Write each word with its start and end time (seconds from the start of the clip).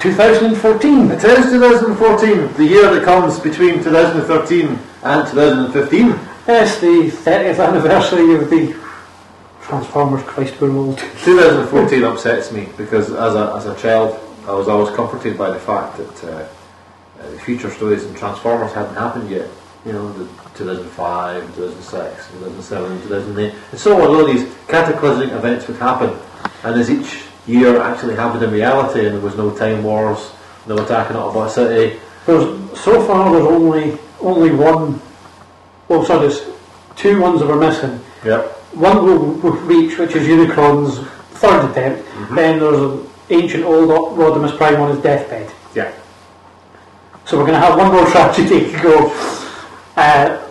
And 0.00 0.16
welcome 0.16 0.54
to 0.54 0.60
2014. 0.60 1.10
It 1.10 1.24
is 1.24 1.50
2014, 1.50 2.54
the 2.54 2.64
year 2.64 2.94
that 2.94 3.04
comes 3.04 3.40
between 3.40 3.82
2013 3.82 4.78
and 5.02 5.28
2015. 5.28 6.06
Yes, 6.46 6.80
the 6.80 7.10
30th 7.10 7.66
anniversary 7.66 8.34
of 8.34 8.48
the 8.48 8.76
Transformers 9.60 10.22
Christ 10.22 10.60
World. 10.60 10.98
2014 11.24 12.04
upsets 12.04 12.52
me 12.52 12.68
because 12.76 13.10
as 13.10 13.34
a, 13.34 13.54
as 13.56 13.66
a 13.66 13.74
child 13.80 14.18
I 14.46 14.52
was 14.52 14.68
always 14.68 14.94
comforted 14.94 15.36
by 15.36 15.50
the 15.50 15.58
fact 15.58 15.96
that 15.96 16.24
uh, 16.24 16.48
uh, 17.20 17.30
the 17.30 17.38
future 17.40 17.70
stories 17.70 18.04
in 18.04 18.14
Transformers 18.14 18.72
hadn't 18.72 18.94
happened 18.94 19.28
yet. 19.30 19.48
You 19.84 19.92
know, 19.92 20.12
the 20.12 20.24
2005, 20.54 21.56
2006, 21.56 22.30
2007, 22.32 23.02
2008. 23.02 23.54
And 23.72 23.80
so 23.80 24.00
all 24.00 24.24
these 24.24 24.48
cataclysmic 24.68 25.32
events 25.32 25.66
would 25.66 25.78
happen. 25.78 26.16
And 26.62 26.78
as 26.78 26.90
each 26.90 27.27
year 27.48 27.80
actually 27.80 28.14
happened 28.14 28.42
in 28.44 28.50
reality 28.52 29.06
and 29.06 29.14
there 29.16 29.22
was 29.22 29.36
no 29.36 29.50
time 29.56 29.82
wars, 29.82 30.30
no 30.66 30.76
attack 30.78 31.10
on 31.10 31.16
Autobot 31.16 31.50
City, 31.50 31.98
There's, 32.26 32.44
so 32.78 33.02
far 33.06 33.32
there's 33.32 33.46
only 33.46 33.98
only 34.20 34.50
one, 34.50 35.00
well 35.88 36.04
sorry, 36.04 36.28
there's 36.28 36.42
two 36.96 37.20
ones 37.20 37.40
that 37.40 37.46
we're 37.48 37.58
missing. 37.58 37.98
yep, 38.24 38.46
One 38.74 39.04
will, 39.04 39.18
will 39.42 39.52
reach, 39.62 39.96
which 39.98 40.14
is 40.16 40.26
Unicron's 40.26 40.98
third 41.38 41.70
attempt. 41.70 42.04
Then 42.34 42.58
there's 42.58 42.80
an 42.80 43.08
ancient 43.30 43.64
old 43.64 43.88
Rodimus 44.18 44.56
Prime 44.56 44.80
on 44.80 44.90
his 44.94 45.00
deathbed. 45.02 45.52
yeah. 45.74 45.92
So 47.26 47.36
we're 47.38 47.46
going 47.46 47.60
to 47.60 47.66
have 47.66 47.76
one 47.78 47.92
more 47.92 48.06
tragedy 48.10 48.72
to 48.72 48.80
go. 48.82 49.10
Uh, 49.96 50.44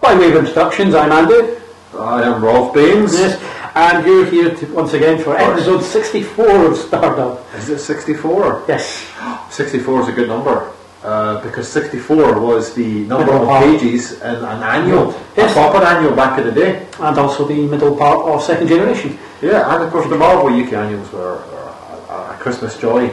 by 0.00 0.14
way 0.14 0.30
of 0.30 0.36
introductions, 0.36 0.94
I'm 0.94 1.12
Andy. 1.12 1.56
I 1.98 2.22
am 2.22 2.42
Rolf 2.42 2.72
Baines. 2.72 3.12
Yes, 3.12 3.38
and 3.74 4.06
you're 4.06 4.26
here 4.26 4.54
to, 4.54 4.66
once 4.74 4.92
again 4.92 5.22
for 5.22 5.36
episode 5.36 5.82
64 5.82 6.66
of 6.72 6.76
Stardom. 6.76 7.38
Is 7.56 7.68
it 7.70 7.78
64? 7.78 8.64
Yes, 8.68 9.06
64 9.50 10.02
is 10.02 10.08
a 10.08 10.12
good 10.12 10.28
number 10.28 10.72
uh, 11.02 11.40
because 11.42 11.68
64 11.68 12.40
was 12.40 12.74
the 12.74 13.04
number 13.06 13.24
Middle 13.26 13.42
of 13.42 13.48
part. 13.48 13.64
pages 13.64 14.20
in 14.20 14.36
an 14.44 14.62
annual, 14.62 15.14
Yes. 15.36 15.50
a 15.50 15.54
proper 15.54 15.84
annual 15.84 16.14
back 16.14 16.38
in 16.38 16.46
the 16.46 16.52
day. 16.52 16.86
and 17.00 17.18
also 17.18 17.46
the 17.46 17.66
middle 17.66 17.96
part 17.96 18.26
of 18.26 18.42
Second 18.42 18.68
Generation. 18.68 19.18
Yeah, 19.40 19.74
and 19.74 19.84
of 19.84 19.90
course 19.92 20.08
the 20.08 20.16
Marvel 20.16 20.48
UK 20.48 20.72
annuals 20.74 21.10
were, 21.12 21.36
were 21.36 21.74
a, 22.10 22.32
a 22.34 22.36
Christmas 22.40 22.76
joy. 22.78 23.10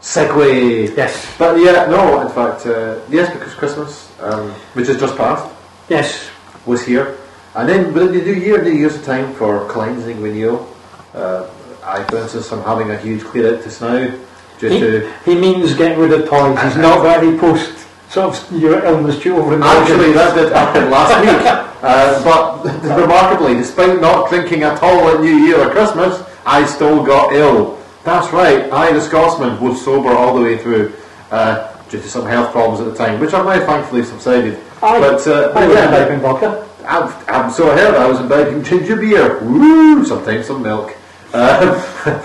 Segway. 0.00 0.94
Yes, 0.96 1.26
But 1.38 1.56
yeah, 1.58 1.86
no, 1.86 2.20
in 2.20 2.28
fact, 2.28 2.66
uh, 2.66 3.00
yes, 3.08 3.32
because 3.32 3.54
Christmas, 3.54 4.10
um, 4.20 4.50
which 4.74 4.88
has 4.88 5.00
just 5.00 5.16
passed, 5.16 5.48
yes, 5.88 6.28
was 6.66 6.84
here. 6.84 7.16
And 7.54 7.68
then 7.68 7.94
within 7.94 8.12
the 8.12 8.24
new 8.24 8.34
year, 8.34 8.62
new 8.62 8.72
year's 8.72 9.04
time 9.04 9.32
for 9.34 9.68
cleansing 9.68 10.20
renewal. 10.20 10.68
Uh, 11.14 11.48
I, 11.84 12.02
for 12.04 12.18
instance, 12.18 12.52
am 12.52 12.62
having 12.62 12.90
a 12.90 12.96
huge 12.98 13.22
clear 13.22 13.56
out 13.56 13.62
to 13.62 13.84
now. 13.84 14.18
due 14.58 14.68
he, 14.68 14.80
to 14.80 15.12
he 15.24 15.34
means 15.34 15.74
getting 15.74 15.98
rid 15.98 16.12
of 16.12 16.28
toys. 16.28 16.60
He's 16.62 16.76
not 16.76 17.02
very 17.02 17.38
post 17.38 17.86
sort 18.08 18.36
of 18.36 18.60
your 18.60 18.84
illness 18.84 19.24
in 19.24 19.62
Actually, 19.62 20.12
that 20.12 20.34
did 20.34 20.52
happen 20.52 20.90
last 20.90 21.20
week. 21.24 21.64
Uh, 21.82 22.24
but 22.24 22.96
remarkably, 22.96 23.54
despite 23.54 24.00
not 24.00 24.30
drinking 24.30 24.62
at 24.62 24.82
all 24.82 25.08
at 25.08 25.20
New 25.20 25.36
Year 25.36 25.60
or 25.60 25.70
Christmas, 25.70 26.24
I 26.46 26.64
still 26.64 27.04
got 27.04 27.32
ill. 27.34 27.78
That's 28.04 28.32
right, 28.32 28.70
I, 28.72 28.92
the 28.92 29.00
Scotsman, 29.00 29.60
was 29.60 29.82
sober 29.84 30.10
all 30.10 30.34
the 30.34 30.42
way 30.42 30.58
through 30.58 30.92
uh, 31.30 31.72
due 31.88 32.00
to 32.00 32.08
some 32.08 32.26
health 32.26 32.52
problems 32.52 32.80
at 32.80 32.86
the 32.86 32.96
time, 32.96 33.20
which 33.20 33.32
have 33.32 33.44
now 33.46 33.64
thankfully 33.64 34.02
subsided. 34.02 34.58
I, 34.82 34.98
but 35.00 35.26
uh, 35.26 35.52
I 35.54 35.72
yeah, 35.72 35.84
imbibing 35.86 36.20
vodka. 36.20 36.68
I'm, 36.86 37.24
I'm 37.28 37.50
so 37.50 37.70
I 37.70 37.76
heard 37.76 37.94
I 37.94 38.06
was 38.06 38.20
imbibing 38.20 38.62
ginger 38.62 38.96
beer. 38.96 39.40
Woo! 39.42 40.04
Sometimes 40.04 40.46
some 40.46 40.62
milk. 40.62 40.96
Um, 41.32 41.82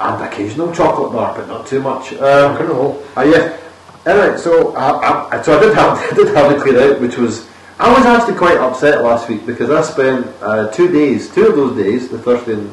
and 0.00 0.22
occasional 0.24 0.72
chocolate 0.74 1.12
bar, 1.12 1.34
but 1.36 1.48
not 1.48 1.66
too 1.66 1.80
much. 1.80 2.12
Um, 2.14 2.56
Roll. 2.66 3.02
uh, 3.16 3.22
yeah. 3.22 3.58
Anyway, 4.04 4.36
so 4.36 4.74
I, 4.74 5.38
I, 5.38 5.42
so 5.42 5.56
I 5.56 5.60
did 5.60 5.74
have 5.74 5.98
I 5.98 6.10
did 6.14 6.34
have 6.34 6.52
it 6.52 6.60
cleared 6.62 6.92
out, 6.92 7.00
which 7.00 7.16
was 7.16 7.48
I 7.78 7.92
was 7.92 8.04
actually 8.04 8.36
quite 8.36 8.58
upset 8.58 9.02
last 9.02 9.28
week 9.28 9.46
because 9.46 9.70
I 9.70 9.82
spent 9.82 10.26
uh, 10.40 10.68
two 10.70 10.90
days, 10.90 11.32
two 11.32 11.46
of 11.46 11.56
those 11.56 11.76
days, 11.76 12.08
the 12.08 12.18
Thursday 12.18 12.54
and 12.54 12.72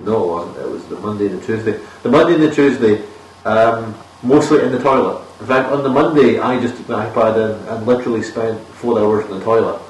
no, 0.00 0.22
it 0.22 0.26
wasn't. 0.28 0.56
It 0.58 0.68
was 0.68 0.86
the 0.86 0.96
Monday 0.98 1.26
and 1.26 1.40
the 1.40 1.46
Tuesday. 1.46 1.80
The 2.02 2.08
Monday 2.08 2.34
and 2.34 2.42
the 2.42 2.54
Tuesday, 2.54 3.04
um, 3.44 3.94
mostly 4.22 4.62
in 4.62 4.72
the 4.72 4.78
toilet. 4.78 5.22
In 5.40 5.46
fact, 5.46 5.70
on 5.70 5.82
the 5.82 5.88
Monday, 5.88 6.38
I 6.38 6.60
just 6.60 6.76
took 6.76 6.88
my 6.88 7.06
iPad 7.06 7.36
in 7.36 7.68
and 7.68 7.86
literally 7.86 8.22
spent 8.22 8.60
four 8.68 8.98
hours 8.98 9.26
in 9.26 9.38
the 9.38 9.44
toilet, 9.44 9.80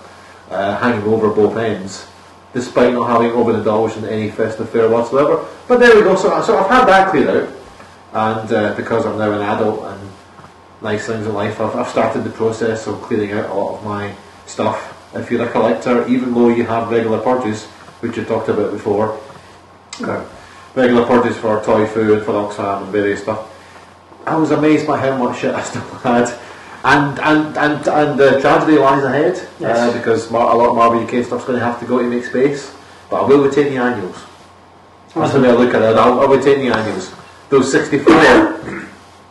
uh, 0.50 0.76
hanging 0.78 1.06
over 1.06 1.30
both 1.30 1.56
ends, 1.56 2.06
despite 2.52 2.92
not 2.92 3.08
having 3.08 3.30
over 3.30 3.56
indulged 3.56 3.96
in 3.96 4.04
any 4.04 4.30
festive 4.30 4.68
fare 4.70 4.88
whatsoever. 4.88 5.46
But 5.68 5.78
there 5.80 5.94
we 5.96 6.02
go. 6.02 6.16
So, 6.16 6.42
so 6.42 6.58
I've 6.58 6.70
had 6.70 6.84
that 6.86 7.10
cleared 7.10 7.28
out, 8.12 8.40
and 8.40 8.52
uh, 8.52 8.74
because 8.74 9.06
I'm 9.06 9.18
now 9.18 9.32
an 9.32 9.42
adult 9.42 9.84
and 9.84 10.10
nice 10.82 11.06
things 11.06 11.26
in 11.26 11.34
life, 11.34 11.60
I've, 11.60 11.74
I've 11.76 11.88
started 11.88 12.24
the 12.24 12.30
process 12.30 12.86
of 12.86 13.00
clearing 13.02 13.32
out 13.32 13.50
a 13.50 13.54
lot 13.54 13.78
of 13.78 13.84
my 13.84 14.14
stuff. 14.46 14.96
If 15.14 15.30
you're 15.30 15.46
a 15.46 15.50
collector, 15.50 16.06
even 16.08 16.34
though 16.34 16.48
you 16.48 16.64
have 16.64 16.90
regular 16.90 17.18
purchase, 17.18 17.66
which 18.00 18.16
you 18.16 18.24
talked 18.24 18.48
about 18.48 18.72
before, 18.72 19.20
uh, 20.02 20.24
regular 20.74 21.04
purchase 21.04 21.36
for 21.36 21.62
toy 21.64 21.86
food, 21.86 22.24
for 22.24 22.32
Oxfam 22.32 22.82
and 22.82 22.92
various 22.92 23.22
stuff, 23.22 23.46
I 24.26 24.36
was 24.36 24.50
amazed 24.50 24.86
by 24.86 24.98
how 24.98 25.16
much 25.16 25.40
shit 25.40 25.54
I 25.54 25.62
still 25.62 25.82
had. 26.02 26.28
And 26.82 27.18
and 27.20 27.56
and 27.58 27.86
and 27.88 28.18
the 28.18 28.40
tragedy 28.40 28.78
lies 28.78 29.04
ahead 29.04 29.46
Yes. 29.58 29.76
uh, 29.78 29.92
because 29.98 30.30
Mar- 30.30 30.50
a 30.52 30.56
lot 30.56 30.70
of 30.70 30.76
Marvel 30.76 31.00
UK 31.02 31.24
stuff's 31.26 31.44
going 31.44 31.58
to 31.58 31.64
have 31.64 31.78
to 31.80 31.86
go 31.86 31.98
to 31.98 32.04
make 32.08 32.24
space. 32.24 32.74
But 33.10 33.24
I 33.24 33.26
will 33.26 33.42
retain 33.44 33.74
the 33.74 33.76
annuals. 33.82 34.16
That's 35.14 35.32
the 35.34 35.40
way 35.40 35.50
I 35.50 35.52
look 35.52 35.74
at 35.74 35.82
it. 35.82 35.96
I'll, 35.96 36.20
I'll 36.20 36.28
retain 36.28 36.60
the 36.60 36.74
annuals. 36.74 37.12
Those 37.50 37.70
64 37.72 38.86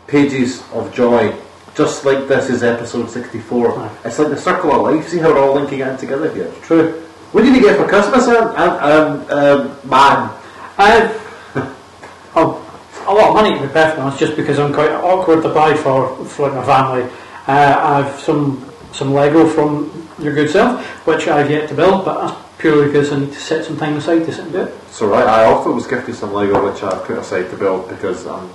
pages 0.07 0.61
of 0.73 0.93
joy, 0.93 1.33
just 1.75 2.03
like 2.05 2.27
this 2.27 2.49
is 2.49 2.61
episode 2.63 3.09
64. 3.09 3.79
Aye. 3.79 3.97
It's 4.05 4.19
like 4.19 4.29
the 4.29 4.37
circle 4.37 4.71
of 4.73 4.81
life. 4.93 5.07
See 5.07 5.17
how 5.19 5.31
we're 5.33 5.39
all 5.39 5.55
linking 5.55 5.79
in 5.79 5.97
together 5.97 6.31
here. 6.33 6.51
True. 6.61 7.01
What 7.31 7.43
did 7.43 7.55
you 7.55 7.61
get 7.61 7.77
for 7.77 7.87
Christmas, 7.87 8.27
um, 8.27 8.47
um, 8.57 9.25
um, 9.31 9.89
man? 9.89 10.29
I've 10.77 11.55
a, 12.35 12.39
a 12.41 13.13
lot 13.13 13.29
of 13.29 13.33
money 13.35 13.53
to 13.55 13.61
be 13.61 13.67
perfectly 13.71 14.01
honest, 14.01 14.19
just 14.19 14.35
because 14.35 14.59
I'm 14.59 14.73
quite 14.73 14.91
awkward 14.91 15.41
to 15.43 15.49
buy 15.49 15.73
for 15.75 16.13
for 16.25 16.51
my 16.51 16.65
family. 16.65 17.09
Uh, 17.49 18.03
I've 18.05 18.19
some 18.19 18.63
some 18.93 19.11
Lego 19.11 19.47
from 19.49 20.07
your 20.19 20.35
good 20.35 20.51
self, 20.51 20.85
which 21.07 21.27
I've 21.27 21.49
yet 21.49 21.67
to 21.69 21.73
build, 21.73 22.05
but 22.05 22.27
that's 22.27 22.39
purely 22.59 22.85
because 22.85 23.11
I 23.11 23.21
need 23.21 23.33
to 23.33 23.39
set 23.39 23.65
some 23.65 23.75
time 23.75 23.97
aside 23.97 24.19
to 24.19 24.31
sit 24.31 24.43
and 24.43 24.51
do 24.51 24.61
it. 24.61 24.83
So 24.91 25.07
right, 25.07 25.25
I 25.25 25.45
also 25.45 25.71
was 25.71 25.87
gifted 25.87 26.13
some 26.13 26.31
Lego 26.31 26.71
which 26.71 26.83
I've 26.83 27.03
put 27.05 27.17
aside 27.17 27.49
to 27.49 27.57
build 27.57 27.89
because 27.89 28.27
um, 28.27 28.51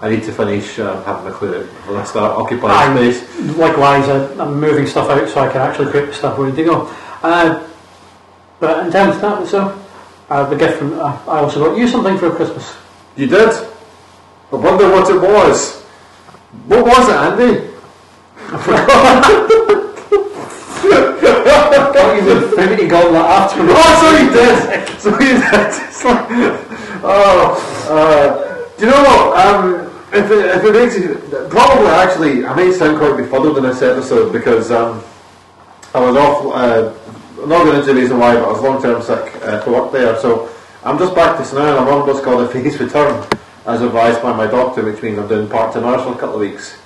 I 0.00 0.08
need 0.08 0.22
to 0.22 0.32
finish 0.32 0.78
um, 0.78 1.04
having 1.04 1.30
a 1.30 1.34
clear 1.36 1.64
before 1.64 1.98
I 1.98 2.04
start 2.04 2.38
occupying 2.38 2.96
Aye. 2.96 3.12
space. 3.12 3.56
Likewise, 3.58 4.08
I, 4.08 4.42
I'm 4.42 4.58
moving 4.58 4.86
stuff 4.86 5.10
out 5.10 5.28
so 5.28 5.42
I 5.42 5.52
can 5.52 5.60
actually 5.60 5.92
put 5.92 6.06
the 6.06 6.14
stuff 6.14 6.38
ready 6.38 6.56
to 6.56 6.64
go. 6.64 6.94
Uh, 7.22 7.68
but 8.58 8.86
in 8.86 8.90
terms 8.90 9.16
of 9.16 9.20
that, 9.20 9.46
so 9.48 9.86
uh, 10.30 10.48
the 10.48 10.56
gift 10.56 10.78
from 10.78 10.98
uh, 10.98 11.18
I 11.28 11.40
also 11.40 11.62
got 11.68 11.76
you 11.76 11.86
something 11.86 12.16
for 12.16 12.34
Christmas. 12.34 12.74
You 13.16 13.26
did? 13.26 13.50
I 13.50 14.56
wonder 14.56 14.88
what 14.88 15.10
it 15.10 15.20
was. 15.20 15.82
What 16.64 16.86
was 16.86 17.06
it, 17.06 17.14
Andy? 17.14 17.69
Got 22.00 22.16
you 22.16 22.22
the 22.24 22.48
Infinity 22.48 22.88
Gauntlet 22.88 23.22
afterwards. 23.22 23.72
Oh, 23.76 23.92
so 24.00 24.08
you 24.18 24.30
did. 24.30 24.88
So 24.98 25.10
you 25.20 25.38
did. 25.38 25.70
It's 25.88 26.04
like, 26.10 26.26
oh, 27.02 27.86
uh, 27.88 28.68
do 28.76 28.84
you 28.86 28.90
know 28.90 29.02
what? 29.02 29.38
Um, 29.38 29.86
if 30.12 30.30
it, 30.30 30.44
if 30.56 30.64
it 30.64 30.72
makes 30.72 30.96
you, 30.98 31.14
probably 31.48 31.86
actually, 31.86 32.44
I 32.44 32.54
may 32.54 32.72
sound 32.72 32.98
quite 32.98 33.16
befuddled 33.16 33.58
in 33.58 33.62
this 33.64 33.82
episode 33.82 34.32
because 34.32 34.70
um, 34.72 35.02
I 35.94 36.00
was 36.00 36.16
off. 36.16 36.46
Uh, 36.46 36.92
I'm 37.42 37.48
not 37.48 37.64
going 37.64 37.76
into 37.76 37.94
the 37.94 38.00
reason 38.00 38.18
why, 38.18 38.34
but 38.34 38.44
I 38.44 38.52
was 38.52 38.60
long-term 38.60 39.02
sick 39.02 39.34
uh, 39.42 39.60
for 39.62 39.70
work 39.70 39.92
there. 39.92 40.16
So 40.18 40.50
I'm 40.84 40.98
just 40.98 41.14
back 41.14 41.36
to 41.38 41.54
now, 41.54 41.70
and 41.70 41.78
I'm 41.78 41.88
on 41.88 42.06
what's 42.06 42.20
called 42.20 42.42
a 42.42 42.48
phase 42.52 42.78
return, 42.80 43.26
as 43.66 43.80
advised 43.80 44.20
by 44.20 44.32
my 44.36 44.46
doctor, 44.46 44.84
which 44.84 45.02
means 45.02 45.18
I'm 45.18 45.28
doing 45.28 45.48
part-time 45.48 45.84
hours 45.84 46.02
for 46.02 46.12
a 46.12 46.18
couple 46.18 46.34
of 46.34 46.40
weeks. 46.40 46.76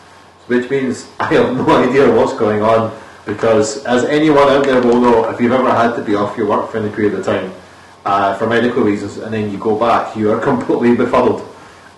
Which 0.46 0.70
means 0.70 1.08
I 1.18 1.32
have 1.34 1.56
no 1.56 1.66
idea 1.88 2.10
what's 2.12 2.34
going 2.34 2.62
on 2.62 2.96
because, 3.24 3.84
as 3.84 4.04
anyone 4.04 4.48
out 4.48 4.64
there 4.64 4.82
will 4.82 5.00
know, 5.00 5.30
if 5.30 5.40
you've 5.40 5.52
ever 5.52 5.70
had 5.70 5.96
to 5.96 6.02
be 6.02 6.14
off 6.14 6.36
your 6.36 6.46
work 6.46 6.70
for 6.70 6.78
any 6.78 6.94
period 6.94 7.14
of 7.14 7.24
time 7.24 7.52
uh, 8.04 8.36
for 8.36 8.46
medical 8.46 8.82
reasons, 8.82 9.16
and 9.16 9.32
then 9.32 9.50
you 9.50 9.58
go 9.58 9.78
back, 9.78 10.14
you 10.16 10.30
are 10.30 10.40
completely 10.50 10.94
befuddled. 10.94 11.40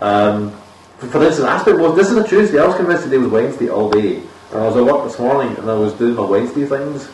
Um, 0.00 0.52
for, 0.98 1.22
instance, 1.22 1.46
aspect 1.46 1.78
was 1.78 1.96
this 1.96 2.10
is 2.10 2.16
a 2.16 2.26
Tuesday. 2.26 2.58
I 2.58 2.66
was 2.66 2.76
convinced 2.76 3.04
today 3.04 3.18
was 3.18 3.28
Wednesday 3.28 3.68
all 3.68 3.90
day, 3.90 4.22
and 4.52 4.60
I 4.60 4.66
was 4.66 4.76
at 4.76 4.84
work 4.84 5.04
this 5.04 5.18
morning 5.18 5.56
and 5.58 5.70
I 5.70 5.74
was 5.74 5.92
doing 5.94 6.14
my 6.14 6.24
Wednesday 6.24 6.64
things 6.64 7.10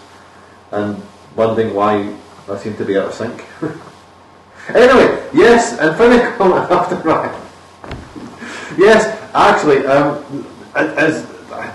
and 0.70 1.02
wondering 1.34 1.74
why 1.74 2.14
I 2.48 2.58
seem 2.58 2.76
to 2.76 2.84
be 2.84 2.96
out 2.98 3.06
of 3.06 3.14
sync. 3.14 3.44
anyway, 4.68 5.28
yes, 5.32 5.72
Infinitum 5.80 6.52
after 6.52 6.96
right. 6.96 7.34
Yes, 8.78 9.18
actually, 9.34 9.86
um, 9.86 10.46
as, 10.74 11.26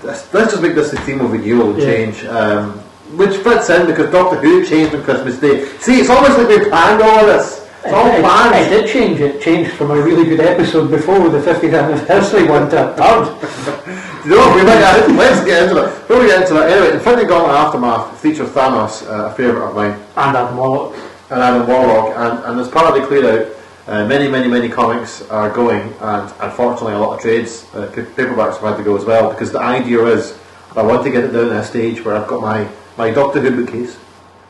as, 0.04 0.32
let's 0.34 0.50
just 0.52 0.62
make 0.62 0.74
this 0.74 0.92
a 0.92 1.00
theme 1.02 1.20
of 1.20 1.32
renewal 1.32 1.70
and 1.70 1.78
Yeah. 1.78 1.84
change, 1.86 2.24
um, 2.26 2.72
which 3.16 3.36
fits 3.38 3.70
in 3.70 3.86
because 3.86 4.10
Doctor 4.10 4.36
Who 4.36 4.64
changed 4.64 4.94
on 4.94 5.02
Christmas 5.04 5.38
Day. 5.38 5.66
See, 5.80 6.00
it's 6.00 6.10
almost 6.10 6.38
like 6.38 6.48
we 6.48 6.68
planned 6.68 7.02
all 7.02 7.20
of 7.20 7.26
this. 7.26 7.64
It's 7.84 7.92
all 7.94 8.06
it- 8.08 8.20
planned. 8.20 8.54
it 8.56 8.68
did 8.68 8.88
change. 8.90 9.20
It 9.20 9.40
changed 9.40 9.70
from 9.72 9.90
a 9.92 9.96
really 10.00 10.24
good 10.24 10.40
episode 10.40 10.90
before 10.90 11.28
the 11.28 11.40
50th 11.40 11.74
anniversary 11.74 12.44
one 12.44 12.68
to 12.70 12.90
a 12.90 12.94
third. 12.94 13.94
You 14.24 14.34
know, 14.34 14.52
we 14.54 14.62
might, 14.64 14.82
uh, 14.82 15.06
let's 15.14 15.42
get 15.44 15.62
into 15.62 15.76
that. 15.76 15.86
Before 16.06 16.20
we 16.20 16.26
get 16.26 16.42
into 16.42 16.54
that, 16.54 16.68
anyway, 16.68 16.92
Infinity 16.92 17.26
Gauntlet 17.28 17.54
Aftermath 17.56 18.18
features 18.20 18.48
Thanos, 18.50 19.08
uh, 19.08 19.26
a 19.26 19.30
favourite 19.34 19.68
of 19.68 19.74
mine, 19.76 19.92
And 20.16 20.36
Adam 20.36 20.56
Warlock. 20.56 20.96
and 21.30 21.40
Adam 21.40 21.66
Warlock, 21.66 22.16
and, 22.16 22.44
and 22.44 22.60
as 22.60 22.68
part 22.68 22.88
of 22.94 23.00
the 23.00 23.06
clear 23.06 23.24
out, 23.24 23.46
uh, 23.88 24.06
many, 24.06 24.28
many, 24.28 24.48
many 24.48 24.68
comics 24.68 25.22
are 25.30 25.48
going, 25.48 25.94
and 26.00 26.30
unfortunately 26.40 26.92
a 26.92 26.98
lot 26.98 27.14
of 27.14 27.22
trades, 27.22 27.64
uh, 27.72 27.86
paperbacks 27.94 28.58
have 28.60 28.62
had 28.62 28.76
to 28.76 28.82
go 28.82 28.94
as 28.98 29.04
well, 29.06 29.30
because 29.30 29.50
the 29.50 29.60
idea 29.60 30.04
is, 30.04 30.38
I 30.76 30.82
want 30.82 31.04
to 31.04 31.10
get 31.10 31.24
it 31.24 31.28
down 31.28 31.48
to 31.48 31.58
a 31.58 31.64
stage 31.64 32.04
where 32.04 32.14
I've 32.14 32.28
got 32.28 32.42
my, 32.42 32.68
my 32.98 33.10
Doctor 33.10 33.40
Who 33.40 33.64
bookcase, 33.64 33.98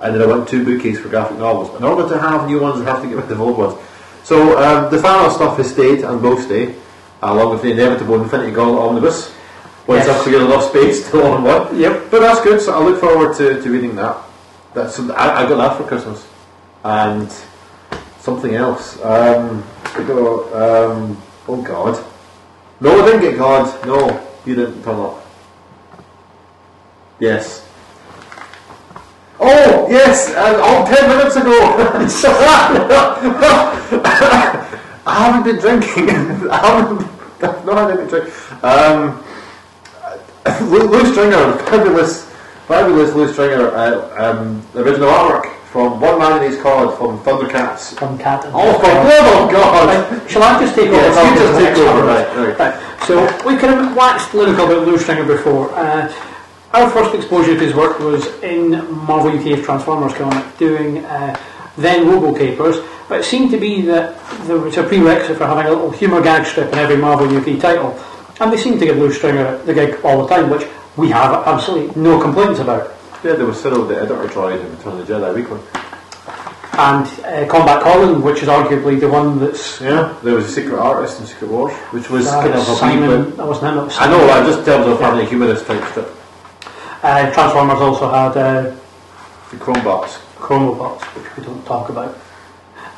and 0.01 0.13
then 0.13 0.23
I 0.23 0.27
want 0.27 0.49
two 0.49 0.65
bookcases 0.65 1.01
for 1.01 1.09
graphic 1.09 1.39
novels. 1.39 1.73
In 1.77 1.85
order 1.85 2.09
to 2.09 2.19
have 2.19 2.49
new 2.49 2.61
ones, 2.61 2.81
I 2.81 2.91
have 2.91 3.01
to 3.03 3.07
get 3.07 3.15
rid 3.15 3.31
of 3.31 3.39
the 3.39 3.39
old 3.39 3.57
ones. 3.57 3.81
So 4.25 4.59
um, 4.59 4.91
the 4.91 4.99
final 4.99 5.31
stuff 5.31 5.57
has 5.59 5.71
stayed 5.71 6.01
and 6.01 6.21
will 6.21 6.41
stay, 6.41 6.75
along 7.23 7.53
with 7.53 7.63
the 7.63 7.71
inevitable 7.71 8.21
Infinity 8.21 8.51
Gauntlet 8.51 8.83
Omnibus, 8.83 9.33
once 9.87 10.05
Yes. 10.05 10.09
I've 10.09 10.23
cleared 10.23 10.43
enough 10.43 10.69
space 10.69 11.09
to 11.11 11.23
own 11.23 11.45
one. 11.45 11.79
Yep. 11.79 12.11
But 12.11 12.21
that's 12.21 12.41
good, 12.43 12.61
so 12.61 12.75
I 12.75 12.85
look 12.85 13.01
forward 13.01 13.37
to, 13.37 13.63
to 13.63 13.71
reading 13.71 13.95
that. 13.95 14.17
That's 14.75 14.99
I, 14.99 15.45
I 15.45 15.49
got 15.49 15.59
that 15.59 15.77
for 15.77 15.85
Christmas. 15.85 16.27
And 16.83 17.33
something 18.29 18.55
else. 18.55 19.01
Um, 19.03 19.65
um, 19.97 21.17
oh 21.49 21.63
God. 21.65 22.05
No, 22.79 23.01
I 23.01 23.07
didn't 23.07 23.23
get 23.23 23.39
God. 23.39 23.87
No, 23.87 23.99
you 24.45 24.55
didn't 24.55 24.83
turn 24.85 25.01
up. 25.01 25.25
Yes. 27.19 27.67
Oh, 29.41 29.87
yes, 29.89 30.31
uh, 30.35 30.85
10 30.85 31.09
minutes 31.09 31.37
ago. 31.37 31.57
I 35.07 35.15
haven't 35.25 35.45
been 35.45 35.59
drinking. 35.59 36.11
I 36.51 36.59
haven't, 36.59 37.09
I've 37.43 37.65
not 37.65 37.91
had 37.91 37.99
any 37.99 38.11
drink. 38.11 38.29
Um, 38.63 39.25
Lew 40.71 41.13
Stringer, 41.13 41.59
fabulous, 41.71 42.25
fabulous 42.67 43.15
Lew 43.15 43.33
Stringer, 43.33 43.69
uh, 43.69 44.33
um, 44.33 44.63
original 44.75 45.09
artwork 45.09 45.58
from 45.71 46.01
One 46.01 46.19
Man 46.19 46.43
in 46.43 46.51
His 46.51 46.61
Cod 46.61 46.97
from 46.97 47.19
Thundercats. 47.21 47.95
From 47.99 48.19
Cat 48.19 48.45
and 48.45 48.55
Oh, 48.55 48.73
for 48.79 48.87
love 48.87 49.45
of 49.45 49.53
God! 49.53 50.13
Right, 50.13 50.31
Shall 50.31 50.43
I 50.43 50.61
just 50.61 50.75
take 50.75 50.91
Yes, 50.91 51.17
over? 51.17 51.29
you 51.29 51.37
just 51.37 51.59
take 51.59 51.77
over, 51.87 51.99
one? 51.99 52.07
right, 52.07 52.59
right. 52.59 53.03
So 53.07 53.23
we 53.47 53.57
kind 53.57 53.79
of 53.81 53.95
waxed 53.97 54.33
lyrical 54.35 54.65
about 54.71 54.87
Lew 54.87 54.99
Stringer 54.99 55.25
before. 55.25 55.71
Uh, 55.75 56.13
our 56.73 56.91
first 56.91 57.15
exposure 57.15 57.55
to 57.55 57.61
his 57.61 57.75
work 57.75 57.99
was 57.99 58.27
in 58.43 58.71
Marvel 59.07 59.31
UK's 59.39 59.65
Transformers 59.65 60.15
comic, 60.15 60.45
doing 60.59 61.05
uh, 61.05 61.39
then 61.77 62.07
Robo 62.09 62.37
Capers. 62.37 62.77
But 63.09 63.21
it 63.21 63.25
seemed 63.25 63.51
to 63.53 63.59
be 63.59 63.81
that 63.83 64.19
there 64.47 64.59
was 64.59 64.77
a 64.77 64.83
prerequisite 64.85 65.39
for 65.39 65.47
having 65.47 65.67
a 65.67 65.71
little 65.71 65.91
humour 65.91 66.21
gag 66.23 66.45
strip 66.47 66.73
in 66.73 66.79
every 66.79 66.97
Marvel 66.97 67.27
UK 67.35 67.59
title. 67.61 67.99
And 68.41 68.53
they 68.53 68.59
seemed 68.59 68.81
to 68.81 68.87
give 68.87 68.99
Lew 68.99 69.11
Stringer 69.13 69.59
the 69.65 69.73
gig 69.75 69.99
all 70.05 70.27
the 70.27 70.35
time, 70.35 70.51
which 70.51 70.67
we 70.97 71.09
have 71.11 71.47
absolutely 71.47 72.01
no 72.01 72.21
complaints 72.21 72.61
about. 72.61 72.93
Yeah, 73.25 73.33
there 73.33 73.47
was 73.47 73.61
Cyril 73.61 73.85
the 73.85 73.97
editor 73.97 74.29
tried 74.29 74.61
in 74.61 74.71
Return 74.77 75.01
of 75.01 75.07
the 75.07 75.13
Jedi 75.13 75.35
weekly. 75.35 75.61
And 76.79 77.05
uh, 77.25 77.51
Combat 77.51 77.83
Colin, 77.83 78.23
which 78.23 78.43
is 78.43 78.49
arguably 78.49 79.01
the 79.01 79.09
one 79.09 79.41
that's 79.41 79.81
Yeah, 79.81 80.17
there 80.23 80.35
was 80.35 80.45
a 80.45 80.49
Secret 80.49 80.79
Artist 80.79 81.19
in 81.21 81.27
Secret 81.27 81.51
Wars, 81.51 81.75
which 81.91 82.09
was 82.09 82.27
kind 82.29 82.55
of 82.55 82.69
a 82.69 82.77
Simon. 82.77 83.37
That 83.37 83.47
wasn't 83.47 83.73
him. 83.73 83.75
That 83.75 83.85
was 83.87 83.99
I 83.99 84.07
know, 84.07 84.29
I 84.31 84.47
just 84.47 84.65
terms 84.65 84.87
of 84.87 85.01
having 85.01 85.27
a 85.27 85.29
humorous 85.29 85.67
type 85.67 85.83
strip. 85.91 86.09
Uh, 87.03 87.31
Transformers 87.33 87.81
also 87.81 88.09
had 88.09 88.37
uh, 88.37 88.77
The 89.51 89.57
Chromebucks. 89.57 90.19
Chromobots, 90.37 91.03
which 91.17 91.37
we 91.37 91.43
don't 91.43 91.65
talk 91.67 91.89
about, 91.89 92.17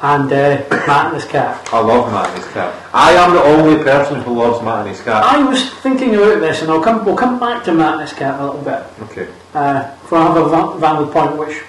and 0.02 0.32
uh, 0.32 0.64
Matt 0.86 1.06
and 1.06 1.14
his 1.14 1.24
cat. 1.24 1.68
I 1.72 1.80
love 1.80 2.10
Matt 2.12 2.28
and 2.30 2.42
his 2.42 2.52
cat. 2.52 2.74
I 2.94 3.12
am 3.12 3.34
the 3.34 3.42
only 3.42 3.82
person 3.84 4.20
who 4.22 4.34
loves 4.34 4.64
Matt 4.64 4.80
and 4.80 4.88
his 4.88 5.00
cat. 5.02 5.22
I 5.22 5.42
was 5.42 5.70
thinking 5.80 6.14
about 6.14 6.40
this, 6.40 6.62
and 6.62 6.70
I'll 6.70 6.82
come. 6.82 7.04
We'll 7.04 7.16
come 7.16 7.38
back 7.38 7.64
to 7.64 7.72
Matt 7.72 7.94
and 7.94 8.02
his 8.02 8.12
cat 8.12 8.34
in 8.36 8.40
a 8.40 8.46
little 8.50 8.62
bit. 8.64 8.84
Okay. 9.10 9.28
Uh, 9.54 9.90
for 10.06 10.18
I 10.18 10.22
have 10.28 10.36
a 10.36 10.48
va- 10.48 10.78
valid 10.78 11.12
point 11.12 11.36
which 11.36 11.62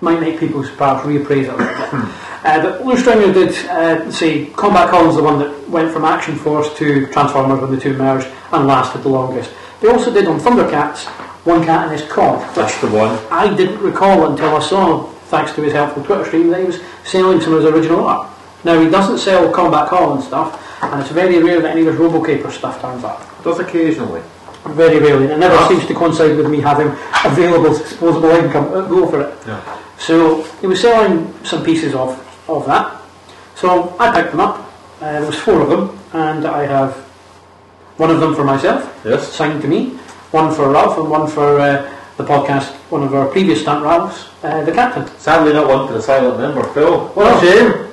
might 0.00 0.20
make 0.20 0.38
people 0.38 0.62
perhaps 0.76 1.04
reappraise 1.06 1.44
it 1.44 1.48
a 1.48 1.56
little 1.56 2.00
bit. 2.00 2.14
Uh, 2.44 2.60
but 2.60 2.84
Lew 2.84 2.94
Stringer 2.94 3.32
did 3.32 3.54
uh, 3.70 4.12
say 4.12 4.44
Combat 4.50 4.90
Colin's 4.90 5.16
the 5.16 5.22
one 5.22 5.38
that 5.38 5.66
went 5.70 5.90
from 5.90 6.04
Action 6.04 6.36
Force 6.36 6.68
to 6.76 7.06
Transformers 7.06 7.58
when 7.62 7.70
the 7.70 7.80
two 7.80 7.96
merged 7.96 8.28
and 8.52 8.66
lasted 8.66 9.02
the 9.02 9.08
longest. 9.08 9.50
They 9.80 9.88
also 9.88 10.12
did 10.12 10.26
on 10.26 10.38
Thundercats 10.38 11.06
One 11.46 11.64
Cat 11.64 11.88
and 11.88 11.98
His 11.98 12.06
Cod, 12.06 12.42
That's 12.54 12.78
the 12.82 12.88
one. 12.88 13.18
I 13.30 13.56
didn't 13.56 13.78
recall 13.80 14.30
until 14.30 14.54
I 14.56 14.60
saw, 14.60 15.10
thanks 15.26 15.52
to 15.54 15.62
his 15.62 15.72
helpful 15.72 16.02
Twitter 16.04 16.24
stream, 16.24 16.48
that 16.50 16.60
he 16.60 16.66
was 16.66 16.80
selling 17.04 17.40
some 17.40 17.54
of 17.54 17.62
his 17.62 17.72
original 17.72 18.04
art. 18.06 18.28
Now 18.64 18.80
he 18.80 18.88
doesn't 18.90 19.18
sell 19.18 19.50
Combat 19.52 19.88
Colin's 19.88 20.26
stuff, 20.26 20.60
and 20.82 21.00
it's 21.00 21.10
very 21.10 21.42
rare 21.42 21.60
that 21.60 21.72
any 21.72 21.82
of 21.82 21.86
his 21.88 21.96
Robocaper 21.96 22.50
stuff 22.50 22.80
turns 22.80 23.04
up. 23.04 23.20
Does 23.44 23.58
occasionally. 23.60 24.22
Very 24.68 24.98
rarely. 24.98 25.24
And 25.24 25.34
it 25.34 25.38
never 25.38 25.58
seems 25.68 25.86
to 25.86 25.94
coincide 25.94 26.36
with 26.36 26.48
me 26.48 26.60
having 26.60 26.88
available 27.24 27.68
disposable 27.76 28.30
income. 28.30 28.72
Uh, 28.72 28.86
Go 28.88 29.06
for 29.06 29.20
it. 29.20 29.34
Yeah. 29.46 29.60
So 29.98 30.42
he 30.60 30.66
was 30.66 30.80
selling 30.80 31.32
some 31.44 31.62
pieces 31.62 31.94
of, 31.94 32.18
of 32.48 32.64
that. 32.66 32.98
So 33.56 33.94
I 34.00 34.10
picked 34.14 34.30
them 34.30 34.40
up. 34.40 34.72
Uh, 35.02 35.12
there 35.20 35.26
was 35.26 35.38
four 35.38 35.60
of 35.60 35.68
them, 35.68 35.98
and 36.14 36.46
I 36.46 36.64
have 36.66 36.94
one 37.98 38.10
of 38.10 38.20
them 38.20 38.34
for 38.34 38.42
myself, 38.44 38.82
Yes. 39.04 39.30
signed 39.32 39.60
to 39.62 39.68
me, 39.68 39.90
one 40.30 40.52
for 40.54 40.70
Ralph, 40.70 40.96
and 40.98 41.10
one 41.10 41.28
for 41.28 41.60
uh, 41.60 41.90
the 42.16 42.24
podcast, 42.24 42.70
one 42.90 43.02
of 43.02 43.14
our 43.14 43.26
previous 43.28 43.60
stunt 43.62 43.84
Ralphs, 43.84 44.28
uh, 44.44 44.62
the 44.64 44.72
captain. 44.72 45.06
Sadly 45.18 45.52
not 45.52 45.66
one 45.66 45.86
for 45.86 45.94
the 45.94 46.02
silent 46.02 46.38
member, 46.38 46.62
Phil. 46.72 47.08
What 47.08 47.26
Oh. 47.32 47.38
a 47.38 47.40
shame. 47.40 47.92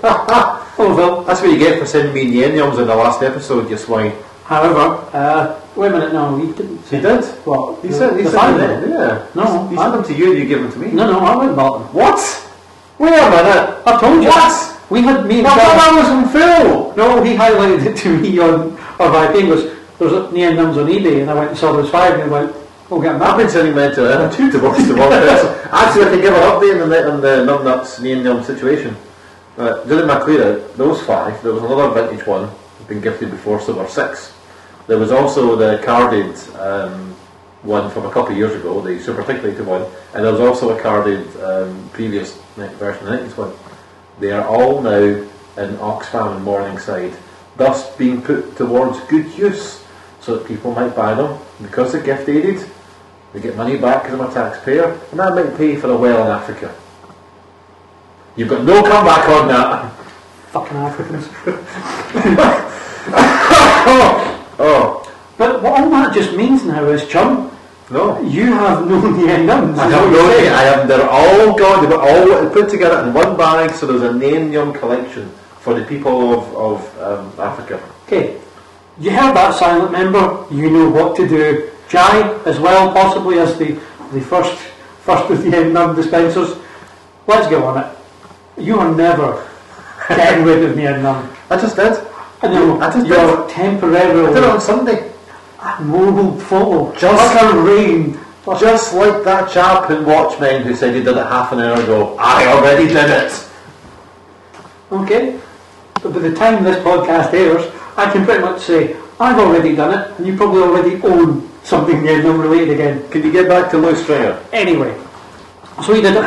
Oh, 0.78 0.96
Phil. 0.96 1.24
That's 1.24 1.42
what 1.42 1.50
you 1.52 1.58
get 1.58 1.80
for 1.80 1.86
sending 1.86 2.14
me 2.14 2.26
Nyeniums 2.32 2.80
in 2.80 2.88
the 2.88 2.96
last 2.96 3.22
episode, 3.24 3.70
you 3.70 3.78
swine. 3.78 4.14
However, 4.46 5.00
uh, 5.14 5.60
wait 5.76 5.88
a 5.88 5.92
minute, 5.92 6.14
no, 6.14 6.38
he 6.38 6.52
didn't. 6.54 6.86
He 6.88 7.00
did. 7.00 7.24
What? 7.46 7.82
He 7.82 7.88
the, 7.88 7.94
sent, 7.94 8.18
he 8.18 8.24
the 8.24 8.30
them, 8.30 8.92
yeah. 8.92 9.26
No, 9.34 9.68
He 9.70 9.78
sent 9.78 9.94
them 9.94 10.04
to 10.04 10.14
you 10.14 10.32
and 10.32 10.40
you 10.40 10.46
give 10.46 10.62
them 10.62 10.72
to 10.72 10.80
me. 10.80 10.92
No, 10.92 11.10
no, 11.10 11.20
I 11.20 11.36
went 11.38 11.56
bought 11.56 11.80
them. 11.80 11.94
What? 11.94 12.20
Wait 13.00 13.14
a 13.14 13.30
minute. 13.30 13.82
I've 13.86 14.00
told 14.00 14.22
you. 14.24 14.30
What? 14.30 14.78
We 14.92 15.02
had 15.04 15.26
me 15.26 15.40
and 15.40 15.48
Phil. 15.48 15.56
that 15.56 15.92
was 15.96 16.08
from 16.08 16.30
Phil. 16.30 16.94
No, 16.98 17.24
he 17.24 17.34
highlighted 17.36 17.86
it 17.86 17.98
to 17.98 18.20
me 18.20 18.40
on 18.40 18.78
our 19.00 19.34
IP 19.34 19.48
was 19.48 19.72
there's 19.98 20.14
a 20.14 20.32
neon 20.32 20.58
on 20.60 20.74
eBay, 20.74 21.22
and 21.22 21.30
I 21.30 21.34
went 21.36 21.50
and 21.52 21.58
saw 21.58 21.72
those 21.74 21.90
five, 21.90 22.16
and 22.16 22.24
I 22.24 22.28
went, 22.28 22.56
"Oh, 22.92 23.02
get 23.02 23.16
I've 23.16 23.20
back." 23.20 23.38
been 23.38 23.50
sending 23.50 23.76
men 23.76 23.96
to 23.96 24.06
uh, 24.06 24.32
two 24.32 24.52
divorces 24.52 24.88
to 24.88 24.96
one 24.96 25.10
person. 25.10 25.50
Actually, 25.72 26.06
I 26.06 26.10
can 26.10 26.22
give 26.22 26.34
an 26.34 26.42
update 26.42 26.84
on 26.84 26.90
the, 26.90 27.12
on 27.12 27.22
the 27.22 27.52
Numbnuts 27.52 28.00
Nyenium 28.00 28.44
situation. 28.44 28.96
Uh, 29.58 29.84
during 29.86 30.08
my 30.08 30.20
clear 30.20 30.54
out, 30.54 30.78
those 30.78 31.02
five, 31.04 31.42
there 31.44 31.54
was 31.54 31.64
another 31.64 31.90
vintage 31.90 32.26
one, 32.28 32.50
been 32.88 33.02
gifted 33.02 33.32
before, 33.32 33.60
so 33.60 33.74
there 33.74 33.84
were 33.84 33.90
six. 33.90 34.34
There 34.88 34.98
was 34.98 35.12
also 35.12 35.56
the 35.56 35.82
carded 35.84 36.36
um, 36.56 37.16
one 37.62 37.90
from 37.92 38.06
a 38.06 38.12
couple 38.12 38.32
of 38.32 38.38
years 38.38 38.54
ago, 38.56 38.82
the 38.82 39.00
Super 39.00 39.22
Articulated 39.22 39.66
one, 39.66 39.84
and 40.14 40.26
there 40.26 40.32
was 40.32 40.42
also 40.42 40.78
a 40.78 40.82
carded 40.82 41.26
um, 41.42 41.90
previous 41.94 42.38
version 42.56 43.08
of 43.08 43.12
the 43.12 43.28
90s 43.28 43.38
one. 43.38 43.54
They 44.20 44.32
are 44.32 44.46
all 44.46 44.82
now 44.82 44.92
in 44.98 45.78
Oxfam 45.78 46.36
and 46.36 46.44
Morningside, 46.44 47.14
thus 47.56 47.96
being 47.96 48.22
put 48.22 48.58
towards 48.58 49.00
good 49.02 49.32
use, 49.38 49.84
so 50.22 50.38
that 50.38 50.48
people 50.48 50.74
might 50.74 50.96
buy 50.96 51.14
them 51.14 51.40
because 51.62 51.92
they're 51.92 52.02
gift 52.04 52.28
aided. 52.30 52.70
They 53.34 53.40
get 53.40 53.56
money 53.56 53.78
back 53.78 54.04
because 54.04 54.20
I'm 54.20 54.30
a 54.30 54.34
taxpayer, 54.34 54.92
and 55.12 55.20
that 55.20 55.34
might 55.36 55.56
pay 55.58 55.76
for 55.78 55.90
a 55.92 55.96
well 55.96 56.26
in 56.26 56.32
Africa. 56.32 56.74
You've 58.36 58.50
got 58.50 58.64
no 58.64 58.82
comeback 58.84 59.28
on 59.30 59.48
that. 59.48 59.92
Fucking 60.52 60.78
Africans. 60.78 61.30
Oh, 64.64 65.12
But 65.38 65.62
what 65.64 65.82
all 65.82 65.90
that 65.90 66.14
just 66.14 66.34
means 66.36 66.64
now 66.64 66.86
is, 66.90 67.08
chum, 67.08 67.50
no. 67.90 68.22
you 68.22 68.46
have 68.54 68.86
no 68.88 69.10
neon 69.10 69.46
numbs. 69.48 69.80
I 69.80 69.90
have 69.90 70.04
what 70.04 70.12
no 70.12 70.18
you're 70.20 70.26
idea. 70.28 70.38
saying. 70.40 70.54
I 70.54 70.62
have, 70.64 70.88
they're 70.88 71.10
all 71.10 71.58
gone. 71.58 71.82
They 71.90 71.96
were 71.96 72.02
all 72.02 72.50
put 72.52 72.70
together 72.70 73.08
in 73.08 73.14
one 73.14 73.36
bag, 73.36 73.72
so 73.72 73.88
there's 73.88 74.04
a 74.04 74.14
name 74.14 74.52
young 74.52 74.72
collection 74.72 75.30
for 75.62 75.74
the 75.74 75.84
people 75.86 76.34
of, 76.34 76.56
of 76.56 77.02
um, 77.02 77.34
Africa. 77.40 77.82
Okay, 78.06 78.40
you 79.00 79.10
heard 79.10 79.36
that 79.36 79.56
silent 79.56 79.92
member. 79.92 80.46
You 80.52 80.70
know 80.70 80.90
what 80.90 81.16
to 81.16 81.28
do. 81.28 81.71
Jai, 81.92 82.40
as 82.46 82.58
well, 82.58 82.94
possibly 82.94 83.40
as 83.40 83.58
the 83.58 83.74
the 84.14 84.22
first 84.22 84.56
first 85.04 85.30
of 85.30 85.44
the 85.44 85.58
end 85.58 85.76
dispensers. 85.96 86.58
Let's 87.28 87.48
get 87.50 87.62
on 87.62 87.84
it. 87.84 87.98
You 88.58 88.80
are 88.80 88.96
never 88.96 89.46
getting 90.08 90.46
rid 90.46 90.64
of 90.64 90.78
neon 90.78 91.04
num. 91.04 91.30
I 91.50 91.58
just 91.58 91.76
did. 91.76 91.94
I 92.42 92.48
know 92.48 92.80
I 92.80 92.90
just 92.92 93.08
you're 93.08 93.44
I 93.46 94.28
did 94.34 94.38
it 94.38 94.44
on 94.44 94.62
Sunday. 94.62 95.12
mobile 95.82 96.40
photo. 96.40 96.96
Just- 96.98 97.36
like 97.36 97.54
a 97.54 97.58
rain. 97.62 98.18
Just 98.60 98.96
like 98.96 99.24
that 99.24 99.52
chap 99.52 99.92
in 99.92 100.04
Watchmen 100.04 100.64
who 100.64 100.74
said 100.74 100.96
he 100.96 101.04
did 101.04 101.16
it 101.16 101.28
half 101.28 101.52
an 101.52 101.60
hour 101.60 101.80
ago. 101.80 102.16
I 102.18 102.48
already 102.48 102.88
did 102.88 103.08
it. 103.10 103.48
Okay. 104.92 105.40
But 106.02 106.14
by 106.14 106.20
the 106.20 106.34
time 106.34 106.64
this 106.64 106.78
podcast 106.84 107.32
airs, 107.36 107.72
I 107.98 108.12
can 108.12 108.26
pretty 108.26 108.42
much 108.42 108.62
say 108.62 108.96
I've 109.20 109.38
already 109.38 109.76
done 109.76 109.94
it, 110.00 110.18
and 110.18 110.26
you 110.26 110.36
probably 110.36 110.64
already 110.64 111.00
own 111.04 111.51
something 111.64 112.02
near 112.02 112.22
num 112.24 112.40
related 112.40 112.70
again. 112.72 113.08
Can 113.10 113.24
you 113.24 113.32
get 113.32 113.48
back 113.48 113.72
to 113.72 113.78
Lew 113.78 113.96
Stringer? 113.96 114.44
Anyway, 114.52 115.00
so 115.84 115.94
we 115.94 116.02
did 116.02 116.16
a 116.16 116.22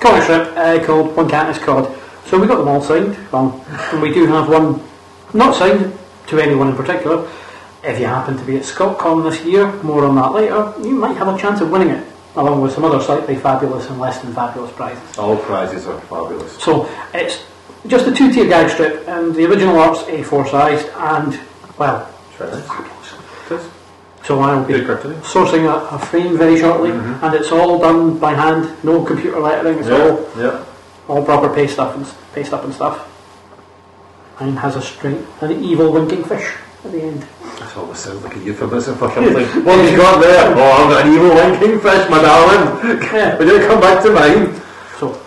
comic 0.00 0.22
strip 0.22 0.56
uh, 0.56 0.84
called 0.84 1.16
One 1.16 1.28
Cat 1.28 1.50
is 1.50 1.62
Cod. 1.62 1.96
So 2.26 2.38
we 2.38 2.46
got 2.46 2.58
them 2.58 2.68
all 2.68 2.82
signed. 2.82 3.16
Um, 3.32 3.60
and 3.92 4.02
we 4.02 4.12
do 4.12 4.26
have 4.26 4.48
one 4.48 4.82
not 5.32 5.54
signed 5.54 5.96
to 6.26 6.38
anyone 6.38 6.68
in 6.68 6.76
particular. 6.76 7.28
If 7.82 7.98
you 7.98 8.06
happen 8.06 8.36
to 8.36 8.44
be 8.44 8.56
at 8.56 8.64
ScottCon 8.64 9.30
this 9.30 9.42
year, 9.44 9.72
more 9.82 10.04
on 10.04 10.16
that 10.16 10.32
later, 10.32 10.74
you 10.80 10.94
might 10.94 11.16
have 11.16 11.28
a 11.28 11.38
chance 11.38 11.60
of 11.60 11.70
winning 11.70 11.90
it, 11.90 12.06
along 12.36 12.60
with 12.60 12.72
some 12.72 12.84
other 12.84 13.00
slightly 13.00 13.36
fabulous 13.36 13.88
and 13.88 13.98
less 13.98 14.20
than 14.20 14.34
fabulous 14.34 14.72
prizes. 14.72 15.18
All 15.18 15.36
prizes 15.36 15.86
are 15.86 16.00
fabulous. 16.02 16.52
So 16.60 16.90
it's 17.14 17.44
just 17.86 18.06
a 18.06 18.12
two-tier 18.12 18.46
gag 18.46 18.70
strip, 18.70 19.06
and 19.08 19.34
the 19.34 19.46
original 19.46 19.78
art's 19.78 20.02
A4 20.02 20.50
sized, 20.50 20.88
and 20.96 21.40
well, 21.78 22.04
fabulous. 22.36 23.77
So 24.28 24.40
I'll 24.40 24.62
be 24.62 24.74
sourcing 24.74 25.64
a, 25.64 25.96
a 25.96 25.98
frame 25.98 26.36
very 26.36 26.60
shortly, 26.60 26.90
Mhm. 26.90 27.22
and 27.22 27.34
it's 27.34 27.50
all 27.50 27.78
done 27.78 28.18
by 28.18 28.34
hand, 28.34 28.68
no 28.82 29.02
computer 29.02 29.40
lettering. 29.40 29.78
It's 29.78 29.88
all 29.88 30.20
Yeah, 30.36 30.44
yeah. 30.44 30.58
all 31.08 31.22
proper 31.24 31.48
paste 31.48 31.78
up 31.78 31.96
and 31.96 32.04
paste 32.34 32.52
up 32.52 32.62
and 32.64 32.74
stuff. 32.74 32.98
Mine 34.38 34.56
has 34.56 34.76
a 34.76 34.82
straight, 34.82 35.24
an 35.40 35.64
evil 35.64 35.90
winking 35.92 36.24
fish 36.24 36.44
at 36.84 36.92
the 36.92 37.00
end. 37.04 37.24
That's 37.58 37.74
almost 37.74 38.04
sounds 38.04 38.22
like 38.22 38.36
a 38.36 38.40
euphemism 38.40 38.96
for 38.96 39.10
something. 39.12 39.46
what 39.64 39.78
have 39.78 39.90
you 39.90 39.96
got 39.96 40.20
there? 40.20 40.52
Oh, 40.54 40.72
I've 40.76 40.90
got 40.92 41.06
an 41.06 41.14
evil 41.14 41.32
winking 41.34 41.80
fish, 41.80 42.10
my 42.10 42.20
darling. 42.20 43.00
Yeah. 43.10 43.34
Will 43.38 43.48
you 43.48 43.66
come 43.66 43.80
back 43.80 44.02
to 44.02 44.10
mine? 44.10 44.60
So, 45.00 45.18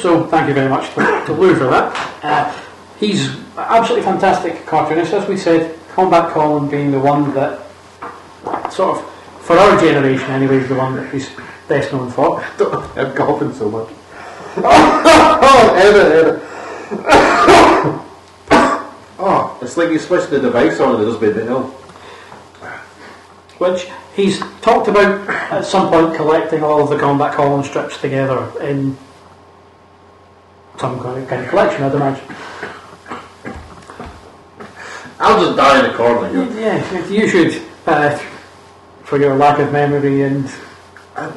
so 0.00 0.24
thank 0.28 0.48
you 0.48 0.54
very 0.54 0.70
much 0.70 0.88
to, 0.94 1.00
to 1.26 1.32
Lew 1.34 1.54
for 1.56 1.68
that. 1.68 1.92
Uh, 2.24 2.50
he's 2.98 3.36
absolutely 3.58 4.02
fantastic 4.06 4.64
cartoonist, 4.64 5.12
as 5.12 5.28
we 5.28 5.36
said. 5.36 5.76
Combat 5.92 6.30
Colin 6.32 6.70
being 6.70 6.90
the 6.90 6.98
one 7.00 7.34
that, 7.34 7.60
sort 8.70 8.98
of, 8.98 9.10
for 9.40 9.56
our 9.56 9.80
generation 9.80 10.30
anyway, 10.30 10.56
is 10.56 10.68
the 10.68 10.74
one 10.74 10.96
that 10.96 11.12
he's 11.12 11.30
best 11.68 11.92
known 11.92 12.10
for. 12.10 12.42
I'm 12.96 13.14
coughing 13.14 13.52
so 13.54 13.70
much. 13.70 13.88
oh, 14.56 15.74
edit, 15.76 16.12
edit. 16.12 16.42
oh, 19.18 19.58
it's 19.62 19.76
like 19.76 19.90
you 19.90 19.98
switch 19.98 20.28
the 20.28 20.40
device 20.40 20.80
on 20.80 20.96
and 20.96 21.04
it 21.04 21.06
does 21.06 21.20
me 21.20 21.42
ill. 21.42 21.68
which 23.58 23.86
he's 24.14 24.40
talked 24.60 24.88
about 24.88 25.28
at 25.28 25.64
some 25.64 25.88
point 25.88 26.16
collecting 26.16 26.62
all 26.62 26.82
of 26.82 26.90
the 26.90 26.98
Combat 26.98 27.34
Colin 27.34 27.62
strips 27.64 28.00
together 28.00 28.50
in 28.60 28.96
some 30.78 30.98
kind 31.00 31.22
of, 31.22 31.28
kind 31.28 31.42
of 31.44 31.48
collection, 31.50 31.84
I'd 31.84 31.94
imagine. 31.94 32.36
I'll 35.20 35.44
just 35.44 35.56
die 35.56 35.84
in 35.84 35.90
a 35.90 35.94
corner 35.94 36.28
here. 36.28 36.60
Yeah, 36.60 37.08
you 37.08 37.28
should, 37.28 37.62
uh, 37.86 38.16
for 39.04 39.18
your 39.18 39.34
lack 39.36 39.58
of 39.58 39.72
memory 39.72 40.22
and 40.22 40.48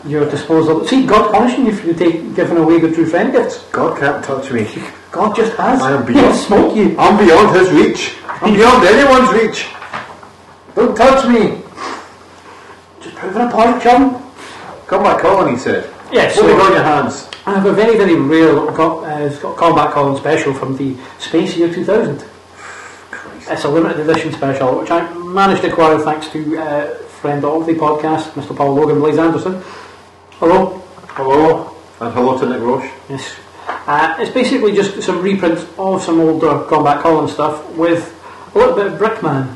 your 0.05 0.29
disposal. 0.29 0.85
See, 0.87 1.05
God 1.05 1.31
punishing 1.33 1.65
you 1.65 1.75
for 1.75 1.87
you 1.87 1.93
take, 1.93 2.35
giving 2.35 2.57
away 2.57 2.79
the 2.79 2.91
true 2.91 3.05
friend 3.05 3.31
gifts. 3.31 3.63
God 3.71 3.99
can't 3.99 4.23
touch 4.23 4.51
me. 4.51 4.67
God 5.11 5.35
just 5.35 5.53
has. 5.57 5.81
I 5.81 5.91
am 5.93 6.05
He'll 6.05 6.13
beyond- 6.15 6.35
smoke 6.37 6.75
you. 6.75 6.95
I'm 6.97 7.17
beyond 7.23 7.55
his 7.55 7.71
reach. 7.71 8.15
I'm 8.27 8.53
beyond 8.53 8.85
anyone's 8.85 9.31
reach. 9.41 9.67
Don't 10.75 10.95
touch 10.95 11.27
me. 11.27 11.61
Just 13.01 13.15
proving 13.15 13.41
a 13.41 13.51
point, 13.51 13.81
chum. 13.81 14.21
Come 14.87 15.03
back, 15.03 15.19
Colin, 15.21 15.53
he 15.53 15.59
said. 15.59 15.89
Yes, 16.11 16.35
What 16.37 16.45
have 16.45 16.51
you 16.51 16.57
got 16.57 16.61
so 16.61 16.67
in 16.67 16.73
your 16.73 16.83
hands? 16.83 17.29
I 17.45 17.53
have 17.55 17.65
a 17.65 17.73
very, 17.73 17.97
very 17.97 18.15
rare 18.15 18.57
uh, 18.69 19.55
Combat 19.55 19.91
Colin 19.91 20.17
special 20.17 20.53
from 20.53 20.77
the 20.77 20.95
Space 21.19 21.57
Year 21.57 21.73
2000. 21.73 22.23
It's 23.53 23.63
a 23.65 23.69
limited 23.69 23.99
edition 24.09 24.31
special, 24.33 24.79
which 24.79 24.89
I 24.89 25.13
managed 25.13 25.61
to 25.61 25.71
acquire 25.71 25.99
thanks 25.99 26.27
to 26.29 26.57
uh, 26.57 26.95
friend 27.21 27.45
of 27.45 27.65
the 27.67 27.73
podcast, 27.73 28.31
Mr. 28.31 28.55
Paul 28.55 28.73
Logan 28.73 28.99
Blaze 28.99 29.17
Anderson. 29.19 29.61
Hello. 30.39 30.79
Hello. 31.09 31.75
And 31.99 32.13
hello 32.13 32.39
to 32.39 32.49
Nick 32.49 32.59
Roche. 32.61 32.89
Yes. 33.09 33.35
Uh, 33.67 34.15
it's 34.19 34.31
basically 34.31 34.73
just 34.73 35.01
some 35.03 35.21
reprints 35.21 35.65
of 35.77 36.01
some 36.01 36.19
older 36.19 36.65
Combat 36.67 37.01
Colin 37.01 37.27
stuff 37.27 37.69
with 37.77 38.01
a 38.55 38.57
little 38.57 38.75
bit 38.75 38.87
of 38.87 38.93
Brickman. 38.99 39.55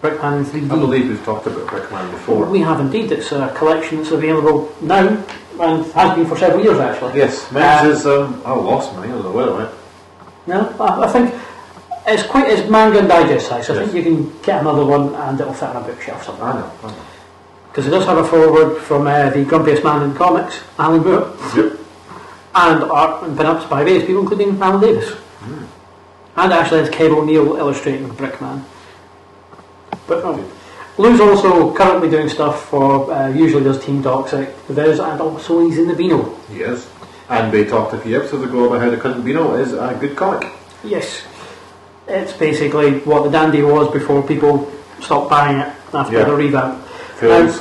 Brickman 0.00 0.38
in 0.38 0.44
3D. 0.46 0.70
I 0.72 0.76
believe 0.76 1.08
we've 1.08 1.24
talked 1.24 1.46
about 1.46 1.66
Brickman 1.68 2.10
before. 2.12 2.46
We 2.46 2.60
have 2.60 2.80
indeed. 2.80 3.12
It's 3.12 3.30
a 3.32 3.52
collection 3.54 3.98
that's 3.98 4.10
available 4.10 4.74
now 4.80 5.06
and 5.60 5.84
has 5.92 6.16
been 6.16 6.26
for 6.26 6.36
several 6.38 6.64
years 6.64 6.78
actually. 6.78 7.18
Yes, 7.18 7.50
mine 7.52 7.62
Uh, 7.62 7.88
is, 7.90 8.06
um, 8.06 8.40
I 8.44 8.52
lost 8.54 8.94
mine, 8.96 9.10
I 9.10 9.12
don't 9.12 9.22
know 9.24 9.30
where 9.32 9.48
it 9.48 9.54
went. 9.54 9.70
No, 10.46 10.74
I, 10.80 11.04
I 11.04 11.12
think 11.12 11.34
it's 12.06 12.22
quite 12.24 12.48
it's 12.50 12.68
manga 12.68 12.98
and 12.98 13.08
digest 13.08 13.48
size. 13.48 13.68
I 13.70 13.74
Yes. 13.74 13.82
think 13.90 13.94
you 13.94 14.02
can 14.02 14.38
get 14.42 14.60
another 14.60 14.84
one 14.84 15.14
and 15.14 15.40
it'll 15.40 15.52
fit 15.54 15.68
on 15.70 15.76
a 15.76 15.80
bookshelf 15.80 16.24
somewhere. 16.24 16.50
I 16.50 16.54
know, 16.60 16.70
I 16.84 16.86
know. 16.88 16.94
Because 17.70 17.86
it 17.88 17.90
does 17.90 18.04
have 18.06 18.18
a 18.18 18.24
foreword 18.24 18.78
from 18.82 19.06
uh, 19.06 19.30
the 19.30 19.44
grumpiest 19.44 19.82
man 19.82 20.02
in 20.02 20.14
comics, 20.14 20.60
Alan 20.78 21.02
Moore, 21.02 21.32
Yep. 21.56 21.72
and 22.54 22.84
art 22.84 23.22
and 23.24 23.36
pin-ups 23.36 23.64
by 23.66 23.82
various 23.82 24.04
people, 24.06 24.22
including 24.22 24.60
Alan 24.62 24.80
Davis. 24.80 25.12
And 26.36 26.52
actually 26.52 26.80
has 26.80 26.90
Cable 26.90 27.18
O'Neill 27.18 27.56
illustrating 27.56 28.08
Brickman. 28.10 28.62
But 30.06 30.22
no. 30.24 30.44
Lew's 30.98 31.20
also 31.20 31.72
currently 31.74 32.08
doing 32.10 32.28
stuff 32.28 32.66
for, 32.68 33.10
uh, 33.12 33.28
usually 33.28 33.64
does 33.64 33.84
Team 33.84 34.02
Toxic, 34.02 34.48
Viz, 34.68 35.00
and 35.00 35.20
also 35.20 35.60
he's 35.66 35.78
in 35.78 35.88
the 35.88 35.94
Beano. 35.94 36.36
Yes. 36.52 36.88
And 37.28 37.52
we 37.52 37.64
talked 37.64 37.92
a 37.94 37.98
few 37.98 38.16
episodes 38.18 38.44
ago 38.44 38.64
about 38.66 38.80
how 38.82 38.90
the 38.90 38.96
Couldn't 38.96 39.22
Beano 39.22 39.54
is 39.54 39.72
a 39.72 39.96
good 40.00 40.14
comic. 40.16 40.46
Yes. 40.84 41.22
It's 42.06 42.32
basically 42.34 43.00
what 43.00 43.24
the 43.24 43.30
Dandy 43.30 43.62
was 43.62 43.90
before 43.92 44.22
people 44.26 44.70
stopped 45.00 45.30
buying 45.30 45.58
it 45.58 45.72
after 45.92 46.18
Yeah. 46.18 46.24
the 46.24 46.34
revamp. 46.34 46.84
Films. 47.16 47.60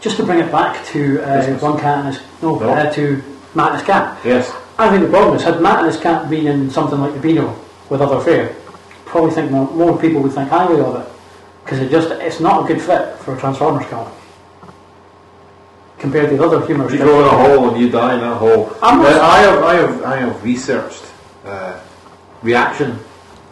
Just 0.00 0.16
to 0.18 0.22
bring 0.24 0.38
it 0.38 0.50
back 0.52 0.84
to 0.86 1.20
uh, 1.22 1.58
One 1.58 1.78
Cat 1.78 2.04
and 2.04 2.14
His... 2.14 2.22
No, 2.42 2.58
No. 2.58 2.70
Uh, 2.70 2.90
to 2.92 3.22
Matt 3.54 3.70
and 3.72 3.78
His 3.78 3.86
Cat. 3.86 4.18
Yes. 4.24 4.52
I 4.78 4.88
think 4.90 5.02
the 5.02 5.08
problem 5.10 5.36
is, 5.36 5.42
had 5.42 5.60
Matt 5.60 5.78
and 5.80 5.86
His 5.88 5.98
Cat 6.00 6.30
been 6.30 6.46
in 6.46 6.70
something 6.70 6.98
like 7.00 7.12
the 7.14 7.20
Beano 7.20 7.58
with 7.90 8.00
other 8.00 8.20
fare, 8.20 8.54
probably 9.04 9.30
think 9.32 9.50
more, 9.50 9.70
more 9.72 9.98
people 9.98 10.20
would 10.22 10.32
think 10.32 10.48
highly 10.50 10.80
of 10.80 10.96
it. 11.00 11.08
Because 11.64 11.80
it 11.80 11.90
just, 11.90 12.10
it's 12.10 12.40
not 12.40 12.64
a 12.64 12.68
good 12.72 12.80
fit 12.80 13.16
for 13.18 13.34
a 13.34 13.38
Transformers 13.40 13.86
comic. 13.86 14.12
Compared 15.98 16.28
to 16.30 16.36
the 16.36 16.44
other 16.44 16.64
humour 16.66 16.90
You 16.90 16.98
go 16.98 17.20
in 17.20 17.26
a 17.26 17.28
hole 17.56 17.68
and 17.70 17.80
you 17.80 17.90
die 17.90 18.14
in 18.14 18.20
that 18.20 18.36
hole. 18.36 18.70
I'm 18.82 19.02
not- 19.02 19.12
I 19.20 19.38
have, 19.38 19.62
I 19.64 19.74
have, 19.74 20.04
I 20.04 20.16
have 20.18 20.44
researched 20.44 21.02
uh, 21.44 21.80
reaction 22.42 22.98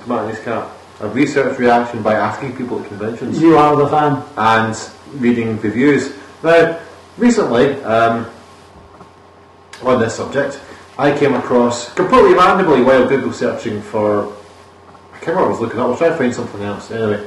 to 0.02 0.08
Martin's 0.08 0.38
Cat. 0.40 0.68
I've 1.00 1.14
researched 1.14 1.58
reaction 1.58 2.02
by 2.02 2.14
asking 2.14 2.56
people 2.56 2.80
at 2.80 2.88
conventions 2.88 3.40
You 3.40 3.56
are 3.58 3.74
the 3.76 3.88
fan. 3.88 4.22
and 4.36 5.20
reading 5.20 5.60
reviews. 5.60 6.12
Now, 6.42 6.78
recently, 7.16 7.82
um, 7.82 8.26
on 9.82 10.00
this 10.00 10.14
subject, 10.14 10.60
I 10.98 11.16
came 11.16 11.34
across 11.34 11.92
completely 11.94 12.34
randomly 12.34 12.82
while 12.82 13.08
Google 13.08 13.32
searching 13.32 13.82
for. 13.82 14.32
I 15.12 15.18
can't 15.18 15.28
remember 15.36 15.42
what 15.42 15.46
I 15.46 15.50
was 15.50 15.60
looking 15.60 15.78
at. 15.80 15.84
I 15.84 15.88
was 15.88 15.98
trying 15.98 16.10
to 16.12 16.16
find 16.18 16.34
something 16.34 16.62
else. 16.62 16.90
Anyway, 16.90 17.26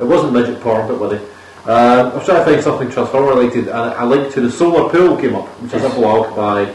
it 0.00 0.04
wasn't 0.04 0.32
midget 0.34 0.60
porn, 0.60 0.86
but 0.86 1.00
with 1.00 1.14
it. 1.14 1.28
Uh, 1.66 2.10
I 2.12 2.16
was 2.16 2.24
trying 2.24 2.44
to 2.44 2.50
find 2.52 2.62
something 2.62 2.90
Transformer 2.90 3.28
related, 3.34 3.68
and 3.68 3.94
a 3.94 4.06
link 4.06 4.32
to 4.34 4.40
the 4.40 4.50
Solar 4.50 4.88
Pool 4.90 5.16
came 5.16 5.34
up, 5.34 5.48
which 5.60 5.74
is 5.74 5.82
a 5.82 5.90
blog 5.90 6.36
by 6.36 6.72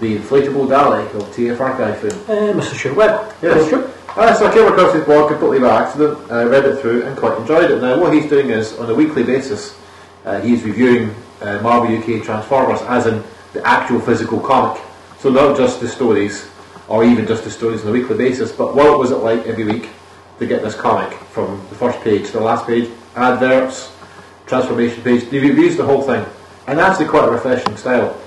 the 0.00 0.16
inflatable 0.16 0.66
Dalek 0.66 1.14
of 1.14 1.22
TFR 1.34 1.96
fame. 1.96 2.10
Uh, 2.10 2.60
Mr. 2.60 2.74
Stuart 2.74 2.96
Webb. 2.96 3.34
Yes. 3.42 3.68
Sure. 3.68 3.90
Uh, 4.16 4.34
so 4.34 4.46
I 4.46 4.52
came 4.52 4.66
across 4.66 4.92
his 4.92 5.04
blog 5.04 5.30
completely 5.30 5.60
by 5.60 5.82
accident, 5.82 6.18
uh, 6.30 6.48
read 6.48 6.64
it 6.64 6.80
through 6.80 7.04
and 7.04 7.16
quite 7.16 7.38
enjoyed 7.38 7.70
it. 7.70 7.80
Now 7.80 8.00
what 8.00 8.12
he's 8.12 8.28
doing 8.28 8.50
is, 8.50 8.76
on 8.78 8.90
a 8.90 8.94
weekly 8.94 9.22
basis, 9.22 9.78
uh, 10.24 10.40
he's 10.40 10.64
reviewing 10.64 11.14
uh, 11.40 11.60
Marvel 11.62 11.96
UK 11.96 12.24
Transformers 12.24 12.80
as 12.82 13.06
in 13.06 13.22
the 13.52 13.64
actual 13.64 14.00
physical 14.00 14.40
comic. 14.40 14.82
So 15.20 15.30
not 15.30 15.56
just 15.56 15.80
the 15.80 15.86
stories, 15.86 16.50
or 16.88 17.04
even 17.04 17.26
just 17.26 17.44
the 17.44 17.50
stories 17.50 17.82
on 17.82 17.88
a 17.88 17.92
weekly 17.92 18.16
basis, 18.16 18.50
but 18.50 18.74
what 18.74 18.98
was 18.98 19.12
it 19.12 19.18
like 19.18 19.46
every 19.46 19.64
week 19.64 19.88
to 20.40 20.46
get 20.46 20.62
this 20.62 20.74
comic 20.74 21.16
from 21.30 21.64
the 21.68 21.76
first 21.76 22.00
page 22.00 22.26
to 22.26 22.32
the 22.32 22.40
last 22.40 22.66
page, 22.66 22.90
adverts, 23.14 23.92
transformation 24.46 25.02
page, 25.02 25.22
he 25.30 25.38
reviews 25.38 25.76
the 25.76 25.84
whole 25.84 26.02
thing. 26.02 26.24
And 26.66 26.80
actually 26.80 27.06
quite 27.06 27.28
a 27.28 27.30
refreshing 27.30 27.76
style. 27.76 28.19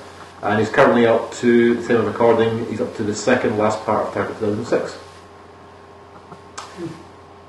And 0.44 0.60
he's 0.60 0.70
currently 0.70 1.06
up 1.06 1.32
to, 1.36 1.76
the 1.76 1.88
time 1.88 2.02
of 2.02 2.06
recording, 2.06 2.66
he's 2.66 2.82
up 2.82 2.94
to 2.98 3.04
the 3.04 3.16
second 3.16 3.58
last 3.58 3.82
part 3.86 4.08
of 4.08 4.14
Target 4.14 4.38
2006. 4.40 5.00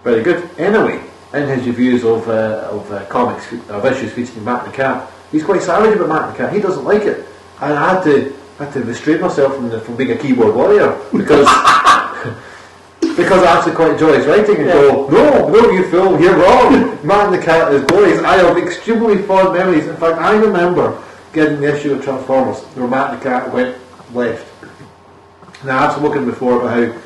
Very 0.04 0.22
good. 0.22 0.48
Anyway, 0.60 1.02
in 1.32 1.48
his 1.48 1.66
reviews 1.66 2.04
of, 2.04 2.28
uh, 2.28 2.68
of 2.70 2.92
uh, 2.92 3.04
comics, 3.06 3.52
of 3.68 3.84
issues 3.84 4.12
featuring 4.12 4.44
Matt 4.44 4.64
the 4.64 4.70
Cat, 4.70 5.10
he's 5.32 5.42
quite 5.42 5.60
savage 5.60 5.96
about 5.96 6.08
Matt 6.08 6.32
the 6.32 6.38
Cat. 6.38 6.52
He 6.52 6.60
doesn't 6.60 6.84
like 6.84 7.02
it. 7.02 7.26
And 7.60 7.72
I 7.72 7.94
had 7.94 8.04
to, 8.04 8.32
I 8.60 8.64
had 8.66 8.72
to 8.74 8.84
restrain 8.84 9.20
myself 9.20 9.56
from, 9.56 9.70
the, 9.70 9.80
from 9.80 9.96
being 9.96 10.12
a 10.12 10.16
keyboard 10.16 10.54
warrior 10.54 10.96
because 11.10 11.48
because 13.00 13.42
I 13.42 13.56
actually 13.56 13.74
quite 13.74 13.92
enjoy 13.92 14.18
his 14.18 14.26
writing 14.26 14.56
and 14.56 14.66
go, 14.66 15.08
no, 15.08 15.48
no, 15.48 15.70
you 15.70 15.90
fool, 15.90 16.20
you're 16.20 16.36
wrong. 16.36 17.04
Matt 17.04 17.32
the 17.32 17.38
Cat 17.38 17.72
is 17.72 17.82
glorious. 17.86 18.22
I 18.22 18.36
have 18.36 18.56
extremely 18.56 19.20
fond 19.22 19.52
memories. 19.52 19.88
In 19.88 19.96
fact, 19.96 20.18
I 20.20 20.36
remember 20.36 21.02
getting 21.34 21.60
the 21.60 21.76
issue 21.76 21.92
of 21.92 22.02
Transformers 22.02 22.62
the 22.74 22.80
romantic 22.80 23.22
Cat 23.22 23.52
went 23.52 23.76
left. 24.14 24.46
Now, 25.64 25.88
I've 25.88 25.96
spoken 25.96 26.24
before 26.24 26.60
about 26.60 26.70
how 26.74 27.00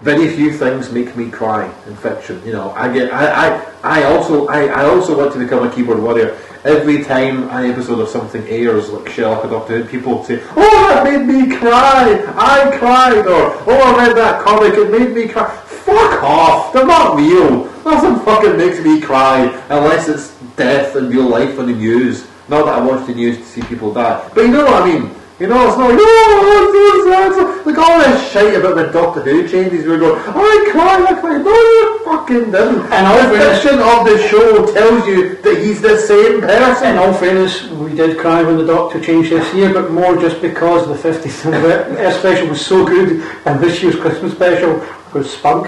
very 0.00 0.34
few 0.34 0.52
things 0.52 0.90
make 0.90 1.16
me 1.16 1.30
cry 1.30 1.72
in 1.86 1.96
fiction. 1.96 2.42
You 2.44 2.52
know, 2.52 2.70
I 2.72 2.92
get, 2.92 3.12
I, 3.12 3.48
I, 3.48 3.72
I 3.82 4.02
also, 4.04 4.46
I, 4.48 4.66
I 4.66 4.84
also 4.86 5.16
want 5.16 5.32
to 5.34 5.38
become 5.38 5.66
a 5.66 5.72
keyboard 5.72 6.00
warrior. 6.00 6.36
every 6.64 7.04
time 7.04 7.48
an 7.50 7.70
episode 7.70 8.00
of 8.00 8.08
something 8.08 8.42
airs, 8.48 8.88
like 8.90 9.08
Sherlock 9.08 9.44
or 9.44 9.48
Doctor 9.48 9.82
Who, 9.82 9.88
people 9.88 10.24
say, 10.24 10.42
"Oh, 10.56 10.88
that 10.88 11.04
made 11.04 11.26
me 11.26 11.56
cry! 11.56 12.24
I 12.36 12.76
cried!" 12.78 13.26
or 13.26 13.52
"Oh, 13.66 13.94
I 13.94 14.06
read 14.06 14.16
that 14.16 14.42
comic, 14.42 14.74
it 14.74 14.90
made 14.90 15.14
me 15.14 15.28
cry." 15.28 15.54
Fuck 15.66 16.22
off! 16.22 16.72
They're 16.72 16.86
not 16.86 17.16
real. 17.16 17.66
Nothing 17.84 18.18
fucking 18.24 18.56
makes 18.56 18.80
me 18.80 19.00
cry 19.00 19.44
unless 19.68 20.08
it's 20.08 20.34
death 20.56 20.96
in 20.96 21.10
real 21.10 21.28
life 21.28 21.58
on 21.58 21.66
the 21.66 21.74
news. 21.74 22.26
Not 22.48 22.66
that 22.66 22.78
I 22.78 22.84
watch 22.84 23.06
the 23.06 23.14
news 23.14 23.38
to 23.38 23.44
see 23.44 23.62
people 23.62 23.92
die, 23.92 24.30
but 24.34 24.42
you 24.42 24.48
know 24.48 24.64
what 24.64 24.82
I 24.82 24.86
mean. 24.86 25.14
You 25.40 25.48
know, 25.48 25.66
it's 25.66 25.76
not 25.76 25.90
like, 25.90 25.98
oh, 26.00 26.64
so 27.04 27.32
sad. 27.32 27.66
Like 27.66 27.78
all 27.78 27.98
this 27.98 28.30
shit 28.30 28.54
about 28.54 28.76
the 28.76 28.92
Doctor 28.92 29.20
Who 29.22 29.48
changes, 29.48 29.84
we're 29.84 29.98
going, 29.98 30.20
I 30.20 30.70
cry, 30.70 31.06
I 31.08 31.20
cry. 31.20 31.38
No, 31.38 31.50
you 31.50 32.04
fucking 32.04 32.52
didn't. 32.52 32.92
And 32.92 33.06
all 33.06 33.18
the 33.28 33.38
fiction 33.38 33.80
of 33.80 34.04
the 34.06 34.28
show 34.28 34.72
tells 34.72 35.06
you 35.08 35.36
that 35.42 35.58
he's 35.60 35.82
the 35.82 35.98
same 35.98 36.40
person. 36.40 36.92
In 36.92 36.98
all 36.98 37.12
fairness, 37.12 37.68
we 37.68 37.94
did 37.94 38.18
cry 38.18 38.44
when 38.44 38.58
the 38.58 38.66
Doctor 38.66 39.00
changed 39.00 39.32
this 39.32 39.52
year, 39.54 39.72
but 39.72 39.90
more 39.90 40.16
just 40.16 40.40
because 40.40 40.86
the 40.86 40.94
50th 40.94 41.46
anniversary 41.52 42.12
special 42.12 42.48
was 42.48 42.64
so 42.64 42.86
good, 42.86 43.22
and 43.44 43.58
this 43.58 43.82
year's 43.82 43.96
Christmas 43.96 44.32
special 44.34 44.86
was 45.12 45.32
spunk. 45.32 45.66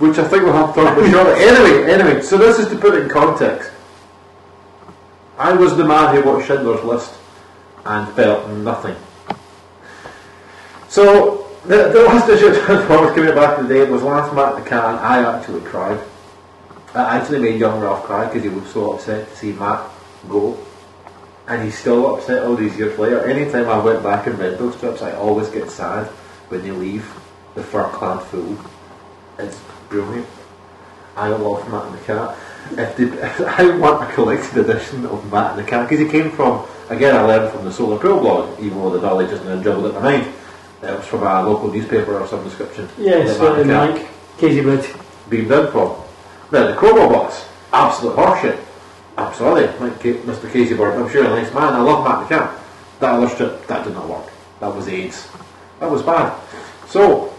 Which 0.00 0.18
I 0.18 0.26
think 0.26 0.42
we'll 0.42 0.54
have 0.54 0.74
to 0.74 0.82
talk 0.82 0.98
about 0.98 1.08
shortly. 1.08 1.44
Anyway, 1.44 1.92
anyway, 1.92 2.20
so 2.20 2.36
this 2.36 2.58
is 2.58 2.66
to 2.70 2.76
put 2.76 2.96
it 2.96 3.04
in 3.04 3.08
context. 3.08 3.70
I 5.38 5.52
was 5.52 5.76
the 5.76 5.84
man 5.84 6.14
who 6.14 6.22
watched 6.22 6.46
Schindler's 6.46 6.84
List 6.84 7.14
and 7.84 8.12
felt 8.14 8.48
nothing. 8.50 8.96
So, 10.88 11.48
the, 11.64 11.88
the 11.88 12.02
last 12.04 12.28
issue 12.28 12.46
of 12.50 12.58
Transformers 12.58 13.14
coming 13.16 13.34
back 13.34 13.58
today 13.58 13.88
was 13.90 14.02
last 14.02 14.32
Matt 14.34 14.62
the 14.62 14.68
Cat, 14.68 14.84
and 14.84 14.98
I 14.98 15.36
actually 15.36 15.60
cried. 15.62 16.00
I 16.94 17.18
actually 17.18 17.40
made 17.40 17.58
young 17.58 17.80
Ralph 17.80 18.04
cry 18.04 18.26
because 18.26 18.44
he 18.44 18.48
was 18.48 18.70
so 18.70 18.92
upset 18.92 19.28
to 19.28 19.36
see 19.36 19.52
Matt 19.52 19.90
go. 20.28 20.56
And 21.48 21.62
he's 21.62 21.76
still 21.76 22.14
upset 22.14 22.44
all 22.44 22.54
these 22.54 22.76
years 22.78 22.96
later. 22.98 23.24
Anytime 23.24 23.68
I 23.68 23.78
went 23.78 24.02
back 24.02 24.28
and 24.28 24.38
read 24.38 24.58
those 24.58 24.76
strips, 24.76 25.02
I 25.02 25.12
always 25.12 25.48
get 25.48 25.68
sad 25.68 26.06
when 26.48 26.62
they 26.62 26.70
leave 26.70 27.12
the 27.54 27.62
fur 27.62 27.88
clad 27.88 28.22
fool. 28.26 28.56
It's 29.38 29.60
brilliant. 29.88 30.28
I 31.16 31.28
love 31.28 31.68
Matt 31.70 31.86
and 31.86 31.94
the 31.94 32.02
Cat. 32.04 32.36
If 32.72 32.96
they, 32.96 33.44
I 33.46 33.76
want 33.76 34.08
a 34.08 34.12
collected 34.14 34.58
edition 34.68 35.06
of 35.06 35.30
Matt 35.30 35.56
and 35.56 35.64
the 35.66 35.70
Cat 35.70 35.88
because 35.88 36.04
he 36.04 36.10
came 36.10 36.30
from, 36.30 36.66
again, 36.88 37.14
I 37.14 37.22
learned 37.22 37.52
from 37.52 37.64
the 37.64 37.72
Solar 37.72 37.98
Pool 37.98 38.20
blog, 38.20 38.58
even 38.60 38.78
though 38.78 38.90
the 38.90 39.00
Dolly 39.00 39.26
just 39.26 39.44
now 39.44 39.62
juggled 39.62 39.86
at 39.86 39.94
my 39.94 40.00
mind. 40.18 40.32
It 40.82 40.96
was 40.98 41.06
from 41.06 41.22
a 41.22 41.42
local 41.48 41.70
newspaper 41.72 42.18
of 42.18 42.28
some 42.28 42.42
description. 42.44 42.88
Yes, 42.98 43.38
uh, 43.38 43.54
the 43.54 43.64
Mike 43.64 44.08
Casey 44.38 44.60
Wood. 44.60 44.86
beamed 45.30 45.50
in 45.50 45.70
from. 45.70 45.96
Now, 46.52 46.66
the 46.66 46.74
Cobra 46.74 47.08
Boss, 47.08 47.46
absolute 47.72 48.16
horseshit. 48.16 48.58
Absolutely, 49.16 49.66
like 49.88 50.00
Ca- 50.02 50.20
Mr. 50.24 50.52
Casey 50.52 50.74
Bird, 50.74 51.00
I'm 51.00 51.08
sure 51.10 51.24
a 51.24 51.28
nice 51.28 51.52
man, 51.54 51.72
I 51.72 51.80
love 51.80 52.04
Matt 52.04 52.28
the 52.28 52.34
Cat. 52.34 52.60
That 53.00 53.14
other 53.14 53.56
that 53.66 53.84
did 53.84 53.94
not 53.94 54.08
work. 54.08 54.26
That 54.60 54.74
was 54.74 54.88
AIDS. 54.88 55.28
That 55.80 55.90
was 55.90 56.02
bad. 56.02 56.38
So, 56.88 57.32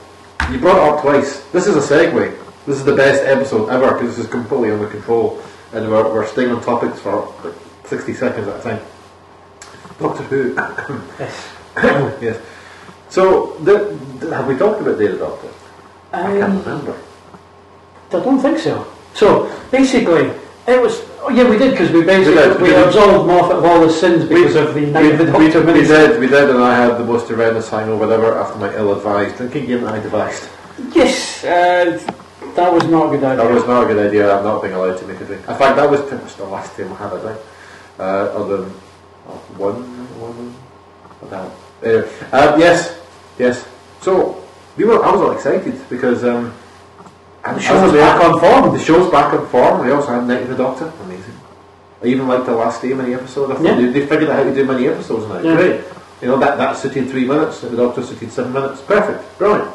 you 0.52 0.58
brought 0.60 0.78
it 0.78 0.94
up 0.96 1.02
twice. 1.02 1.44
This 1.52 1.68
is 1.68 1.76
a 1.76 1.80
segue. 1.96 2.45
This 2.66 2.78
is 2.78 2.86
the 2.86 2.96
best 2.96 3.24
episode 3.24 3.70
ever 3.70 3.94
because 3.94 4.16
this 4.18 4.26
is 4.26 4.32
completely 4.32 4.72
under 4.72 4.88
control 4.88 5.42
and 5.74 5.90
we're, 5.90 6.12
we're 6.14 6.26
staying 6.28 6.52
on 6.52 6.62
topics 6.64 7.00
for 7.00 7.34
like 7.44 7.54
60 7.86 8.14
seconds 8.14 8.48
at 8.48 8.60
a 8.60 8.64
time. 8.64 8.80
Doctor 10.00 10.24
Who. 10.24 10.56
Yes. 11.20 11.48
yes. 12.22 12.42
So, 13.10 13.54
the, 13.64 13.96
the- 14.20 14.36
have 14.36 14.48
we 14.48 14.58
talked 14.58 14.82
about 14.82 14.98
Data 14.98 15.18
Doctor? 15.18 15.50
I 16.12 16.24
can't 16.24 16.44
Um, 16.44 16.60
remember. 16.64 16.98
I 18.12 18.20
don't 18.20 18.40
think 18.40 18.60
so. 18.60 18.88
So 19.14 19.52
basically, 19.72 20.32
it 20.68 20.82
was. 20.82 21.02
Oh 21.22 21.30
yeah, 21.30 21.50
we 21.50 21.58
did 21.58 21.72
because 21.72 21.92
we 21.92 22.04
basically 22.04 22.36
did, 22.36 22.62
we, 22.62 22.70
we 22.70 22.76
absolved 22.76 23.28
Moffat 23.28 23.58
of 23.58 23.66
all 23.66 23.82
his 23.82 24.00
sins 24.00 24.28
because 24.28 24.56
of 24.56 24.74
the 24.74 24.82
Night 24.88 25.12
of 25.14 25.18
the 25.18 25.26
we, 25.38 25.50
Doctor 25.50 25.66
we 25.74 25.82
did, 25.84 26.20
we 26.20 26.28
did, 26.28 26.50
and 26.50 26.64
I 26.64 26.76
had 26.76 26.98
the 26.98 27.04
most 27.04 27.28
horrendous 27.28 27.70
hangover 27.70 28.12
ever 28.12 28.38
after 28.38 28.58
my 28.60 28.74
ill-advised 28.76 29.38
drinking 29.38 29.66
game 29.66 29.82
that 29.84 29.96
I 29.96 30.00
devised. 30.00 30.48
Yes, 30.94 31.44
uh, 31.44 31.98
that 32.56 32.72
was 32.74 32.84
not 32.86 33.14
a 33.14 33.18
good 33.18 33.24
idea. 33.24 33.44
That 33.44 33.54
was 33.54 33.66
not 33.66 33.84
a 33.84 33.88
good 33.94 34.08
idea. 34.08 34.38
I'm 34.38 34.44
not 34.44 34.62
being 34.62 34.74
allowed 34.74 34.98
to 34.98 35.06
make 35.08 35.20
a 35.22 35.26
drink. 35.26 35.42
In 35.48 35.56
fact, 35.56 35.76
that 35.78 35.90
was 35.90 36.02
pretty 36.02 36.24
much 36.24 36.36
the 36.36 36.46
last 36.46 36.76
time 36.76 36.92
I 36.94 36.96
had 36.96 37.14
a 37.14 37.20
drink. 37.20 37.40
Uh, 37.98 38.02
other 38.04 38.58
than 38.58 38.72
uh, 39.28 39.32
one, 39.58 39.76
one, 40.20 40.56
hell? 41.30 41.56
Anyway, 41.84 42.10
uh, 42.32 42.56
yes, 42.58 43.00
yes. 43.38 43.68
So 44.02 44.44
we 44.78 44.86
were. 44.86 45.04
I 45.04 45.12
was 45.12 45.22
all 45.22 45.32
excited 45.32 45.76
because 45.90 46.24
um, 46.24 46.54
The 47.44 47.60
show 47.60 47.82
was 47.84 47.94
back 47.94 48.24
on 48.24 48.40
form. 48.40 48.74
The 48.78 48.84
show's 48.84 49.12
back 49.12 49.34
on 49.34 49.48
form. 49.48 49.86
We 49.86 49.92
also 49.92 50.10
had 50.14 50.28
Night 50.28 50.44
of 50.44 50.50
the 50.50 50.56
Doctor. 50.58 50.92
Amazing. 51.04 51.34
I 52.04 52.08
even 52.08 52.28
liked 52.28 52.46
the 52.46 52.56
last 52.56 52.82
day 52.82 52.94
mini 52.94 53.14
episode. 53.14 53.52
I 53.52 53.56
thought 53.56 53.64
Yeah. 53.64 53.76
they, 53.76 53.88
they 54.00 54.06
figured 54.06 54.30
out 54.30 54.38
how 54.38 54.44
to 54.44 54.54
do 54.54 54.66
many 54.66 54.88
episodes 54.88 55.28
now. 55.28 55.40
Yeah. 55.40 55.56
Great. 55.56 55.82
You 56.22 56.28
know 56.30 56.38
that 56.40 56.58
that 56.58 56.78
suited 56.78 57.10
three 57.10 57.26
minutes. 57.26 57.64
and 57.64 57.72
The 57.78 57.84
Doctor 57.84 58.04
suited 58.04 58.32
seven 58.32 58.52
minutes. 58.54 58.82
Perfect. 58.82 59.38
Brilliant. 59.38 59.72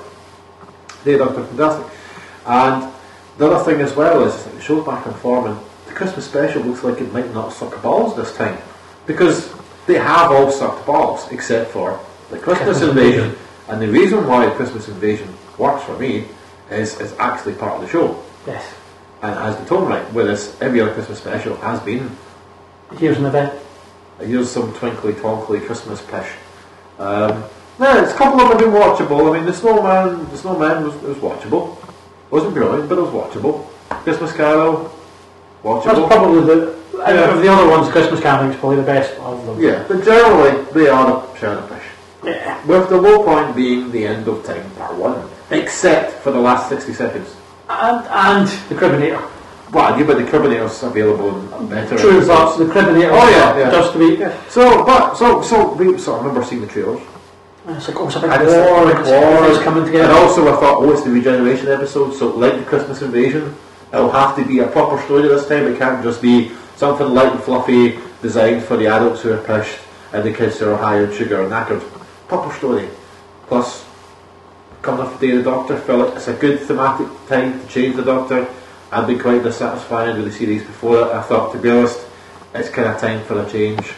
Day 1.05 1.17
Doctor, 1.19 1.45
fantastic. 1.45 1.87
And 2.47 2.93
the 3.39 3.51
other 3.51 3.65
thing 3.65 3.81
as 3.81 3.95
well 3.95 4.25
is 4.25 4.45
the 4.45 4.61
show's 4.61 4.85
back 4.87 5.07
on 5.07 5.15
form, 5.15 5.47
and 5.47 5.59
the 5.87 5.93
Christmas 5.93 6.25
special 6.27 6.63
looks 6.63 6.83
like 6.85 7.01
it 7.01 7.13
might 7.13 7.33
not 7.35 7.53
suck 7.53 7.81
balls 7.83 8.17
this 8.17 8.35
time 8.37 8.59
because 9.07 9.53
they 9.87 9.95
have 9.99 10.31
all 10.31 10.51
sucked 10.51 10.87
balls 10.87 11.27
except 11.33 11.71
for 11.71 11.99
the 12.31 12.39
Christmas 12.39 12.81
invasion. 12.83 13.37
And 13.69 13.81
the 13.81 13.89
reason 13.89 14.27
why 14.27 14.49
Christmas 14.51 14.89
invasion 14.89 15.33
works 15.59 15.85
for 15.85 15.97
me 15.99 16.27
is 16.71 17.01
it's 17.01 17.15
actually 17.19 17.55
part 17.55 17.75
of 17.75 17.81
the 17.83 17.89
show 17.89 18.23
Yes. 18.47 18.65
and 19.23 19.35
has 19.35 19.57
been 19.57 19.67
told 19.67 19.89
right. 19.89 20.05
Whereas 20.13 20.57
every 20.61 20.81
other 20.81 20.93
Christmas 20.95 21.19
special 21.19 21.57
has 21.57 21.81
been 21.81 22.11
Here's 22.99 23.19
an 23.19 23.27
event. 23.27 23.53
here's 24.21 24.51
some 24.51 24.73
twinkly 24.75 25.13
twinkly 25.15 25.61
Christmas 25.61 26.01
pish. 26.03 26.29
Um, 26.99 27.45
no, 27.79 28.03
it's 28.03 28.13
a 28.13 28.17
couple 28.17 28.41
of 28.41 28.49
them 28.49 28.59
have 28.59 28.59
been 28.59 28.71
watchable. 28.81 29.31
I 29.31 29.39
mean, 29.39 29.47
the 29.47 29.55
Snowman, 29.55 30.29
the 30.31 30.37
Snowman 30.37 30.85
was, 30.85 30.95
was 30.97 31.17
watchable. 31.19 31.77
Wasn't 32.31 32.55
brilliant, 32.55 32.89
but 32.89 32.99
it 32.99 33.03
was 33.03 33.11
watchable. 33.11 33.67
Christmas 34.05 34.33
Carol, 34.33 34.91
watchable. 35.65 35.85
That's 35.85 36.15
probably 36.15 36.41
the 36.43 36.75
Yeah. 36.99 37.31
of 37.35 37.41
the 37.43 37.49
other 37.49 37.69
ones. 37.69 37.89
Christmas 37.89 38.21
Caroling's 38.21 38.57
probably 38.57 38.77
the 38.77 38.83
best 38.83 39.13
of 39.21 39.45
them. 39.47 39.61
yeah, 39.61 39.83
but 39.89 40.05
generally 40.05 40.53
they 40.73 40.89
are 40.89 41.23
share 41.39 41.57
the 41.57 41.63
fish. 41.63 41.87
Yeah. 42.25 42.57
With 42.67 42.89
the 42.89 42.97
low 43.01 43.23
point 43.25 43.57
being 43.57 43.91
the 43.91 44.07
end 44.07 44.29
of 44.29 44.45
time 44.45 44.65
part 44.79 44.95
one, 44.95 45.23
except 45.51 46.23
for 46.23 46.31
the 46.31 46.39
last 46.41 46.69
sixty 46.69 46.93
seconds. 46.93 47.35
And 47.69 48.05
and 48.11 48.49
the 48.69 48.75
Cribinator. 48.75 49.23
Well, 49.73 49.97
yeah, 49.97 50.05
but 50.05 50.17
the 50.19 50.25
Carbinator's 50.25 50.83
available 50.83 51.29
in 51.61 51.67
better. 51.69 51.97
True, 51.97 52.27
but 52.27 52.57
the 52.59 52.65
Cribinator. 52.65 53.11
Oh, 53.13 53.29
yeah, 53.31 53.57
yeah. 53.57 53.71
Just 53.71 53.93
to 53.93 53.99
be. 53.99 54.17
So, 54.49 54.85
but 54.85 55.15
so 55.15 55.41
so 55.43 55.73
we 55.75 55.97
so 55.97 56.15
I 56.15 56.19
remember 56.19 56.45
seeing 56.45 56.61
the 56.61 56.67
trailers. 56.67 57.01
It's 57.69 57.89
like, 57.89 57.97
oh, 57.99 58.05
a 58.05 58.07
war. 58.09 58.91
it's 58.91 59.01
It's, 59.01 59.11
like 59.11 59.41
war. 59.41 59.51
it's 59.51 59.63
coming 59.63 59.85
together. 59.85 60.05
And 60.05 60.13
also 60.13 60.49
I 60.49 60.59
thought, 60.59 60.83
oh, 60.83 60.91
it's 60.93 61.03
the 61.03 61.11
regeneration 61.11 61.69
episode, 61.69 62.15
so 62.15 62.35
like 62.35 62.57
the 62.57 62.65
Christmas 62.65 63.03
invasion, 63.03 63.55
it'll 63.93 64.11
have 64.11 64.35
to 64.37 64.45
be 64.45 64.61
a 64.61 64.67
proper 64.67 65.01
story 65.05 65.29
this 65.29 65.47
time. 65.47 65.67
It 65.67 65.79
can't 65.79 66.03
just 66.03 66.23
be 66.23 66.53
something 66.77 67.09
light 67.09 67.33
and 67.33 67.43
fluffy, 67.43 67.99
designed 68.23 68.65
for 68.65 68.77
the 68.77 68.87
adults 68.87 69.21
who 69.23 69.33
are 69.33 69.39
pushed 69.43 69.79
and 70.13 70.25
the 70.25 70.33
kids 70.33 70.59
who 70.59 70.71
are 70.71 70.77
high 70.77 71.03
on 71.05 71.13
sugar 71.13 71.43
and 71.43 71.53
knackered. 71.53 71.81
Proper 72.29 72.55
story. 72.57 72.89
Plus, 73.47 73.85
coming 74.81 75.03
off 75.03 75.21
the 75.21 75.27
day 75.27 75.37
of 75.37 75.45
the 75.45 75.51
Doctor, 75.51 75.79
feel 75.81 75.99
like 75.99 76.17
it's 76.17 76.29
a 76.29 76.33
good 76.35 76.61
thematic 76.61 77.07
time 77.29 77.61
to 77.61 77.67
change 77.69 77.97
the 77.97 78.03
Doctor. 78.03 78.49
I've 78.91 79.07
been 79.07 79.19
quite 79.19 79.43
dissatisfied 79.43 80.17
with 80.17 80.25
the 80.25 80.33
series 80.33 80.63
before 80.65 80.97
it. 81.03 81.13
I 81.13 81.23
thought, 81.23 81.53
to 81.53 81.59
be 81.59 81.71
honest, 81.71 82.07
it's 82.55 82.71
kind 82.71 82.89
of 82.89 82.99
time 82.99 83.23
for 83.25 83.41
a 83.41 83.49
change. 83.51 83.93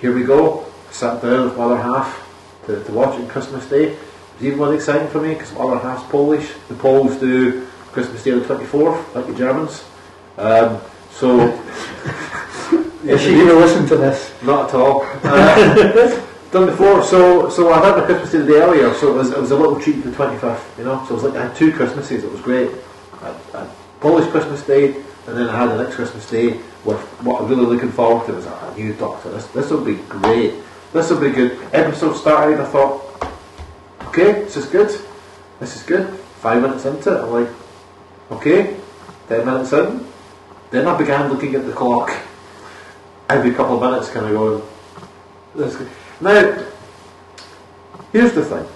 Here 0.00 0.12
we 0.14 0.24
go. 0.24 0.66
Sat 0.90 1.22
down 1.22 1.44
with 1.44 1.56
my 1.56 1.64
other 1.64 1.78
half 1.80 2.25
to, 2.66 2.82
to 2.84 2.92
watch 2.92 3.14
on 3.18 3.26
Christmas 3.28 3.68
Day. 3.68 3.92
It 3.92 3.98
was 4.38 4.44
even 4.44 4.58
more 4.58 4.74
exciting 4.74 5.08
for 5.08 5.20
me 5.20 5.34
because 5.34 5.52
my 5.52 5.60
other 5.60 5.78
half's 5.78 6.08
Polish. 6.10 6.52
The 6.68 6.74
Poles 6.74 7.16
do 7.16 7.66
Christmas 7.92 8.22
Day 8.22 8.32
on 8.32 8.40
the 8.40 8.46
24th, 8.46 9.14
like 9.14 9.26
the 9.26 9.34
Germans. 9.34 9.84
Um, 10.36 10.80
so, 11.10 11.48
Is 13.04 13.22
she 13.22 13.34
going 13.34 13.46
to 13.46 13.54
listen 13.54 13.86
to 13.86 13.96
this? 13.96 14.32
not 14.42 14.68
at 14.68 14.74
all. 14.74 15.02
Uh, 15.22 16.22
done 16.50 16.66
before, 16.66 17.02
so 17.04 17.48
so 17.48 17.72
I 17.72 17.84
had 17.84 17.96
my 17.96 18.04
Christmas 18.04 18.32
Day 18.32 18.38
the 18.38 18.46
day 18.46 18.60
earlier, 18.60 18.92
so 18.94 19.14
it 19.14 19.16
was, 19.16 19.30
it 19.30 19.38
was 19.38 19.50
a 19.50 19.56
little 19.56 19.80
treat 19.80 20.02
for 20.02 20.10
the 20.10 20.16
25th, 20.16 20.78
you 20.78 20.84
know. 20.84 21.04
So 21.04 21.10
it 21.10 21.14
was 21.14 21.22
like 21.24 21.34
I 21.34 21.46
had 21.46 21.56
two 21.56 21.72
Christmases, 21.72 22.24
it 22.24 22.30
was 22.30 22.40
great. 22.40 22.70
I, 23.22 23.34
I 23.54 23.68
Polish 24.00 24.28
Christmas 24.30 24.62
Day, 24.62 24.94
and 25.26 25.36
then 25.36 25.48
I 25.48 25.56
had 25.56 25.70
the 25.70 25.82
next 25.82 25.96
Christmas 25.96 26.28
Day 26.28 26.60
with 26.84 27.00
what 27.22 27.42
I'm 27.42 27.48
really 27.48 27.64
looking 27.64 27.92
forward 27.92 28.26
to 28.26 28.32
was 28.32 28.46
a, 28.46 28.50
a 28.50 28.74
new 28.76 28.92
Doctor. 28.94 29.30
This 29.30 29.46
this 29.48 29.70
will 29.70 29.84
be 29.84 29.96
great. 30.08 30.54
This 30.92 31.10
will 31.10 31.20
be 31.20 31.30
good. 31.30 31.58
Episode 31.72 32.14
started, 32.14 32.60
I 32.60 32.64
thought, 32.66 33.02
okay, 34.08 34.44
this 34.44 34.56
is 34.56 34.66
good. 34.66 34.88
This 35.60 35.76
is 35.76 35.82
good. 35.82 36.06
Five 36.40 36.62
minutes 36.62 36.84
into 36.84 37.14
it, 37.14 37.22
I'm 37.22 37.30
like, 37.30 37.48
okay, 38.30 38.76
ten 39.28 39.44
minutes 39.44 39.72
in. 39.72 40.06
Then 40.70 40.86
I 40.86 40.96
began 40.96 41.30
looking 41.30 41.54
at 41.54 41.66
the 41.66 41.72
clock 41.72 42.12
every 43.28 43.52
couple 43.52 43.76
of 43.76 43.90
minutes 43.90 44.10
kind 44.10 44.26
of 44.26 44.32
going, 44.32 44.62
this 45.54 45.72
is 45.72 45.78
good. 45.78 45.88
Now, 46.20 46.64
here's 48.12 48.32
the 48.32 48.44
thing. 48.44 48.66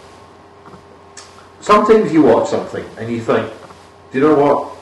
Sometimes 1.60 2.12
you 2.12 2.22
watch 2.22 2.48
something 2.48 2.84
and 2.98 3.10
you 3.10 3.20
think, 3.20 3.50
do 4.10 4.18
you 4.18 4.24
know 4.24 4.34
what? 4.34 4.76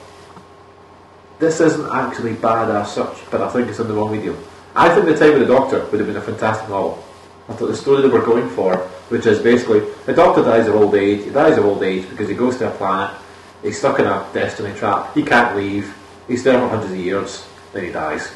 This 1.38 1.60
isn't 1.60 1.90
actually 1.92 2.34
bad 2.34 2.70
as 2.70 2.92
such, 2.92 3.18
but 3.30 3.42
I 3.42 3.50
think 3.50 3.68
it's 3.68 3.78
in 3.78 3.88
the 3.88 3.94
wrong 3.94 4.12
medium. 4.12 4.42
I 4.74 4.92
think 4.94 5.06
the 5.06 5.16
time 5.16 5.34
of 5.34 5.40
the 5.40 5.46
Doctor 5.46 5.84
would 5.86 6.00
have 6.00 6.06
been 6.06 6.16
a 6.16 6.22
fantastic 6.22 6.68
novel. 6.68 7.04
I 7.48 7.54
thought 7.54 7.66
the 7.68 7.76
story 7.76 8.02
they 8.02 8.08
were 8.08 8.20
going 8.22 8.48
for, 8.50 8.76
which 9.08 9.26
is 9.26 9.38
basically 9.40 9.80
the 10.06 10.12
Doctor 10.12 10.42
dies 10.42 10.66
of 10.68 10.74
old 10.76 10.94
age. 10.94 11.24
He 11.24 11.30
dies 11.30 11.56
of 11.56 11.64
old 11.64 11.82
age 11.82 12.08
because 12.10 12.28
he 12.28 12.34
goes 12.34 12.58
to 12.58 12.68
a 12.68 12.70
planet. 12.72 13.16
He's 13.62 13.78
stuck 13.78 13.98
in 13.98 14.06
a 14.06 14.26
destiny 14.34 14.74
trap. 14.78 15.14
He 15.14 15.22
can't 15.22 15.56
leave. 15.56 15.94
He's 16.28 16.44
there 16.44 16.58
for 16.60 16.68
hundreds 16.68 16.92
of 16.92 16.98
years. 16.98 17.46
Then 17.72 17.84
he 17.84 17.90
dies. 17.90 18.30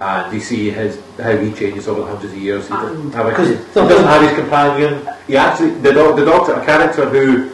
And 0.00 0.32
you 0.32 0.40
see 0.40 0.70
his 0.70 0.98
how 1.18 1.36
he 1.36 1.52
changes 1.52 1.86
over 1.86 2.00
the 2.00 2.06
hundreds 2.06 2.32
of 2.32 2.38
years. 2.38 2.66
He 2.68 2.74
doesn't 2.74 3.12
have, 3.12 3.26
a, 3.26 3.30
Because 3.30 3.48
he 3.48 3.54
doesn't 3.74 4.04
have 4.06 4.22
his 4.22 4.38
companion. 4.38 5.06
He 5.26 5.36
actually 5.36 5.70
the, 5.72 5.92
doc- 5.92 6.16
the 6.16 6.24
Doctor, 6.24 6.54
a 6.54 6.64
character 6.64 7.08
who 7.08 7.50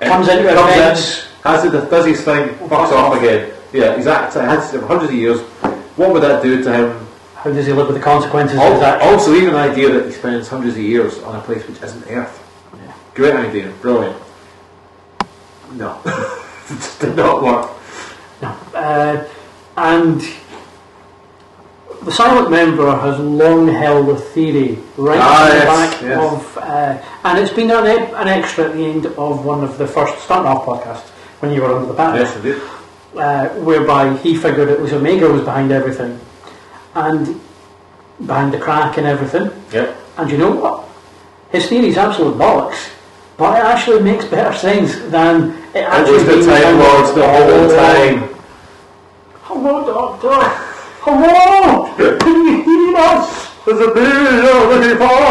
uh, 0.00 0.06
Comes 0.06 0.28
into 0.28 0.52
comes 0.52 0.72
events. 0.72 1.24
in, 1.24 1.32
has 1.44 1.64
it, 1.64 1.70
does 1.90 2.06
his 2.06 2.20
thing, 2.24 2.48
fucks 2.68 2.92
off 2.92 3.16
again. 3.16 3.52
Yeah, 3.72 3.94
exactly. 3.94 4.40
act, 4.42 4.50
has 4.50 4.70
for 4.72 4.86
hundreds 4.86 5.10
of 5.12 5.16
years. 5.18 5.40
What 5.96 6.12
would 6.12 6.22
that 6.24 6.42
do 6.42 6.62
to 6.62 6.72
him? 6.72 7.06
How 7.42 7.50
does 7.52 7.66
he 7.66 7.72
live 7.72 7.88
with 7.88 7.96
the 7.96 8.02
consequences 8.02 8.56
of 8.56 8.62
Al- 8.62 8.74
his 8.74 8.82
actions? 8.82 9.12
Also, 9.12 9.34
even 9.34 9.54
the 9.54 9.58
idea 9.60 9.90
that 9.92 10.06
he 10.06 10.12
spends 10.12 10.48
hundreds 10.48 10.76
of 10.76 10.82
years 10.82 11.18
on 11.24 11.36
a 11.36 11.40
place 11.40 11.66
which 11.66 11.82
isn't 11.82 12.08
Earth. 12.10 12.38
Yeah. 12.76 12.92
Great 13.14 13.34
idea, 13.34 13.70
brilliant. 13.80 14.16
No, 15.72 16.00
it 16.70 16.96
did 17.00 17.16
not 17.16 17.42
work. 17.42 17.70
Uh, 18.74 19.24
and 19.76 20.20
the 22.04 22.12
silent 22.12 22.50
member 22.50 22.94
has 22.96 23.18
long 23.18 23.68
held 23.68 24.08
a 24.10 24.16
theory 24.16 24.78
right 24.96 25.18
Ah, 25.20 25.48
the 25.48 25.54
yes, 25.54 25.66
back 25.66 26.02
yes. 26.02 26.32
of, 26.32 26.58
uh, 26.58 27.02
and 27.24 27.38
it's 27.38 27.52
been 27.52 27.70
an, 27.70 27.86
ep- 27.86 28.12
an 28.14 28.28
extra 28.28 28.64
at 28.66 28.72
the 28.74 28.84
end 28.84 29.06
of 29.06 29.44
one 29.44 29.62
of 29.64 29.78
the 29.78 29.86
first 29.86 30.18
starting 30.22 30.46
off 30.50 30.64
podcasts 30.66 31.08
when 31.40 31.52
you 31.52 31.62
were 31.62 31.72
under 31.74 31.86
the 31.86 31.94
banner, 31.94 32.18
Yes, 32.20 32.36
indeed. 32.36 32.60
uh, 33.16 33.48
whereby 33.64 34.16
he 34.18 34.36
figured 34.36 34.68
it 34.68 34.80
was 34.80 34.92
Omega 34.92 35.28
was 35.28 35.42
behind 35.42 35.70
everything, 35.72 36.18
and 36.94 37.40
behind 38.26 38.52
the 38.52 38.58
crack 38.58 38.98
and 38.98 39.06
everything. 39.06 39.50
Yep. 39.72 39.96
And 40.18 40.30
you 40.30 40.38
know 40.38 40.50
what? 40.50 40.88
His 41.50 41.68
theory 41.68 41.88
is 41.88 41.96
absolute 41.96 42.36
bollocks, 42.36 42.90
but 43.36 43.58
it 43.58 43.64
actually 43.64 44.02
makes 44.02 44.24
better 44.24 44.56
sense 44.56 44.96
than 45.10 45.50
it 45.74 45.80
It 45.80 45.84
actually 45.84 46.24
was 46.24 46.46
the 46.46 46.52
Time 46.52 46.78
Lords 46.78 47.12
the 47.14 47.26
whole 47.26 47.68
time. 47.68 48.28
Hello, 49.42 49.86
Doctor. 49.86 50.38
Hello. 51.04 51.94
Can 51.96 52.46
you 52.46 52.62
hear 52.62 52.96
us? 52.96 53.50
There's 53.64 53.80
a 53.80 53.92
beautiful 53.94 55.22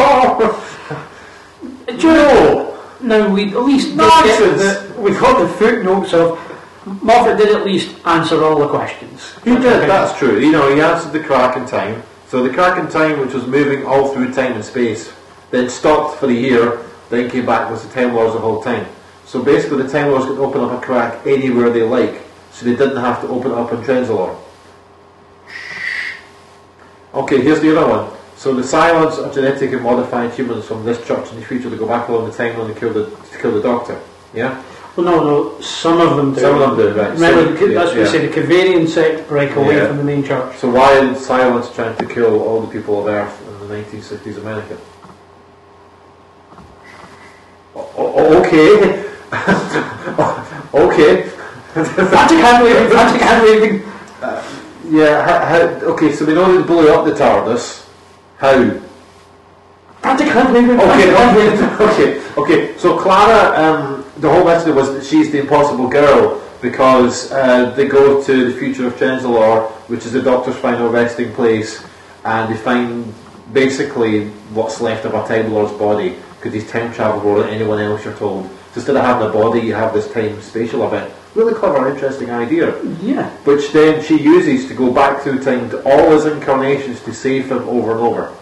Do 1.97 2.07
you 2.07 2.13
know? 2.13 2.67
Now 3.01 3.29
we 3.29 3.49
at 3.49 3.63
least 3.63 3.95
Nonsense. 3.95 4.89
we 4.97 5.11
got 5.11 5.39
the 5.41 5.47
footnotes 5.47 6.13
of 6.13 6.37
Moffat 7.01 7.37
did 7.37 7.55
at 7.55 7.65
least 7.65 7.95
answer 8.05 8.43
all 8.43 8.59
the 8.59 8.67
questions. 8.67 9.33
He 9.43 9.51
did, 9.51 9.89
that's 9.89 10.17
true. 10.17 10.39
You 10.39 10.51
know, 10.51 10.73
he 10.73 10.81
answered 10.81 11.13
the 11.13 11.19
crack 11.19 11.57
in 11.57 11.65
time. 11.65 12.03
So 12.27 12.43
the 12.43 12.53
crack 12.53 12.79
in 12.79 12.87
time, 12.89 13.19
which 13.19 13.33
was 13.33 13.45
moving 13.45 13.85
all 13.85 14.13
through 14.13 14.33
time 14.33 14.53
and 14.53 14.63
space, 14.63 15.13
then 15.51 15.69
stopped 15.69 16.19
for 16.19 16.29
a 16.29 16.33
year, 16.33 16.81
then 17.09 17.29
came 17.29 17.45
back 17.45 17.69
was 17.69 17.85
the 17.85 17.93
Time 17.93 18.15
Lords 18.15 18.33
the 18.33 18.39
whole 18.39 18.63
time. 18.63 18.87
So 19.25 19.43
basically 19.43 19.83
the 19.83 19.89
Time 19.89 20.11
Lords 20.11 20.25
could 20.25 20.39
open 20.39 20.61
up 20.61 20.71
a 20.71 20.85
crack 20.85 21.25
anywhere 21.27 21.69
they 21.69 21.83
like, 21.83 22.21
so 22.51 22.65
they 22.65 22.75
didn't 22.75 22.97
have 22.97 23.21
to 23.21 23.27
open 23.27 23.51
it 23.51 23.57
up 23.57 23.71
in 23.71 23.79
Trenzalore. 23.79 24.37
Okay, 27.13 27.41
here's 27.41 27.59
the 27.59 27.77
other 27.77 27.89
one. 27.89 28.17
So 28.37 28.55
the 28.55 28.63
silence 28.63 29.19
are 29.19 29.31
genetically 29.31 29.79
modified 29.79 30.33
humans 30.33 30.65
from 30.65 30.83
this 30.85 31.05
church 31.05 31.29
in 31.31 31.39
the 31.39 31.45
future 31.45 31.69
to 31.69 31.75
go 31.75 31.85
back 31.85 32.07
along 32.07 32.25
the 32.25 32.35
timeline 32.35 32.73
to 32.73 32.79
kill 32.79 32.93
the 32.93 33.05
to 33.05 33.37
kill 33.37 33.51
the 33.51 33.61
Doctor. 33.61 34.01
Yeah? 34.33 34.63
Well, 34.95 35.05
no, 35.05 35.23
no. 35.23 35.61
Some 35.61 36.01
of 36.01 36.17
them 36.17 36.33
do. 36.33 36.41
Some 36.41 36.61
of 36.61 36.75
them 36.77 36.93
do, 36.93 36.99
right. 36.99 37.11
Remember, 37.13 37.57
So- 37.57 37.67
that's 37.67 37.87
what 37.91 37.97
yeah. 37.97 38.03
we 38.03 38.09
say. 38.09 38.27
The 38.27 38.33
Kovarian 38.41 38.87
sect 38.89 39.27
break 39.27 39.55
away 39.55 39.77
Yeah. 39.77 39.87
from 39.87 39.97
the 39.97 40.03
main 40.03 40.23
church. 40.23 40.57
So 40.57 40.69
why 40.69 40.91
is 40.99 41.25
silence 41.25 41.69
trying 41.73 41.95
to 41.97 42.05
kill 42.05 42.41
all 42.43 42.59
the 42.61 42.67
people 42.67 42.99
of 42.99 43.07
Earth 43.07 43.33
in 43.47 43.67
the 43.67 43.73
1960s 43.75 44.37
America? 44.37 44.75
O- 47.75 47.89
o- 47.97 48.39
okay. 48.41 49.05
okay. 50.73 51.29
Vatican 51.73 52.63
waving. 52.63 52.89
Vatican 52.89 53.41
waving. 53.43 53.91
Yeah, 54.89 55.25
how, 55.25 55.45
how, 55.45 55.59
okay, 55.93 56.11
so 56.11 56.25
we 56.25 56.33
know 56.33 56.57
they 56.57 56.63
blew 56.67 56.93
up 56.93 57.05
the 57.05 57.11
TARDIS. 57.13 57.85
How? 58.39 58.77
Vatican 60.03 60.53
waving. 60.53 60.79
Okay, 60.81 61.13
waving. 61.13 61.63
okay, 61.63 61.79
okay, 61.79 62.21
okay. 62.37 62.77
So 62.77 62.99
Clara, 62.99 63.55
um, 63.57 64.00
the 64.21 64.29
whole 64.29 64.45
message 64.45 64.73
was 64.73 64.93
that 64.93 65.03
she's 65.03 65.31
the 65.31 65.39
impossible 65.39 65.87
girl 65.87 66.41
because 66.61 67.31
uh, 67.31 67.71
they 67.71 67.87
go 67.87 68.23
to 68.23 68.51
the 68.51 68.57
future 68.59 68.85
of 68.87 68.93
Trenzalore, 68.95 69.69
which 69.89 70.05
is 70.05 70.11
the 70.13 70.21
Doctor's 70.21 70.55
final 70.57 70.89
resting 70.89 71.33
place, 71.33 71.83
and 72.23 72.53
they 72.53 72.57
find 72.57 73.11
basically 73.51 74.27
what's 74.53 74.79
left 74.79 75.05
of 75.05 75.13
a 75.15 75.27
Time 75.27 75.51
Lord's 75.51 75.73
body 75.77 76.15
because 76.37 76.53
he's 76.53 76.69
time 76.69 76.93
travel 76.93 77.21
more 77.21 77.39
than 77.41 77.49
anyone 77.49 77.79
else. 77.79 78.05
You're 78.05 78.15
told. 78.15 78.45
So 78.45 78.75
instead 78.77 78.95
of 78.95 79.03
having 79.03 79.27
a 79.27 79.31
body, 79.33 79.59
you 79.59 79.73
have 79.73 79.93
this 79.93 80.11
time 80.11 80.41
spatial 80.41 80.85
event. 80.87 81.11
Really 81.33 81.53
clever, 81.53 81.89
interesting 81.89 82.29
idea 82.29 82.77
Yeah. 83.01 83.29
which 83.45 83.71
then 83.71 84.03
she 84.03 84.17
uses 84.19 84.67
to 84.67 84.73
go 84.73 84.91
back 84.91 85.21
through 85.21 85.39
time 85.43 85.69
to 85.71 85.81
all 85.83 86.11
his 86.11 86.25
incarnations 86.25 87.01
to 87.03 87.13
save 87.13 87.51
him 87.51 87.63
over 87.69 87.91
and 87.93 88.01
over. 88.01 88.33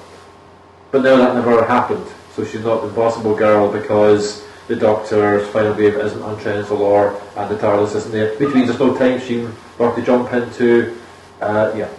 But 0.91 1.03
now 1.03 1.17
that 1.17 1.35
never 1.35 1.63
happened, 1.65 2.05
so 2.35 2.43
she's 2.43 2.63
not 2.63 2.81
the 2.81 2.87
impossible 2.87 3.35
girl 3.35 3.71
because 3.71 4.43
the 4.69 4.75
Doctor's 4.75 5.47
final 5.49 5.73
wave 5.73 5.95
isn't 5.95 6.21
on 6.21 6.37
Trenzalore 6.37 7.19
and 7.35 7.49
the 7.49 7.55
TARDIS 7.55 7.95
isn't 7.95 8.11
there, 8.11 8.35
which 8.35 8.53
means 8.53 8.67
there's 8.67 8.79
no 8.79 8.95
time 8.95 9.19
for 9.19 9.89
her 9.89 9.95
to 9.95 10.05
jump 10.05 10.31
into. 10.31 10.95
Uh, 11.41 11.73
yeah. 11.75 11.89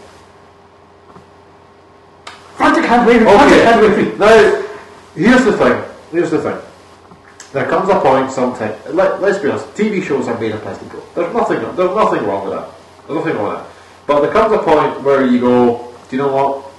Vatican 2.57 3.07
waving. 3.07 3.25
Vatican 3.25 3.85
Okay. 3.85 3.89
waving. 3.89 4.19
Now, 4.19 4.65
here's 5.17 5.45
the 5.45 5.57
thing. 5.59 5.85
Here's 6.13 6.31
the 6.31 6.41
thing. 6.41 6.59
There 7.53 7.67
comes 7.69 7.91
a 7.91 7.99
point 7.99 8.31
sometime. 8.31 8.79
Let, 8.95 9.21
let's 9.21 9.41
be 9.41 9.51
honest. 9.51 9.67
TV 9.75 10.01
shows 10.01 10.29
are 10.29 10.39
made 10.39 10.53
of 10.53 10.63
plastic 10.63 10.89
go. 10.91 11.03
There's 11.17 11.35
nothing. 11.35 11.61
There's 11.75 11.97
nothing 11.97 12.25
wrong 12.25 12.45
with 12.49 12.57
that. 12.57 12.69
There's 13.09 13.19
nothing 13.19 13.35
wrong 13.37 13.49
with 13.55 13.57
that. 13.65 13.67
But 14.07 14.21
there 14.21 14.33
comes 14.33 14.53
a 14.55 14.59
point 14.59 15.03
where 15.03 15.27
you 15.27 15.41
go. 15.41 15.93
Do 16.09 16.17
you 16.17 16.23
know 16.23 16.33
what? 16.33 16.71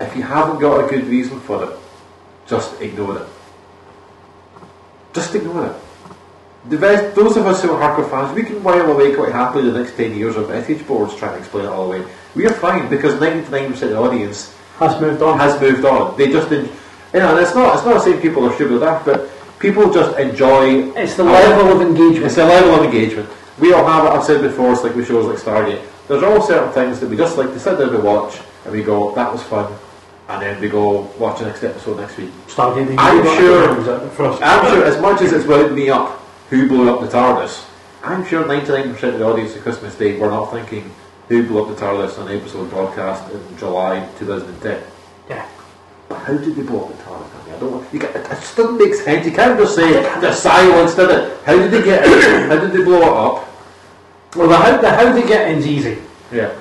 If 0.00 0.16
you 0.16 0.22
haven't 0.22 0.60
got 0.60 0.82
a 0.82 0.88
good 0.88 1.06
reason 1.08 1.40
for 1.40 1.62
it, 1.64 1.78
just 2.46 2.80
ignore 2.80 3.18
it. 3.18 3.28
Just 5.16 5.34
ignore 5.34 5.66
it. 5.66 5.76
The 6.68 6.76
best, 6.76 7.14
those 7.16 7.36
of 7.38 7.46
us 7.46 7.62
who 7.62 7.70
are 7.72 7.80
hardcore 7.80 8.10
fans, 8.10 8.34
we 8.34 8.42
can 8.42 8.62
while 8.62 8.90
away 8.92 9.14
quite 9.14 9.32
happily 9.32 9.70
the 9.70 9.78
next 9.78 9.96
10 9.96 10.14
years 10.14 10.36
of 10.36 10.48
message 10.50 10.86
boards 10.86 11.14
trying 11.16 11.32
to 11.32 11.38
explain 11.38 11.64
it 11.64 11.68
all 11.68 11.86
away. 11.86 12.04
We 12.34 12.46
are 12.46 12.52
fine 12.52 12.88
because 12.90 13.14
99% 13.14 13.70
of 13.70 13.78
the 13.90 13.96
audience 13.96 14.54
Has 14.78 15.00
moved 15.00 15.22
on. 15.22 15.38
has 15.38 15.58
moved 15.60 15.84
on. 15.86 16.16
They 16.18 16.30
just, 16.30 16.52
en- 16.52 16.68
you 17.14 17.20
know, 17.20 17.30
and 17.34 17.38
it's 17.40 17.54
not, 17.54 17.76
it's 17.76 17.86
not 17.86 18.02
saying 18.02 18.20
people 18.20 18.44
are 18.44 18.52
stupid 18.54 18.76
or 18.76 18.80
daft, 18.80 19.06
but 19.06 19.30
people 19.58 19.90
just 19.90 20.18
enjoy. 20.18 20.92
It's 20.96 21.14
the 21.16 21.24
level 21.24 21.72
of 21.80 21.80
engagement. 21.80 22.26
It's 22.26 22.34
the 22.34 22.44
level 22.44 22.74
of 22.74 22.84
engagement. 22.84 23.30
We 23.58 23.72
all 23.72 23.86
have 23.86 24.04
it. 24.04 24.10
I've 24.10 24.24
said 24.24 24.42
before. 24.42 24.72
It's 24.72 24.82
like 24.82 24.94
with 24.94 25.06
shows 25.08 25.24
like 25.24 25.38
Stargate. 25.38 25.82
There's 26.08 26.22
all 26.22 26.42
certain 26.42 26.70
things 26.72 27.00
that 27.00 27.08
we 27.08 27.16
just 27.16 27.38
like 27.38 27.48
to 27.54 27.58
sit 27.58 27.78
down 27.78 27.94
and 27.94 28.04
watch, 28.04 28.38
and 28.64 28.72
we 28.74 28.82
go, 28.82 29.14
"That 29.14 29.32
was 29.32 29.42
fun," 29.44 29.72
and 30.28 30.42
then 30.42 30.60
we 30.60 30.68
go 30.68 31.10
watch 31.18 31.38
the 31.38 31.46
next 31.46 31.62
episode 31.62 31.98
next 31.98 32.16
week. 32.16 32.30
Stargate. 32.46 32.94
I'm 32.98 33.24
sure-. 33.38 34.42
I'm 34.42 34.66
sure, 34.66 34.84
as 34.84 35.00
much 35.00 35.22
as 35.22 35.32
it's 35.32 35.46
wound 35.46 35.74
me 35.74 35.90
up, 35.90 36.20
who 36.50 36.68
blew 36.68 36.92
up 36.92 37.00
the 37.00 37.08
TARDIS? 37.08 37.64
I'm 38.02 38.24
sure 38.24 38.44
99% 38.44 38.90
of 39.14 39.18
the 39.18 39.24
audience 39.24 39.56
at 39.56 39.62
Christmas 39.62 39.96
Day 39.96 40.18
were 40.18 40.30
not 40.30 40.52
thinking, 40.52 40.90
who 41.28 41.46
blew 41.46 41.62
up 41.62 41.68
the 41.76 41.84
TARDIS 41.84 42.18
on 42.18 42.28
an 42.28 42.38
episode 42.38 42.70
broadcast 42.70 43.32
in 43.32 43.58
July 43.58 44.08
2010. 44.18 44.82
Yeah. 45.28 45.48
But 46.08 46.18
how 46.18 46.36
did 46.36 46.54
they 46.54 46.62
blow 46.62 46.84
up 46.84 46.96
the 46.96 47.02
TARDIS? 47.02 47.56
I, 47.56 47.58
don't. 47.58 47.92
You 47.92 48.00
get, 48.00 48.14
it 48.14 48.26
just 48.28 48.56
doesn't 48.56 48.78
make 48.78 48.94
sense. 48.94 49.26
You 49.26 49.32
can't 49.32 49.58
just 49.58 49.74
say 49.74 49.92
the 50.20 50.32
silence 50.32 50.94
did 50.94 51.10
it. 51.10 51.38
How 51.44 51.56
did 51.56 51.70
they 51.70 51.82
get 51.82 52.04
it? 52.04 52.48
How 52.48 52.60
did 52.60 52.72
they 52.72 52.84
blow 52.84 53.00
it 53.00 53.08
up? 53.08 53.48
Well, 54.36 54.48
the 54.48 54.56
how, 54.56 54.76
the 54.76 54.90
how 54.90 55.12
they 55.12 55.26
get 55.26 55.50
in's 55.50 55.66
easy 55.66 55.96
Yeah. 56.30 56.54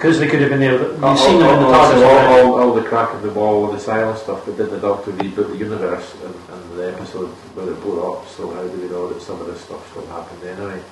Because 0.00 0.18
they 0.18 0.28
could 0.28 0.40
have 0.40 0.48
been 0.48 0.60
there. 0.60 0.80
Oh, 0.80 0.92
You've 0.92 1.04
all, 1.04 1.16
seen 1.18 1.36
oh, 1.36 1.38
them 1.40 1.48
oh, 1.48 1.54
in 1.54 1.60
the 1.60 1.66
all, 1.66 1.92
TARDIS 1.92 2.42
all, 2.42 2.54
all, 2.54 2.60
all 2.70 2.74
the 2.74 2.88
crack 2.88 3.12
of 3.12 3.20
the 3.20 3.30
wall, 3.32 3.66
all 3.66 3.70
the 3.70 3.78
silence 3.78 4.22
stuff 4.22 4.46
that 4.46 4.56
did 4.56 4.70
the 4.70 4.78
Doctor 4.78 5.12
reboot 5.12 5.50
the 5.50 5.58
universe 5.58 6.14
and, 6.24 6.34
and 6.34 6.78
the 6.78 6.90
episode 6.90 7.28
where 7.52 7.70
it 7.70 7.78
blew 7.82 8.02
up. 8.10 8.26
So 8.28 8.50
how 8.54 8.62
do 8.62 8.80
we 8.80 8.88
know 8.88 9.12
that 9.12 9.20
some 9.20 9.38
of 9.42 9.46
this 9.46 9.60
stuff 9.60 9.86
still 9.90 10.06
happened 10.06 10.42
anyway? 10.42 10.82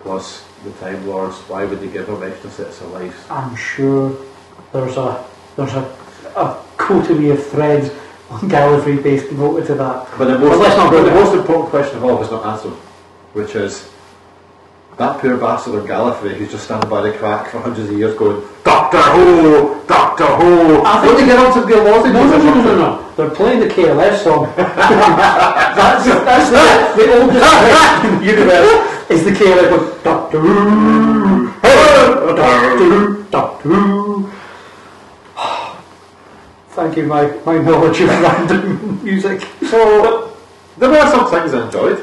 Plus 0.00 0.44
the 0.64 0.72
Time 0.72 1.06
Lords. 1.06 1.36
Why 1.46 1.64
would 1.64 1.80
they 1.80 1.86
give 1.86 2.08
them 2.08 2.20
extra 2.24 2.50
sets 2.50 2.80
of 2.80 2.90
lives? 2.90 3.14
I'm 3.30 3.54
sure 3.54 4.18
there's 4.72 4.96
a 4.96 5.24
there's 5.54 5.74
a, 5.74 5.84
a 6.34 6.60
coterie 6.76 7.30
of 7.30 7.46
threads 7.46 7.94
on 8.30 8.40
Gallifrey 8.50 9.00
based 9.00 9.28
devoted 9.28 9.68
to 9.68 9.74
that. 9.76 10.08
But 10.18 10.24
the 10.24 10.40
most, 10.40 10.90
go 10.90 11.04
the 11.04 11.12
most 11.12 11.34
important 11.36 11.70
question 11.70 11.98
of 11.98 12.04
all 12.04 12.20
is 12.20 12.32
not 12.32 12.44
answered, 12.44 12.74
which 13.32 13.54
is 13.54 13.88
that 14.98 15.20
poor 15.20 15.36
bastard 15.36 15.74
of 15.74 15.84
Gallifrey 15.84 16.34
who's 16.34 16.50
just 16.50 16.64
standing 16.64 16.88
by 16.88 17.02
the 17.02 17.12
crack 17.18 17.50
for 17.50 17.58
hundreds 17.60 17.90
of 17.90 17.98
years 17.98 18.16
going, 18.16 18.42
Doctor 18.64 19.02
Who! 19.02 19.82
Doctor 19.86 20.24
Who! 20.24 20.82
I 20.84 21.02
think- 21.02 21.18
they 21.18 21.26
get 21.26 21.38
on 21.38 21.52
to 21.60 21.66
be 21.66 21.74
a 21.74 21.82
lousy 21.82 22.12
No, 22.12 22.24
no, 22.26 22.38
no, 22.38 22.54
no, 22.54 22.76
no. 22.76 23.02
They're 23.16 23.30
playing 23.30 23.60
the 23.60 23.66
KLF 23.66 24.22
song. 24.22 24.52
that's 24.56 26.04
that's 26.04 26.50
the, 26.50 27.02
the 27.02 27.20
oldest 27.20 28.04
in 28.04 28.18
the 28.18 28.24
universe 28.24 29.10
is 29.10 29.24
the 29.24 29.30
KLF 29.32 29.70
going, 29.70 30.02
Doctor 30.02 30.40
Who, 30.40 31.52
Doctor 31.62 32.76
Who, 32.78 33.24
Doctor 33.24 33.68
Who. 33.68 34.30
thank 36.70 36.96
you, 36.96 37.06
my, 37.06 37.26
my 37.44 37.58
knowledge 37.58 38.00
of 38.00 38.08
random 38.08 39.04
music. 39.04 39.46
So 39.66 40.36
there 40.78 40.90
were 40.90 41.10
some 41.10 41.30
things 41.30 41.52
I 41.54 41.66
enjoyed. 41.66 41.98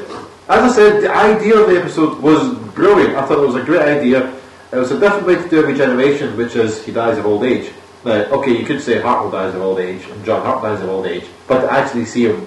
As 0.48 0.72
I 0.72 0.74
said, 0.74 1.02
the 1.02 1.14
idea 1.14 1.56
of 1.58 1.68
the 1.70 1.78
episode 1.80 2.20
was 2.20 2.63
brilliant. 2.74 3.16
I 3.16 3.24
thought 3.26 3.38
it 3.42 3.46
was 3.46 3.54
a 3.56 3.62
great 3.64 3.82
idea. 3.82 4.32
It 4.72 4.76
was 4.76 4.90
a 4.90 4.98
different 4.98 5.26
way 5.26 5.36
to 5.36 5.48
do 5.48 5.62
a 5.62 5.66
regeneration, 5.66 6.36
which 6.36 6.56
is 6.56 6.84
he 6.84 6.92
dies 6.92 7.18
of 7.18 7.26
old 7.26 7.44
age. 7.44 7.72
Now, 8.04 8.12
okay, 8.36 8.56
you 8.58 8.66
could 8.66 8.82
say 8.82 9.00
Hartnell 9.00 9.32
dies 9.32 9.54
of 9.54 9.62
old 9.62 9.78
age 9.78 10.04
and 10.10 10.24
John 10.24 10.44
Hurt 10.44 10.62
dies 10.62 10.82
of 10.82 10.90
old 10.90 11.06
age, 11.06 11.24
but 11.46 11.62
to 11.62 11.72
actually 11.72 12.04
see 12.04 12.26
him, 12.26 12.46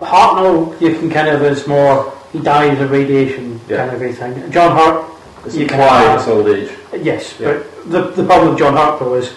Hartnell, 0.00 0.78
you 0.80 0.98
can 0.98 1.08
kind 1.10 1.28
of, 1.28 1.42
is 1.42 1.66
more, 1.66 2.12
he 2.32 2.40
dies 2.40 2.78
of 2.80 2.90
radiation 2.90 3.60
Yeah. 3.68 3.86
kind 3.88 3.96
of 3.96 4.02
a 4.02 4.12
thing. 4.12 4.50
John 4.52 4.76
Hurt. 4.76 5.04
it's 5.46 5.54
You 5.54 5.62
implied 5.62 6.16
it's 6.18 6.28
old 6.28 6.48
age. 6.48 6.70
yes, 7.00 7.34
Yeah. 7.40 7.52
but 7.52 7.90
the, 7.90 8.00
the 8.22 8.24
problem 8.24 8.50
with 8.50 8.58
John 8.58 8.76
Hurt 8.76 8.98
though 8.98 9.14
is 9.14 9.32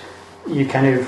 you 0.48 0.66
kind 0.66 0.88
of, 1.00 1.08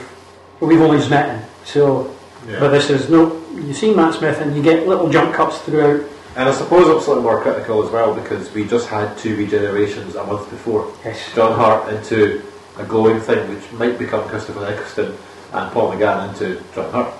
we've 0.61 0.81
only 0.81 0.97
just 0.97 1.09
met 1.09 1.35
him, 1.35 1.41
so, 1.65 2.15
but 2.59 2.69
this 2.69 2.89
is 2.89 3.09
no, 3.09 3.41
you 3.55 3.73
see 3.73 3.93
Matt 3.93 4.13
Smith 4.13 4.39
and 4.39 4.55
you 4.55 4.61
get 4.63 4.87
little 4.87 5.09
jump 5.09 5.33
cuts 5.33 5.57
throughout. 5.59 6.01
And 6.39 6.47
I 6.47 6.53
suppose 6.53 6.87
I'm 6.87 7.03
slightly 7.03 7.23
more 7.23 7.41
critical 7.41 7.83
as 7.85 7.91
well 7.91 8.15
because 8.15 8.49
we 8.53 8.65
just 8.65 8.87
had 8.87 9.17
two 9.17 9.35
regenerations 9.35 10.15
a 10.15 10.25
month 10.25 10.49
before. 10.49 10.89
Yes. 11.03 11.35
John 11.35 11.59
Hurt 11.59 11.93
into 11.93 12.41
a 12.77 12.85
glowing 12.85 13.19
thing 13.19 13.53
which 13.53 13.69
might 13.73 13.99
become 13.99 14.25
Christopher 14.29 14.65
Eccleston 14.65 15.17
and 15.51 15.71
Paul 15.73 15.91
McGann 15.91 16.29
into 16.29 16.63
John 16.73 16.93
Hurt. 16.93 17.13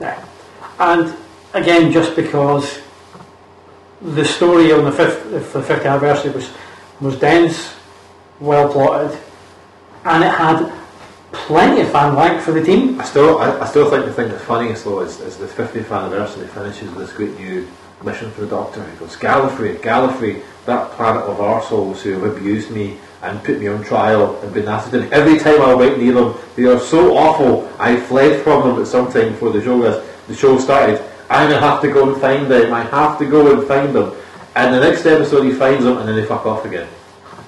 Yeah. 0.00 0.24
And 0.80 1.16
again, 1.54 1.92
just 1.92 2.16
because 2.16 2.80
the 4.02 4.24
story 4.24 4.72
on 4.72 4.82
the 4.82 4.90
fifth, 4.90 5.22
for 5.52 5.58
the 5.58 5.64
fifth 5.64 5.86
anniversary 5.86 6.32
was 6.32 6.50
was 7.00 7.16
dense, 7.20 7.72
well 8.40 8.68
plotted, 8.68 9.16
and 10.04 10.24
it 10.24 10.32
had 10.32 10.72
plenty 11.32 11.80
of 11.82 11.90
fan 11.90 12.14
like 12.14 12.40
for 12.40 12.52
the 12.52 12.62
team. 12.62 13.00
I 13.00 13.04
still, 13.04 13.38
I, 13.38 13.58
I 13.60 13.66
still 13.66 13.90
think 13.90 14.04
the 14.06 14.12
thing 14.12 14.28
that's 14.28 14.44
funniest 14.44 14.84
though 14.84 15.00
is, 15.00 15.20
is 15.20 15.36
the 15.36 15.46
50th 15.46 15.90
anniversary 15.90 16.46
finishes 16.48 16.88
with 16.90 16.98
this 17.06 17.12
great 17.12 17.38
new 17.38 17.66
mission 18.04 18.30
for 18.30 18.42
the 18.42 18.46
Doctor. 18.48 18.88
He 18.88 18.96
goes, 18.98 19.16
Gallifrey, 19.16 19.76
Gallifrey, 19.78 20.42
that 20.66 20.90
planet 20.92 21.22
of 21.22 21.38
arseholes 21.38 22.00
who 22.00 22.12
have 22.12 22.36
abused 22.36 22.70
me 22.70 22.98
and 23.22 23.42
put 23.42 23.58
me 23.58 23.66
on 23.68 23.82
trial 23.82 24.38
and 24.42 24.52
been 24.52 24.66
nasty 24.66 24.90
to 24.92 25.00
me. 25.00 25.08
Every 25.12 25.38
time 25.38 25.60
I 25.62 25.74
went 25.74 25.98
near 25.98 26.12
them, 26.14 26.34
they 26.54 26.64
are 26.64 26.78
so 26.78 27.16
awful. 27.16 27.70
I 27.78 27.98
fled 27.98 28.42
from 28.42 28.68
them 28.68 28.80
at 28.80 28.86
some 28.86 29.10
time 29.10 29.32
before 29.32 29.50
the 29.50 29.62
show, 29.62 29.76
was- 29.78 30.04
the 30.28 30.34
show 30.34 30.58
started. 30.58 31.02
I'm 31.30 31.50
to 31.50 31.58
have 31.58 31.80
to 31.82 31.88
go 31.92 32.12
and 32.12 32.20
find 32.20 32.46
them. 32.50 32.72
I 32.72 32.82
have 32.84 33.18
to 33.18 33.26
go 33.26 33.52
and 33.58 33.66
find 33.66 33.94
them. 33.94 34.12
And 34.54 34.72
the 34.72 34.80
next 34.80 35.04
episode 35.06 35.44
he 35.44 35.52
finds 35.52 35.84
them 35.84 35.98
and 35.98 36.08
then 36.08 36.16
they 36.16 36.24
fuck 36.24 36.46
off 36.46 36.64
again. 36.64 36.88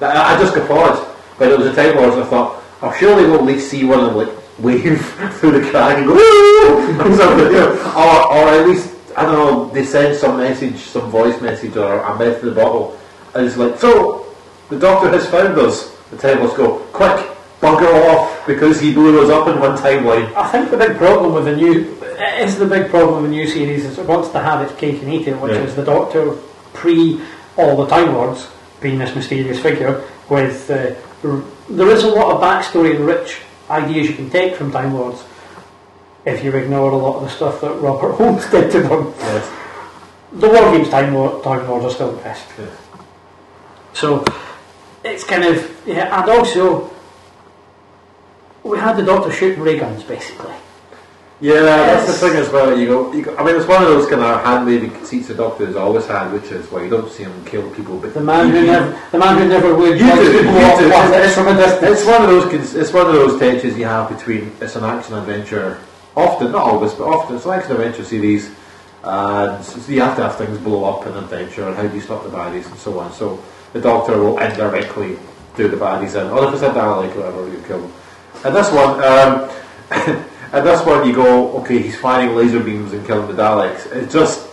I, 0.01 0.35
I 0.35 0.39
just 0.39 0.55
got 0.55 0.69
paused. 0.69 1.05
But 1.39 1.53
it 1.53 1.59
was 1.59 1.69
a 1.69 1.75
time 1.75 1.97
where 1.97 2.11
I 2.11 2.25
thought, 2.25 2.58
oh, 2.83 2.93
sure 2.99 3.17
they 3.17 3.29
will 3.29 3.37
at 3.41 3.45
least 3.45 3.71
see 3.71 3.85
one 3.85 4.01
of 4.01 4.07
them 4.07 4.17
like 4.17 4.37
wave 4.59 5.05
through 5.39 5.61
the 5.61 5.71
crack 5.71 5.99
and 5.99 6.07
go, 6.07 6.15
Woo! 6.15 7.01
or 7.01 7.17
something, 7.17 7.47
you 7.47 7.53
know, 7.53 7.73
or, 7.97 8.33
or 8.35 8.49
at 8.49 8.67
least, 8.69 8.95
I 9.17 9.23
don't 9.23 9.35
know, 9.35 9.69
they 9.71 9.85
send 9.85 10.17
some 10.17 10.39
message, 10.39 10.77
some 10.81 11.11
voice 11.11 11.41
message 11.41 11.77
or 11.77 12.01
a 12.01 12.19
message 12.19 12.43
in 12.43 12.49
the 12.51 12.55
bottle. 12.55 12.99
And 13.35 13.47
it's 13.47 13.57
like, 13.57 13.79
so, 13.79 14.35
the 14.69 14.79
doctor 14.79 15.09
has 15.11 15.29
found 15.29 15.59
us. 15.59 15.95
The 16.11 16.17
tables 16.17 16.55
go, 16.55 16.79
quick, 16.93 17.27
bugger 17.61 17.93
off, 18.11 18.47
because 18.47 18.81
he 18.81 18.93
blew 18.95 19.23
us 19.23 19.31
up 19.31 19.47
in 19.49 19.61
one 19.61 19.77
timeline. 19.77 20.33
I 20.35 20.49
think 20.51 20.71
the 20.71 20.77
big 20.77 20.97
problem 20.97 21.35
with 21.35 21.45
the 21.45 21.55
new 21.57 21.95
it 22.01 22.49
is 22.49 22.59
the 22.59 22.67
big 22.67 22.91
problem 22.91 23.23
with 23.23 23.31
the 23.31 23.37
new 23.37 23.47
series 23.47 23.85
is 23.85 23.97
it 23.99 24.07
wants 24.07 24.31
to 24.31 24.41
have 24.41 24.61
its 24.63 24.75
cake 24.81 25.01
and 25.03 25.13
eat 25.13 25.29
it, 25.29 25.39
which 25.41 25.53
Yeah. 25.53 25.61
is 25.61 25.77
the 25.77 25.85
Doctor 25.85 26.33
pre 26.73 27.21
all 27.57 27.77
the 27.77 27.87
Time 27.87 28.13
Lords 28.15 28.49
being 28.81 28.99
this 28.99 29.15
mysterious 29.15 29.61
figure. 29.61 30.03
With 30.29 30.69
uh, 30.71 30.75
r- 30.75 30.95
there 31.23 31.89
is 31.91 32.05
a 32.05 32.09
lot 32.09 32.35
of 32.35 32.41
backstory 32.41 32.95
and 32.97 33.05
rich 33.05 33.39
ideas 33.71 34.09
you 34.09 34.15
can 34.15 34.31
take 34.31 34.55
from 34.57 34.71
Time 34.71 34.95
Lords 34.95 35.25
if 36.25 36.45
you 36.45 36.53
ignore 36.53 36.91
a 36.91 36.97
lot 36.97 37.17
of 37.17 37.23
the 37.23 37.29
stuff 37.29 37.61
that 37.61 37.73
Robert 37.75 38.13
Holmes 38.19 38.49
did 38.51 38.71
to 38.73 38.81
them. 38.81 39.15
Yes. 39.19 39.53
The 40.33 40.49
War 40.49 40.73
Games 40.77 40.89
Time, 40.91 41.15
Lord, 41.15 41.43
Time 41.43 41.67
Lords 41.69 41.87
are 41.87 41.91
still 41.91 42.13
the 42.13 42.23
best. 42.23 42.47
Yes. 42.59 42.77
So 43.95 44.25
it's 45.05 45.25
kind 45.25 45.45
of 45.45 45.87
yeah, 45.87 46.21
and 46.21 46.31
also 46.31 46.91
we 48.63 48.79
had 48.79 48.97
the 48.97 49.05
Doctor 49.05 49.33
shooting 49.33 49.63
ray 49.63 49.79
guns 49.79 50.03
basically. 50.03 50.55
Yeah, 51.41 51.61
that's 51.63 52.07
the 52.07 52.13
thing 52.15 52.37
as 52.37 52.51
well. 52.51 52.77
You 52.77 52.87
go, 52.89 53.13
you 53.13 53.23
go, 53.23 53.37
I 53.37 53.45
mean, 53.45 53.55
it's 53.55 53.67
one 53.67 53.81
of 53.81 53.89
those 53.89 54.09
kind 54.09 54.23
of 54.23 54.43
hand 54.43 54.67
waving 54.67 54.91
conceits 54.91 55.29
the 55.29 55.35
Doctor 55.35 55.67
has 55.67 55.77
always 55.77 56.05
had, 56.07 56.33
which 56.33 56.51
is 56.51 56.69
why 56.69 56.83
you 56.83 56.91
don't 56.91 57.09
see 57.09 57.23
him 57.23 57.45
kill 57.45 57.71
people, 57.71 57.97
but 57.97 58.13
The 58.13 58.21
man 58.21 58.51
who 58.51 58.67
never, 58.67 59.01
the 59.13 59.19
man 59.19 59.39
who 59.39 59.49
never 59.49 59.73
would. 59.73 60.01
You 60.01 60.07
do, 60.07 60.17
to 60.17 60.25
you 60.25 60.43
do. 60.43 60.49
It's, 60.49 61.35
from 61.35 61.47
a 61.47 61.55
distance. 61.55 62.01
it's 62.01 62.07
one 62.07 62.23
of 62.23 62.29
those. 62.29 62.75
It's 62.75 62.93
one 62.93 63.07
of 63.07 63.13
those 63.13 63.39
tensions 63.39 63.79
you 63.79 63.85
have 63.85 64.09
between 64.09 64.51
it's 64.61 64.75
an 64.75 64.83
action 64.83 65.15
adventure. 65.15 65.79
Often, 66.17 66.51
not 66.51 66.63
always, 66.63 66.93
but 66.95 67.05
often 67.05 67.37
it's 67.37 67.47
an 67.47 67.53
action 67.53 67.73
adventure 67.73 68.03
series, 68.03 68.51
and 69.05 69.65
so 69.65 69.93
you 69.93 70.01
have 70.01 70.17
to 70.17 70.25
have 70.25 70.37
things 70.37 70.59
blow 70.59 70.85
up 70.87 71.07
in 71.07 71.15
adventure, 71.15 71.69
and 71.69 71.77
how 71.77 71.87
do 71.87 71.95
you 71.95 72.01
stop 72.01 72.25
the 72.25 72.31
baddies 72.31 72.67
and 72.67 72.77
so 72.77 72.99
on. 72.99 73.13
So 73.13 73.41
the 73.73 73.81
Doctor 73.81 74.19
will 74.19 74.39
indirectly 74.41 75.17
do 75.55 75.69
the 75.69 75.77
baddies 75.77 76.21
in, 76.21 76.33
or 76.33 76.49
if 76.49 76.55
it's 76.55 76.63
a 76.65 76.71
Dalek, 76.71 77.15
whatever, 77.15 77.49
you 77.49 77.63
kill 77.69 77.83
them. 77.83 77.93
And 78.45 78.57
this 78.57 78.73
one, 78.73 79.01
um, 79.05 79.51
and 80.53 80.67
this 80.67 80.85
one, 80.85 81.07
you 81.07 81.15
go, 81.15 81.53
okay, 81.59 81.79
he's 81.79 81.99
firing 81.99 82.35
laser 82.35 82.61
beams 82.61 82.93
and 82.93 83.07
killing 83.07 83.29
the 83.35 83.41
Daleks. 83.43 83.91
It 83.93 84.11
just 84.11 84.49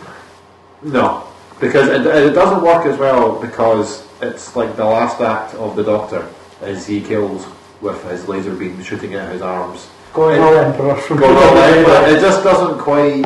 no, 0.81 1.27
because 1.59 1.87
it, 1.87 2.05
it 2.05 2.31
doesn't 2.33 2.61
work 2.63 2.85
as 2.85 2.97
well 2.97 3.39
because 3.41 4.05
it's 4.21 4.55
like 4.55 4.75
the 4.75 4.85
last 4.85 5.21
act 5.21 5.55
of 5.55 5.75
the 5.75 5.83
Doctor 5.83 6.27
as 6.61 6.85
he 6.85 7.01
kills 7.01 7.45
with 7.81 8.03
his 8.09 8.27
laser 8.27 8.55
beam 8.55 8.81
shooting 8.83 9.13
at 9.13 9.31
his 9.31 9.41
arms. 9.41 9.87
Going 10.13 10.39
all 10.41 10.55
emperor 10.55 10.95
from 10.95 11.17
Going 11.17 11.35
all 11.35 11.53
but 11.85 12.09
it 12.09 12.21
just 12.21 12.43
doesn't 12.43 12.79
quite. 12.79 13.25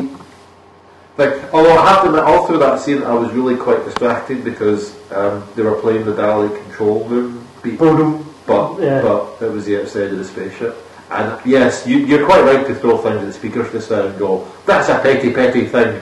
Like, 1.16 1.52
although 1.52 1.76
I 1.76 1.88
have 1.92 2.02
to 2.02 2.08
admit, 2.08 2.24
all 2.24 2.46
through 2.46 2.58
that 2.58 2.80
scene, 2.80 3.02
I 3.02 3.12
was 3.12 3.30
really 3.32 3.56
quite 3.56 3.84
distracted 3.84 4.42
because 4.42 4.94
um, 5.12 5.46
they 5.54 5.62
were 5.62 5.78
playing 5.80 6.04
the 6.04 6.12
Dalek 6.12 6.56
control 6.64 7.04
room 7.04 7.46
beat, 7.62 7.78
but 7.78 8.80
Yeah. 8.80 9.02
but 9.02 9.42
it 9.42 9.50
was 9.52 9.66
the 9.66 9.82
outside 9.82 10.04
of 10.12 10.18
the 10.18 10.24
spaceship. 10.24 10.76
And 11.10 11.40
yes, 11.44 11.86
you, 11.86 11.98
you're 11.98 12.24
quite 12.24 12.42
right 12.44 12.64
to 12.66 12.74
throw 12.74 12.98
things 12.98 13.16
at 13.20 13.26
the 13.26 13.32
speakers 13.32 13.72
just 13.72 13.90
now 13.90 14.06
and 14.06 14.18
go, 14.18 14.46
"That's 14.66 14.88
a 14.88 14.98
petty, 15.00 15.32
petty 15.32 15.66
thing." 15.66 16.00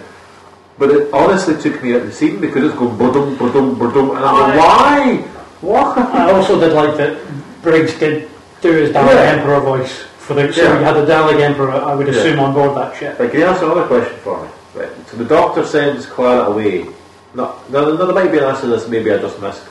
But 0.79 0.91
it 0.91 1.13
honestly 1.13 1.57
took 1.61 1.83
me 1.83 1.95
out 1.95 2.03
of 2.03 2.07
the 2.07 2.13
scene 2.13 2.41
because 2.41 2.65
it's 2.65 2.79
going 2.79 2.97
budum, 2.97 3.37
budum, 3.37 3.77
budum, 3.77 4.17
and 4.17 4.25
I'm 4.25 4.35
like, 4.51 4.59
why? 4.59 5.17
Why? 5.61 5.95
I 6.13 6.31
also 6.33 6.61
did 6.61 6.73
like 6.73 6.97
that 6.99 7.19
Briggs 7.63 7.99
did 7.99 8.29
do 8.61 8.73
his 8.73 8.91
Dalek 8.91 9.15
Yeah. 9.15 9.33
Emperor 9.33 9.61
voice 9.61 10.03
for 10.19 10.35
the. 10.35 10.53
So 10.53 10.63
Yeah. 10.63 10.79
you 10.79 10.85
had 10.85 10.95
the 10.95 11.07
Dalek 11.07 11.41
Emperor. 11.41 11.73
I 11.73 11.95
would 11.95 12.07
Yeah. 12.07 12.15
assume 12.21 12.39
on 12.41 12.55
board 12.55 12.77
that 12.77 12.95
ship. 12.97 13.19
Right, 13.19 13.31
can 13.31 13.41
you 13.41 13.47
answer 13.47 13.65
another 13.65 13.87
question 13.87 14.17
for 14.23 14.43
me? 14.43 14.49
Right. 14.75 14.91
So 15.11 15.17
the 15.17 15.25
doctor 15.25 15.65
sends 15.65 16.07
Clara 16.07 16.51
away. 16.51 16.87
No, 17.35 17.55
no, 17.71 17.97
no, 17.97 18.07
there 18.07 18.15
might 18.15 18.31
be 18.31 18.39
an 18.39 18.45
answer 18.45 18.63
to 18.63 18.67
this. 18.69 18.87
Maybe 18.89 19.13
I 19.13 19.19
just 19.19 19.41
missed. 19.41 19.63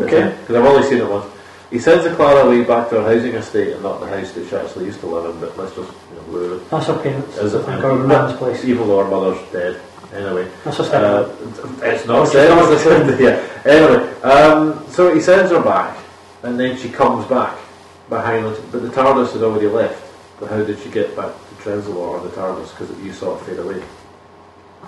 Okay. 0.00 0.32
Because 0.40 0.56
I've 0.56 0.64
only 0.64 0.88
seen 0.88 0.98
it 0.98 1.08
once. 1.10 1.26
He 1.70 1.78
sends 1.80 2.04
the 2.04 2.14
Clara 2.14 2.46
away 2.46 2.62
back 2.64 2.90
to 2.90 3.02
her 3.02 3.14
housing 3.14 3.34
estate 3.34 3.72
and 3.72 3.82
not 3.82 3.98
the 3.98 4.06
house 4.06 4.32
that 4.32 4.48
she 4.48 4.54
actually 4.54 4.84
used 4.84 5.00
to 5.00 5.06
live 5.06 5.34
in. 5.34 5.40
But 5.40 5.58
let's 5.58 5.74
just 5.74 5.90
you 5.90 6.16
know, 6.16 6.22
lure 6.28 6.56
it. 6.56 6.70
That's 6.70 6.86
her 6.86 6.98
parents. 7.02 7.36
Is 7.38 7.54
it? 7.54 7.68
Or 7.68 8.06
man's 8.06 8.36
place. 8.38 8.64
Even 8.64 8.86
though 8.86 9.04
her 9.04 9.10
mother's 9.10 9.40
dead. 9.50 9.80
Anyway. 10.12 10.50
That's 10.64 10.78
a 10.78 10.84
step. 10.84 11.02
Uh, 11.02 11.28
it's 11.82 12.06
not 12.06 12.28
said. 12.28 12.48
not 12.50 12.72
It's 12.72 12.82
said, 12.84 13.20
yeah. 13.20 13.62
Anyway, 13.64 14.12
um, 14.22 14.86
so 14.88 15.12
he 15.12 15.20
sends 15.20 15.50
her 15.50 15.60
back, 15.60 15.98
and 16.44 16.58
then 16.58 16.76
she 16.76 16.88
comes 16.88 17.26
back 17.26 17.58
behind 18.08 18.46
us. 18.46 18.60
But 18.70 18.82
the 18.82 18.88
TARDIS 18.88 19.32
had 19.32 19.42
already 19.42 19.66
left. 19.66 20.02
But 20.38 20.50
how 20.50 20.62
did 20.62 20.78
she 20.78 20.90
get 20.90 21.16
back 21.16 21.32
to 21.34 21.54
Trenzalore 21.56 21.96
or 21.96 22.20
the 22.20 22.28
TARDIS? 22.28 22.70
Because 22.70 23.04
you 23.04 23.12
saw 23.12 23.36
it 23.36 23.44
fade 23.44 23.58
away. 23.58 23.74
You 23.74 23.82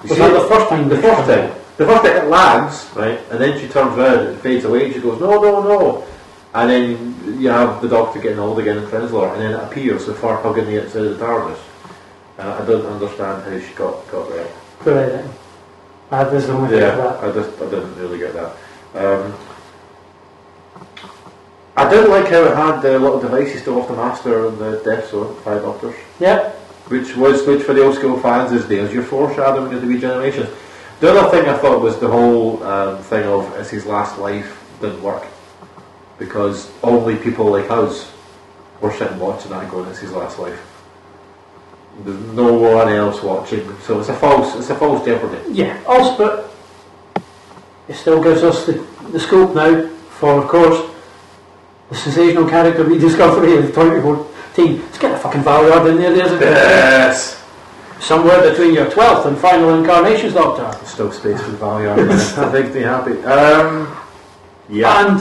was 0.02 0.10
see 0.10 0.18
that 0.18 0.32
the 0.32 0.48
first 0.48 0.68
time? 0.68 0.88
The 0.88 1.02
first 1.02 1.28
time. 1.28 1.54
The 1.78 1.86
first 1.86 2.04
time 2.04 2.16
it 2.16 2.28
lags, 2.28 2.90
right, 2.96 3.20
and 3.30 3.40
then 3.40 3.58
she 3.58 3.68
turns 3.68 3.96
around 3.96 4.26
and 4.26 4.40
fades 4.40 4.64
away 4.64 4.86
and 4.86 4.94
she 4.94 5.00
goes, 5.00 5.20
no, 5.20 5.40
no, 5.40 5.62
no. 5.62 6.06
And 6.54 6.70
then 6.70 7.40
you 7.40 7.48
have 7.50 7.82
the 7.82 7.88
doctor 7.88 8.20
getting 8.20 8.38
old 8.38 8.58
again 8.58 8.78
in 8.78 8.84
Trenzalore 8.84 9.32
and 9.34 9.42
then 9.42 9.52
it 9.52 9.62
appears 9.62 10.06
with 10.06 10.18
far 10.18 10.40
hugging 10.42 10.66
the 10.66 10.82
outside 10.82 11.04
of 11.04 11.18
the 11.18 11.24
TARDIS. 11.24 11.58
Uh, 12.38 12.58
I 12.62 12.66
don't 12.66 12.86
understand 12.86 13.42
how 13.42 13.60
she 13.68 13.74
got, 13.74 14.10
got 14.10 14.28
there. 14.30 14.46
For 14.80 14.96
editing. 14.98 15.30
That 16.10 16.32
was 16.32 16.46
the 16.46 16.52
only 16.54 16.76
Yeah, 16.78 16.96
that. 16.96 17.22
I 17.24 17.32
just 17.32 17.50
I 17.60 17.64
didn't 17.66 17.94
really 17.96 18.18
get 18.18 18.32
that. 18.32 18.56
Um, 18.94 19.34
I 21.76 21.88
did 21.88 22.08
like 22.08 22.28
how 22.28 22.42
it 22.44 22.56
had 22.56 22.80
the 22.80 22.98
little 22.98 23.20
devices 23.20 23.60
still 23.60 23.80
off 23.80 23.88
the 23.88 23.94
Master 23.94 24.48
and 24.48 24.58
the 24.58 24.82
Death 24.84 25.10
Zone, 25.10 25.36
Five 25.44 25.62
Doctors, 25.62 25.94
Yeah. 26.18 26.50
which 26.88 27.14
was 27.14 27.46
which 27.46 27.62
for 27.62 27.74
the 27.74 27.84
old 27.84 27.94
school 27.94 28.18
fans 28.20 28.52
is 28.52 28.66
there's 28.66 28.92
your 28.92 29.04
foreshadowing 29.04 29.74
of 29.74 29.82
the 29.82 29.86
regeneration. 29.86 30.48
The 31.00 31.10
other 31.10 31.30
thing 31.30 31.48
I 31.48 31.56
thought 31.58 31.82
was 31.82 31.98
the 32.00 32.08
whole 32.08 32.62
um, 32.64 32.98
thing 33.04 33.26
of 33.28 33.54
it's 33.56 33.70
his 33.70 33.84
last 33.84 34.18
life 34.18 34.64
didn't 34.80 35.02
work 35.02 35.26
because 36.18 36.70
only 36.82 37.16
people 37.16 37.46
like 37.46 37.70
us 37.70 38.12
were 38.80 38.92
sitting 38.92 39.18
watching 39.18 39.50
that 39.50 39.70
going 39.70 39.88
it's 39.90 39.98
his 40.00 40.12
last 40.12 40.38
life. 40.38 40.60
There's 42.04 42.20
no 42.32 42.52
one 42.52 42.88
else 42.88 43.22
watching, 43.22 43.76
so 43.80 43.98
it's 44.00 44.08
a 44.08 44.14
false 44.14 44.54
it's 44.56 44.70
a 44.70 44.74
false 44.74 45.04
jeopardy. 45.04 45.40
Yeah. 45.52 45.82
Also, 45.86 46.16
but 46.16 46.54
it 47.88 47.94
still 47.94 48.22
gives 48.22 48.42
us 48.42 48.66
the, 48.66 48.72
the 49.12 49.18
scope 49.20 49.54
now 49.54 49.88
for, 50.10 50.42
of 50.42 50.48
course, 50.48 50.90
the 51.90 51.96
sensational 51.96 52.48
character 52.48 52.84
rediscovery 52.84 53.56
of 53.64 53.72
24 53.72 54.28
16. 54.58 54.82
Let's 54.82 54.98
get 54.98 55.12
the 55.12 55.18
fucking 55.18 55.42
Valeyard 55.42 55.90
in 55.90 55.96
there. 55.98 56.12
There's 56.12 56.32
a 56.32 56.40
Yes. 56.40 57.44
somewhere 58.00 58.50
between 58.50 58.74
your 58.74 58.86
12th 58.86 59.26
and 59.26 59.38
final 59.38 59.74
incarnations, 59.78 60.34
Doctor. 60.34 60.84
Still 60.86 61.12
space 61.12 61.40
for 61.40 61.50
the 61.52 61.64
argument. 61.64 62.18
that 62.36 62.52
makes 62.52 62.74
me 62.74 62.82
happy. 62.82 63.22
Um, 63.24 63.96
yeah. 64.68 65.06
And 65.06 65.20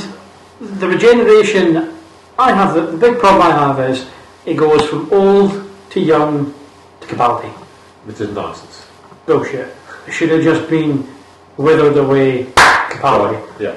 the 0.60 0.88
regeneration, 0.88 1.94
I 2.38 2.54
have 2.54 2.74
the, 2.74 2.92
the 2.92 2.98
big 2.98 3.20
problem 3.20 3.42
I 3.42 3.52
have 3.52 3.80
is 3.90 4.08
it 4.46 4.56
goes 4.56 4.86
from 4.88 5.12
old 5.12 5.70
to 5.92 6.00
young 6.00 6.54
to 7.02 7.08
Capaldi. 7.08 7.50
Which 8.06 8.22
is 8.22 8.30
nonsense. 8.32 8.88
Bullshit. 9.26 9.76
It 10.08 10.12
should 10.12 10.30
have 10.30 10.42
just 10.42 10.70
been 10.70 11.08
withered 11.58 11.98
away 11.98 12.46
Capaldi. 12.46 13.60
Yeah. 13.60 13.76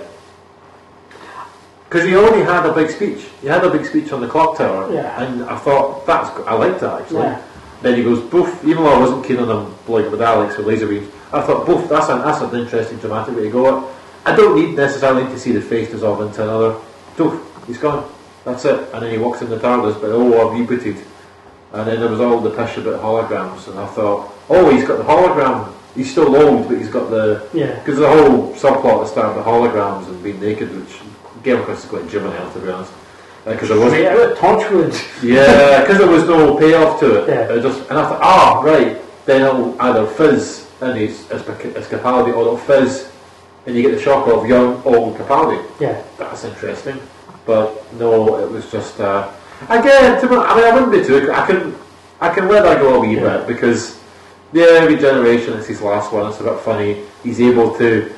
Because 1.88 2.06
he 2.06 2.14
already 2.14 2.42
had 2.42 2.64
a 2.66 2.72
big 2.72 2.90
speech. 2.90 3.26
He 3.40 3.48
had 3.48 3.64
a 3.64 3.70
big 3.70 3.84
speech 3.84 4.12
on 4.12 4.20
the 4.20 4.28
clock 4.28 4.56
tower. 4.56 4.92
Yeah. 4.92 5.20
And 5.20 5.42
I 5.44 5.58
thought, 5.58 6.06
that's, 6.06 6.30
I 6.46 6.54
liked 6.54 6.80
that 6.80 7.02
actually. 7.02 7.22
Yeah. 7.22 7.42
Then 7.82 7.96
he 7.96 8.04
goes, 8.04 8.20
boof, 8.30 8.62
even 8.62 8.84
though 8.84 8.94
I 8.94 8.98
wasn't 9.00 9.26
keen 9.26 9.38
on 9.38 9.48
him, 9.48 9.74
like 9.88 10.08
with 10.10 10.22
Alex 10.22 10.56
with 10.56 10.66
laser 10.66 10.86
beams, 10.86 11.12
I 11.32 11.40
thought, 11.40 11.66
boof, 11.66 11.88
that's 11.88 12.08
an, 12.08 12.20
that's 12.20 12.40
an 12.42 12.54
interesting 12.54 12.98
dramatic 12.98 13.34
way 13.34 13.44
to 13.44 13.50
go. 13.50 13.92
I 14.24 14.36
don't 14.36 14.54
need 14.58 14.76
necessarily 14.76 15.24
to 15.24 15.38
see 15.38 15.52
the 15.52 15.60
face 15.62 15.90
dissolve 15.90 16.20
into 16.20 16.42
another. 16.42 16.78
Doof, 17.16 17.66
he's 17.66 17.78
gone. 17.78 18.10
That's 18.44 18.64
it. 18.64 18.92
And 18.92 19.02
then 19.02 19.10
he 19.12 19.18
walks 19.18 19.42
in 19.42 19.50
the 19.50 19.58
TARDIS, 19.58 20.00
but 20.00 20.10
oh, 20.10 20.50
I've 20.50 20.56
rebooted. 20.56 21.02
And 21.72 21.86
then 21.86 22.00
there 22.00 22.08
was 22.08 22.20
all 22.20 22.40
the 22.40 22.50
pish 22.50 22.76
about 22.78 23.00
holograms, 23.00 23.68
and 23.68 23.78
I 23.78 23.86
thought, 23.86 24.32
oh, 24.48 24.70
he's 24.70 24.86
got 24.86 24.98
the 24.98 25.04
hologram. 25.04 25.72
He's 25.94 26.10
still 26.10 26.34
old, 26.34 26.68
but 26.68 26.78
he's 26.78 26.88
got 26.88 27.10
the. 27.10 27.48
Yeah. 27.52 27.78
Because 27.80 27.98
the 27.98 28.08
whole 28.08 28.52
subplot 28.54 29.02
that 29.02 29.08
started 29.08 29.36
with 29.36 29.46
holograms 29.46 30.08
and 30.08 30.22
being 30.22 30.40
naked, 30.40 30.74
which 30.74 31.00
came 31.42 31.60
across 31.60 31.84
as 31.84 31.90
quite 31.90 32.08
juvenile, 32.08 32.52
to 32.52 32.58
be 32.60 32.70
honest. 32.70 32.92
Because 33.44 33.68
there 33.68 33.80
wasn't. 33.80 34.04
Of 34.06 34.38
Torchwood. 34.38 35.22
Yeah, 35.22 35.80
because 35.80 35.98
there 35.98 36.10
was 36.10 36.24
no 36.24 36.56
payoff 36.56 37.00
to 37.00 37.22
it. 37.22 37.28
Yeah. 37.28 37.54
It 37.54 37.62
just, 37.62 37.88
and 37.88 37.98
I 37.98 38.08
thought, 38.08 38.20
ah, 38.20 38.60
right, 38.62 39.00
then 39.26 39.42
it'll 39.42 39.80
either 39.80 40.06
fizz 40.06 40.68
and 40.80 40.98
his 40.98 41.24
Capaldi, 41.24 42.34
or 42.34 42.40
it'll 42.40 42.56
fizz 42.56 43.09
and 43.66 43.76
you 43.76 43.82
get 43.82 43.92
the 43.94 44.00
shock 44.00 44.26
of 44.28 44.46
young, 44.48 44.82
old 44.84 45.16
Capaldi. 45.16 45.64
Yeah. 45.80 46.02
That's 46.18 46.44
interesting. 46.44 47.00
But 47.46 47.92
no, 47.94 48.38
it 48.38 48.50
was 48.50 48.70
just, 48.70 49.00
uh, 49.00 49.30
again, 49.68 50.20
to 50.20 50.26
I 50.28 50.54
mean, 50.54 50.64
I 50.64 50.70
wouldn't 50.74 50.92
be 50.92 51.04
too, 51.04 51.30
I 51.32 51.46
can, 51.46 51.74
I 52.20 52.28
can 52.32 52.48
let 52.48 52.62
that 52.64 52.80
go 52.80 52.94
a 52.96 53.00
wee 53.00 53.16
Yeah. 53.16 53.38
bit 53.38 53.46
because, 53.48 53.98
yeah, 54.52 54.84
regeneration 54.84 55.54
is 55.54 55.66
his 55.66 55.80
last 55.80 56.12
one, 56.12 56.30
it's 56.30 56.40
a 56.40 56.44
bit 56.44 56.58
funny. 56.60 57.02
He's 57.22 57.40
able 57.40 57.76
to 57.78 58.12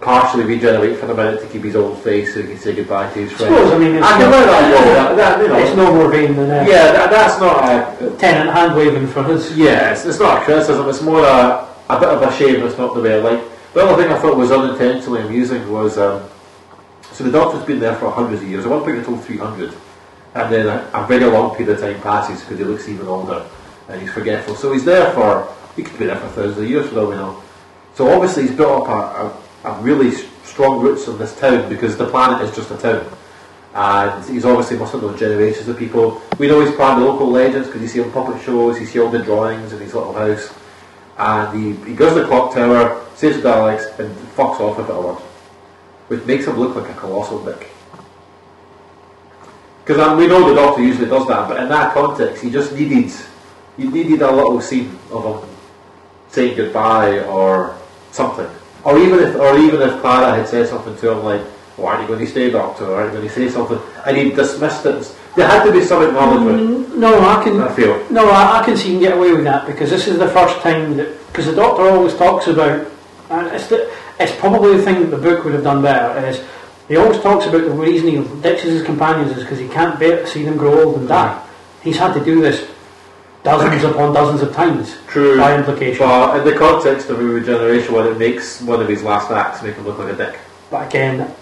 partially 0.00 0.44
regenerate 0.44 0.98
for 0.98 1.10
a 1.10 1.14
minute 1.14 1.40
to 1.42 1.46
keep 1.48 1.62
his 1.62 1.76
old 1.76 1.98
face 1.98 2.32
so 2.32 2.40
he 2.40 2.48
can 2.48 2.58
say 2.58 2.74
goodbye 2.74 3.12
to 3.12 3.18
his 3.20 3.32
friends. 3.32 3.54
suppose, 3.54 3.72
I 3.72 3.78
mean, 3.78 3.94
it's 3.96 4.06
I 4.06 4.18
can 4.18 4.30
let 4.30 4.46
that 4.46 4.72
go. 4.72 4.94
That, 4.94 5.16
that, 5.16 5.42
you 5.42 5.48
know, 5.48 5.58
It's 5.58 5.76
no 5.76 5.94
more 5.94 6.10
vain 6.10 6.36
than 6.36 6.48
yeah, 6.66 6.92
that, 6.92 7.10
that's 7.10 7.38
not 7.38 7.64
a, 7.68 8.16
Tennant 8.16 8.50
hand 8.50 8.76
waving 8.76 9.06
for 9.08 9.24
his. 9.24 9.56
yeah, 9.56 9.92
it's, 9.92 10.06
it's 10.06 10.18
not 10.18 10.40
a 10.40 10.44
criticism, 10.44 10.88
it's 10.88 11.02
more 11.02 11.22
a, 11.24 11.68
a 11.90 12.00
bit 12.00 12.08
of 12.08 12.22
a 12.22 12.32
shame 12.32 12.62
it's 12.64 12.78
not 12.78 12.94
the 12.94 13.00
way 13.02 13.14
I 13.14 13.18
like. 13.18 13.42
The 13.72 13.86
other 13.86 14.02
thing 14.02 14.12
I 14.12 14.18
thought 14.18 14.36
was 14.36 14.50
unintentionally 14.50 15.20
amusing 15.22 15.70
was, 15.70 15.96
um, 15.96 16.28
so 17.12 17.22
the 17.22 17.30
Doctor's 17.30 17.64
been 17.64 17.78
there 17.78 17.94
for 17.94 18.10
hundreds 18.10 18.42
of 18.42 18.48
years, 18.48 18.64
at 18.64 18.70
one 18.70 18.80
point 18.80 18.96
they're 18.96 19.04
told 19.04 19.24
300, 19.24 19.72
and 20.34 20.52
then 20.52 20.66
a, 20.66 20.90
a 20.92 21.06
very 21.06 21.24
long 21.24 21.54
period 21.56 21.74
of 21.76 21.80
time 21.80 22.00
passes 22.02 22.40
because 22.40 22.58
he 22.58 22.64
looks 22.64 22.88
even 22.88 23.06
older 23.06 23.46
and 23.88 24.00
he's 24.00 24.10
forgetful. 24.10 24.56
So 24.56 24.72
he's 24.72 24.84
there 24.84 25.12
for, 25.12 25.54
he 25.76 25.82
could 25.82 25.98
be 25.98 26.06
there 26.06 26.16
for 26.16 26.28
thousands 26.28 26.58
of 26.58 26.68
years 26.68 26.88
for 26.88 27.00
all 27.00 27.06
we 27.06 27.14
know. 27.16 27.42
So 27.94 28.08
obviously 28.08 28.44
he's 28.48 28.56
built 28.56 28.88
up 28.88 29.34
a, 29.64 29.68
a, 29.68 29.72
a 29.72 29.80
really 29.82 30.12
strong 30.44 30.80
roots 30.80 31.06
in 31.06 31.18
this 31.18 31.38
town 31.38 31.68
because 31.68 31.96
the 31.96 32.08
planet 32.08 32.42
is 32.48 32.54
just 32.54 32.70
a 32.70 32.76
town. 32.76 33.06
And 33.72 34.24
he's 34.28 34.44
obviously 34.44 34.78
must 34.78 34.92
have 34.92 35.02
known 35.02 35.16
generations 35.16 35.68
of 35.68 35.78
people. 35.78 36.20
We 36.38 36.48
know 36.48 36.60
he's 36.60 36.74
planned 36.74 37.02
the 37.02 37.06
local 37.06 37.30
legends 37.30 37.68
because 37.68 37.82
you 37.82 37.88
see 37.88 38.00
him 38.00 38.10
puppet 38.10 38.42
shows, 38.42 38.80
you 38.80 38.86
see 38.86 38.98
all 38.98 39.10
the 39.10 39.20
drawings 39.20 39.72
in 39.72 39.78
his 39.78 39.94
little 39.94 40.12
house. 40.12 40.52
And 41.18 41.62
he, 41.62 41.90
he 41.90 41.94
goes 41.94 42.14
to 42.14 42.20
the 42.20 42.26
clock 42.26 42.54
tower, 42.54 43.04
saves 43.14 43.36
the 43.36 43.48
Daleks, 43.48 43.98
and 43.98 44.14
fucks 44.34 44.60
off 44.60 44.78
without 44.78 44.98
a 44.98 45.06
word. 45.06 45.16
Which 46.08 46.24
makes 46.24 46.46
him 46.46 46.58
look 46.58 46.74
like 46.76 46.90
a 46.90 46.94
colossal 46.94 47.44
dick. 47.44 47.70
Because 49.84 50.00
um, 50.00 50.18
we 50.18 50.26
know 50.26 50.48
the 50.48 50.54
Doctor 50.54 50.82
usually 50.82 51.08
does 51.08 51.26
that, 51.28 51.48
but 51.48 51.60
in 51.60 51.68
that 51.68 51.92
context, 51.94 52.42
he 52.42 52.50
just 52.50 52.72
needed, 52.72 53.12
he 53.76 53.88
needed 53.88 54.22
a 54.22 54.30
little 54.30 54.60
scene 54.60 54.98
of 55.10 55.42
him 55.42 55.50
saying 56.30 56.56
goodbye 56.56 57.20
or 57.24 57.76
something. 58.12 58.48
Or 58.84 58.98
even 58.98 59.18
if, 59.18 59.36
or 59.36 59.58
even 59.58 59.82
if 59.82 60.00
Clara 60.00 60.34
had 60.36 60.48
said 60.48 60.68
something 60.68 60.96
to 60.96 61.10
him 61.10 61.24
like, 61.24 61.42
"Why 61.76 61.92
aren't 61.92 62.02
you 62.02 62.08
going 62.08 62.24
to 62.24 62.30
stay, 62.30 62.50
Doctor? 62.50 62.86
Or 62.86 63.00
aren't 63.00 63.12
you 63.12 63.18
going 63.18 63.28
to 63.28 63.34
say 63.34 63.48
something?" 63.48 63.80
and 64.06 64.16
he 64.16 64.30
dismissed 64.30 64.86
it. 64.86 65.16
There 65.36 65.46
had 65.46 65.64
to 65.64 65.72
be 65.72 65.84
some 65.84 66.02
acknowledgement. 66.02 66.96
No, 66.96 67.20
I 67.20 67.42
can. 67.42 67.60
I 67.60 67.72
feel. 67.72 68.04
No, 68.10 68.28
I, 68.30 68.60
I 68.60 68.64
can 68.64 68.76
see 68.76 68.88
you 68.88 68.94
can 68.94 69.00
get 69.00 69.16
away 69.16 69.32
with 69.32 69.44
that 69.44 69.66
because 69.66 69.90
this 69.90 70.06
is 70.08 70.18
the 70.18 70.28
first 70.28 70.60
time 70.60 70.96
that 70.96 71.26
because 71.28 71.46
the 71.46 71.54
Doctor 71.54 71.82
always 71.82 72.14
talks 72.16 72.48
about, 72.48 72.90
and 73.30 73.46
it's 73.48 73.68
the, 73.68 73.92
it's 74.18 74.34
probably 74.36 74.76
the 74.76 74.82
thing 74.82 75.00
that 75.00 75.16
the 75.16 75.18
book 75.18 75.44
would 75.44 75.54
have 75.54 75.62
done 75.62 75.82
better 75.82 76.26
is 76.26 76.44
he 76.88 76.96
always 76.96 77.20
talks 77.20 77.46
about 77.46 77.62
the 77.62 77.70
reason 77.70 78.08
he 78.08 78.40
ditches 78.42 78.72
his 78.72 78.82
companions 78.82 79.30
is 79.36 79.44
because 79.44 79.60
he 79.60 79.68
can't 79.68 79.98
bear 80.00 80.22
to 80.22 80.26
see 80.26 80.44
them 80.44 80.56
grow 80.56 80.82
old 80.82 80.98
and 80.98 81.08
die. 81.08 81.46
He's 81.82 81.96
had 81.96 82.12
to 82.14 82.24
do 82.24 82.40
this 82.42 82.68
dozens 83.42 83.84
upon 83.84 84.12
dozens 84.12 84.42
of 84.42 84.52
times 84.54 84.98
True. 85.06 85.38
by 85.38 85.56
implication. 85.56 86.00
But 86.00 86.40
in 86.40 86.44
the 86.44 86.58
context 86.58 87.08
of 87.08 87.20
a 87.20 87.24
regeneration, 87.24 87.94
when 87.94 88.06
it 88.06 88.18
makes 88.18 88.60
one 88.60 88.82
of 88.82 88.88
his 88.88 89.02
last 89.02 89.30
acts 89.30 89.62
make 89.62 89.76
him 89.76 89.86
look 89.86 89.98
like 89.98 90.12
a 90.12 90.16
dick. 90.16 90.38
But 90.70 90.88
again, 90.88 91.34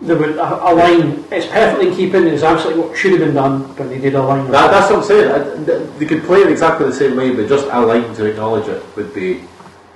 there 0.00 0.16
would 0.16 0.36
a, 0.36 0.70
a 0.70 0.72
line. 0.74 1.24
It's 1.30 1.46
perfectly 1.46 1.88
in 1.88 1.94
keeping. 1.96 2.26
It's 2.26 2.42
absolutely 2.42 2.82
what 2.84 2.96
should 2.96 3.12
have 3.12 3.20
been 3.20 3.34
done, 3.34 3.72
but 3.76 3.88
they 3.88 3.98
did 3.98 4.14
a 4.14 4.22
line. 4.22 4.50
That, 4.50 4.70
that's 4.70 4.90
what 4.90 5.00
I'm 5.00 5.04
saying. 5.04 5.30
I- 5.32 5.98
They 5.98 6.06
could 6.06 6.22
play 6.24 6.40
it 6.40 6.50
exactly 6.50 6.86
the 6.86 6.92
same 6.94 7.16
way, 7.16 7.34
but 7.34 7.48
just 7.48 7.66
a 7.70 7.80
line 7.80 8.14
to 8.14 8.26
acknowledge 8.26 8.68
it 8.68 8.82
would 8.96 9.14
be 9.14 9.42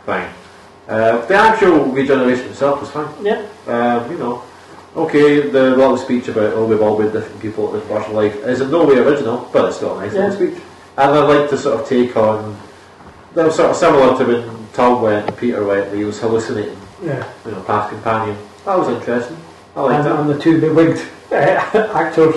fine. 0.06 0.28
Uh, 0.88 1.24
the 1.26 1.34
actual 1.34 1.84
regeneration 1.86 2.46
itself 2.48 2.80
was 2.80 2.90
fine. 2.90 3.08
yeah, 3.22 3.46
Um, 3.68 4.10
you 4.10 4.18
know, 4.18 4.42
okay, 4.96 5.40
the 5.48 5.70
little 5.76 5.96
speech 5.96 6.26
about 6.28 6.54
oh 6.54 6.64
we've 6.66 6.82
all 6.82 6.96
been 6.98 7.12
different 7.12 7.40
people 7.40 7.68
at 7.68 7.74
this 7.80 7.88
part 7.88 8.06
of 8.08 8.12
life 8.12 8.34
is 8.44 8.60
in 8.60 8.70
no 8.72 8.84
way 8.84 8.98
original, 8.98 9.48
but 9.52 9.66
it's 9.66 9.76
still 9.76 9.96
a 9.98 10.02
nice 10.04 10.14
Yeah. 10.14 10.26
little 10.30 10.36
speech. 10.48 10.62
And 10.98 11.10
I 11.12 11.22
like 11.22 11.48
to 11.50 11.56
sort 11.58 11.80
of 11.80 11.86
take 11.88 12.16
on 12.16 12.56
that 13.34 13.44
was 13.46 13.54
sort 13.54 13.70
of 13.70 13.76
similar 13.76 14.18
to 14.18 14.24
when 14.24 14.66
Tom 14.72 15.02
went 15.02 15.28
and 15.28 15.36
Peter 15.36 15.64
went, 15.64 15.86
where 15.88 15.96
he 15.96 16.04
was 16.04 16.18
hallucinating, 16.18 16.76
yeah. 17.04 17.22
you 17.44 17.52
know, 17.52 17.60
past 17.62 17.90
companion. 17.90 18.36
That 18.64 18.76
was 18.78 18.88
interesting. 18.88 19.36
I 19.76 19.96
And, 19.96 20.06
it. 20.06 20.12
and 20.12 20.30
the 20.30 20.38
two 20.38 20.61
bewigged 20.61 21.06
uh, 21.33 21.92
actors. 21.94 22.35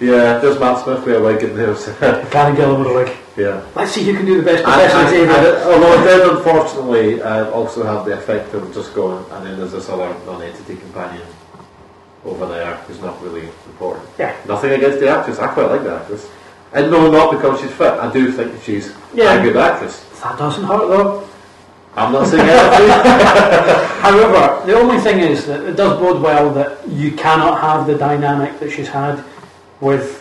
Yeah, 0.00 0.38
there's 0.38 0.58
Matt 0.58 0.82
Smith 0.84 1.04
with 1.06 1.16
a 1.16 1.20
wig 1.22 1.42
in 1.44 1.56
there. 1.56 1.74
so- 1.76 1.94
Karen 2.30 2.56
Gillan 2.56 2.78
with 2.80 2.88
a 2.88 2.94
wig. 2.94 3.16
yeah. 3.36 3.64
Let's 3.76 3.92
see 3.92 4.02
who 4.04 4.14
can 4.16 4.26
do 4.26 4.36
the 4.38 4.42
best 4.42 4.64
And, 4.64 4.72
Professor 4.74 4.98
and, 4.98 5.08
Xavier. 5.08 5.52
it- 5.52 5.62
although 5.66 5.92
it 6.02 6.04
did 6.04 6.28
unfortunately 6.36 7.22
uh, 7.22 7.50
also 7.50 7.84
have 7.84 8.04
the 8.04 8.12
effect 8.18 8.52
of 8.54 8.74
just 8.74 8.92
going, 8.94 9.24
and 9.30 9.46
then 9.46 9.56
there's 9.56 9.72
this 9.72 9.88
other 9.88 10.12
non-entity 10.26 10.76
companion 10.76 11.22
over 12.24 12.46
there 12.46 12.74
who's 12.88 13.00
not 13.00 13.22
really 13.22 13.48
important. 13.66 14.04
Yeah. 14.18 14.34
Nothing 14.48 14.72
against 14.72 14.98
the 14.98 15.08
actress, 15.08 15.38
I 15.38 15.46
quite 15.48 15.70
like 15.70 15.84
the 15.84 15.94
actress. 15.94 16.28
And 16.72 16.90
no, 16.90 17.08
not 17.08 17.30
because 17.30 17.60
she's 17.60 17.70
fit, 17.70 17.92
I 17.92 18.12
do 18.12 18.32
think 18.32 18.60
she's 18.62 18.92
Yeah. 19.14 19.34
a 19.34 19.42
good 19.42 19.56
actress. 19.56 20.04
That 20.22 20.36
doesn't 20.36 20.64
hurt 20.64 20.88
though. 20.88 21.28
I'm 21.96 22.12
not 22.12 22.26
saying 22.26 22.48
anything. 22.48 22.88
However, 24.02 24.66
the 24.66 24.74
only 24.76 24.98
thing 25.00 25.20
is 25.20 25.46
that 25.46 25.60
it 25.62 25.76
does 25.76 25.98
bode 25.98 26.20
well 26.20 26.50
that 26.54 26.86
you 26.88 27.12
cannot 27.12 27.60
have 27.60 27.86
the 27.86 27.96
dynamic 27.96 28.58
that 28.60 28.70
she's 28.70 28.88
had 28.88 29.22
with 29.80 30.20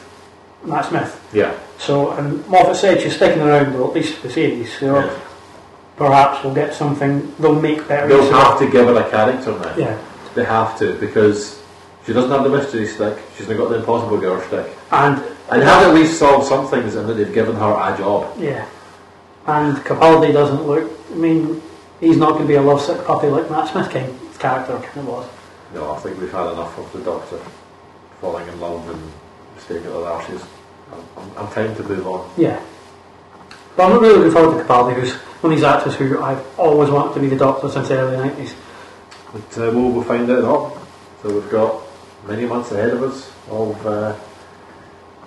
Matt 0.63 0.85
Smith. 0.85 1.29
yeah. 1.33 1.53
So, 1.79 2.11
and 2.11 2.47
Moffat 2.47 2.77
said 2.77 3.01
she's 3.01 3.15
sticking 3.15 3.41
around, 3.41 3.75
at 3.75 3.93
least 3.93 4.15
for 4.19 4.27
the 4.27 4.33
series. 4.33 4.71
So 4.77 4.99
yeah. 4.99 5.19
perhaps 5.97 6.43
we'll 6.43 6.53
get 6.53 6.73
something. 6.73 7.33
They'll 7.39 7.59
make 7.59 7.85
better. 7.89 8.07
They'll 8.07 8.31
have 8.31 8.57
to 8.59 8.69
give 8.71 8.85
her 8.87 8.95
a 8.95 9.09
character 9.09 9.51
now. 9.59 9.75
Yeah, 9.75 9.99
They 10.33 10.45
have 10.45 10.77
to, 10.79 10.97
because 10.99 11.61
she 12.05 12.13
doesn't 12.13 12.31
have 12.31 12.43
the 12.45 12.49
mystery 12.49 12.85
stick, 12.87 13.17
she's 13.35 13.49
not 13.49 13.57
got 13.57 13.69
the 13.69 13.79
impossible 13.79 14.17
girl 14.17 14.39
stick. 14.43 14.67
and 14.91 15.21
And 15.49 15.61
have 15.63 15.87
at 15.87 15.93
least 15.93 16.17
solved 16.19 16.47
some 16.47 16.67
things 16.67 16.95
in 16.95 17.05
that 17.07 17.15
they've 17.15 17.33
given 17.33 17.55
her 17.55 17.71
a 17.73 17.97
job. 17.97 18.33
yeah, 18.39 18.65
and 19.47 19.75
Capaldi 19.77 20.31
doesn't 20.31 20.63
look. 20.65 20.89
I 21.11 21.15
mean, 21.15 21.61
he's 22.03 22.17
not 22.17 22.31
going 22.31 22.43
to 22.43 22.47
be 22.47 22.55
a 22.55 22.61
lovesick 22.61 23.05
puppy 23.05 23.27
like 23.27 23.49
Matt 23.49 23.69
Smith 23.69 23.89
kind 23.89 24.19
character 24.43 24.77
kind 24.77 25.07
of 25.07 25.07
was. 25.07 25.29
No, 25.73 25.93
I 25.93 25.99
think 25.99 26.19
we've 26.19 26.31
had 26.31 26.51
enough 26.51 26.77
of 26.77 26.91
the 26.91 26.99
Doctor 26.99 27.39
falling 28.19 28.47
in 28.47 28.59
love 28.59 28.89
and 28.89 29.11
staying 29.57 29.85
at 29.85 29.91
the 29.91 30.03
arches. 30.03 30.43
I'm, 30.91 31.03
I'm, 31.17 31.37
I'm 31.37 31.53
time 31.53 31.75
to 31.75 31.83
move 31.83 32.05
on. 32.05 32.29
Yeah. 32.37 32.61
But 33.75 33.85
I'm 33.85 33.93
not 33.93 34.01
really 34.01 34.17
looking 34.17 34.33
forward 34.33 34.57
to 34.57 34.63
Capaldi, 34.63 34.95
who's 34.95 35.13
one 35.13 35.53
of 35.53 35.57
these 35.57 35.65
actors 35.65 35.95
who 35.95 36.21
I've 36.21 36.59
always 36.59 36.89
wanted 36.89 37.13
to 37.15 37.19
be 37.21 37.27
the 37.27 37.37
Doctor 37.37 37.69
since 37.69 37.87
the 37.87 37.97
early 37.97 38.17
90s. 38.17 38.53
But 39.31 39.57
uh, 39.57 39.71
we'll, 39.71 39.91
we'll 39.91 40.03
find 40.03 40.29
out. 40.29 40.77
So 41.21 41.33
we've 41.33 41.49
got 41.49 41.81
many 42.27 42.45
months 42.45 42.71
ahead 42.71 42.91
of 42.91 43.01
us 43.01 43.31
of 43.49 43.87
uh, 43.87 44.15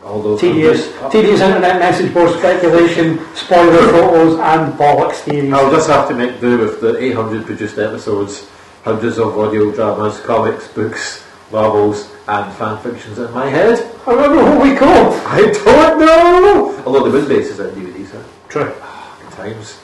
all 0.07 0.23
those 0.23 0.41
Tedious, 0.41 0.93
tedious 1.11 1.41
internet 1.41 1.79
message 1.81 2.15
board 2.15 2.31
speculation, 2.39 3.19
spoiler 3.35 3.83
photos, 3.91 4.39
and 4.39 4.73
bollocks 4.75 5.17
theories. 5.17 5.53
I'll 5.53 5.71
just 5.71 5.89
have 5.89 6.09
to 6.09 6.15
make 6.15 6.41
do 6.41 6.59
with 6.59 6.81
the 6.81 6.97
800 6.97 7.45
produced 7.45 7.79
episodes, 7.79 8.49
hundreds 8.85 9.19
of 9.19 9.37
audio 9.37 9.73
dramas, 9.73 10.21
comics, 10.21 10.69
books, 10.69 11.25
novels, 11.53 12.13
and 12.29 12.55
fan 12.55 12.79
fictions 12.83 13.19
in 13.19 13.33
my 13.33 13.47
head. 13.47 13.79
I 14.07 14.13
remember 14.13 14.45
what 14.45 14.63
we 14.63 14.77
call. 14.77 15.13
I 15.27 15.51
don't 15.53 15.99
know! 15.99 16.83
Although 16.87 17.11
the 17.11 17.19
Moonbase 17.19 17.51
is 17.51 17.61
out 17.61 17.73
DVDs, 17.75 18.13
huh? 18.13 18.23
True. 18.49 18.73
Ah, 18.81 19.19
good 19.21 19.33
times. 19.33 19.81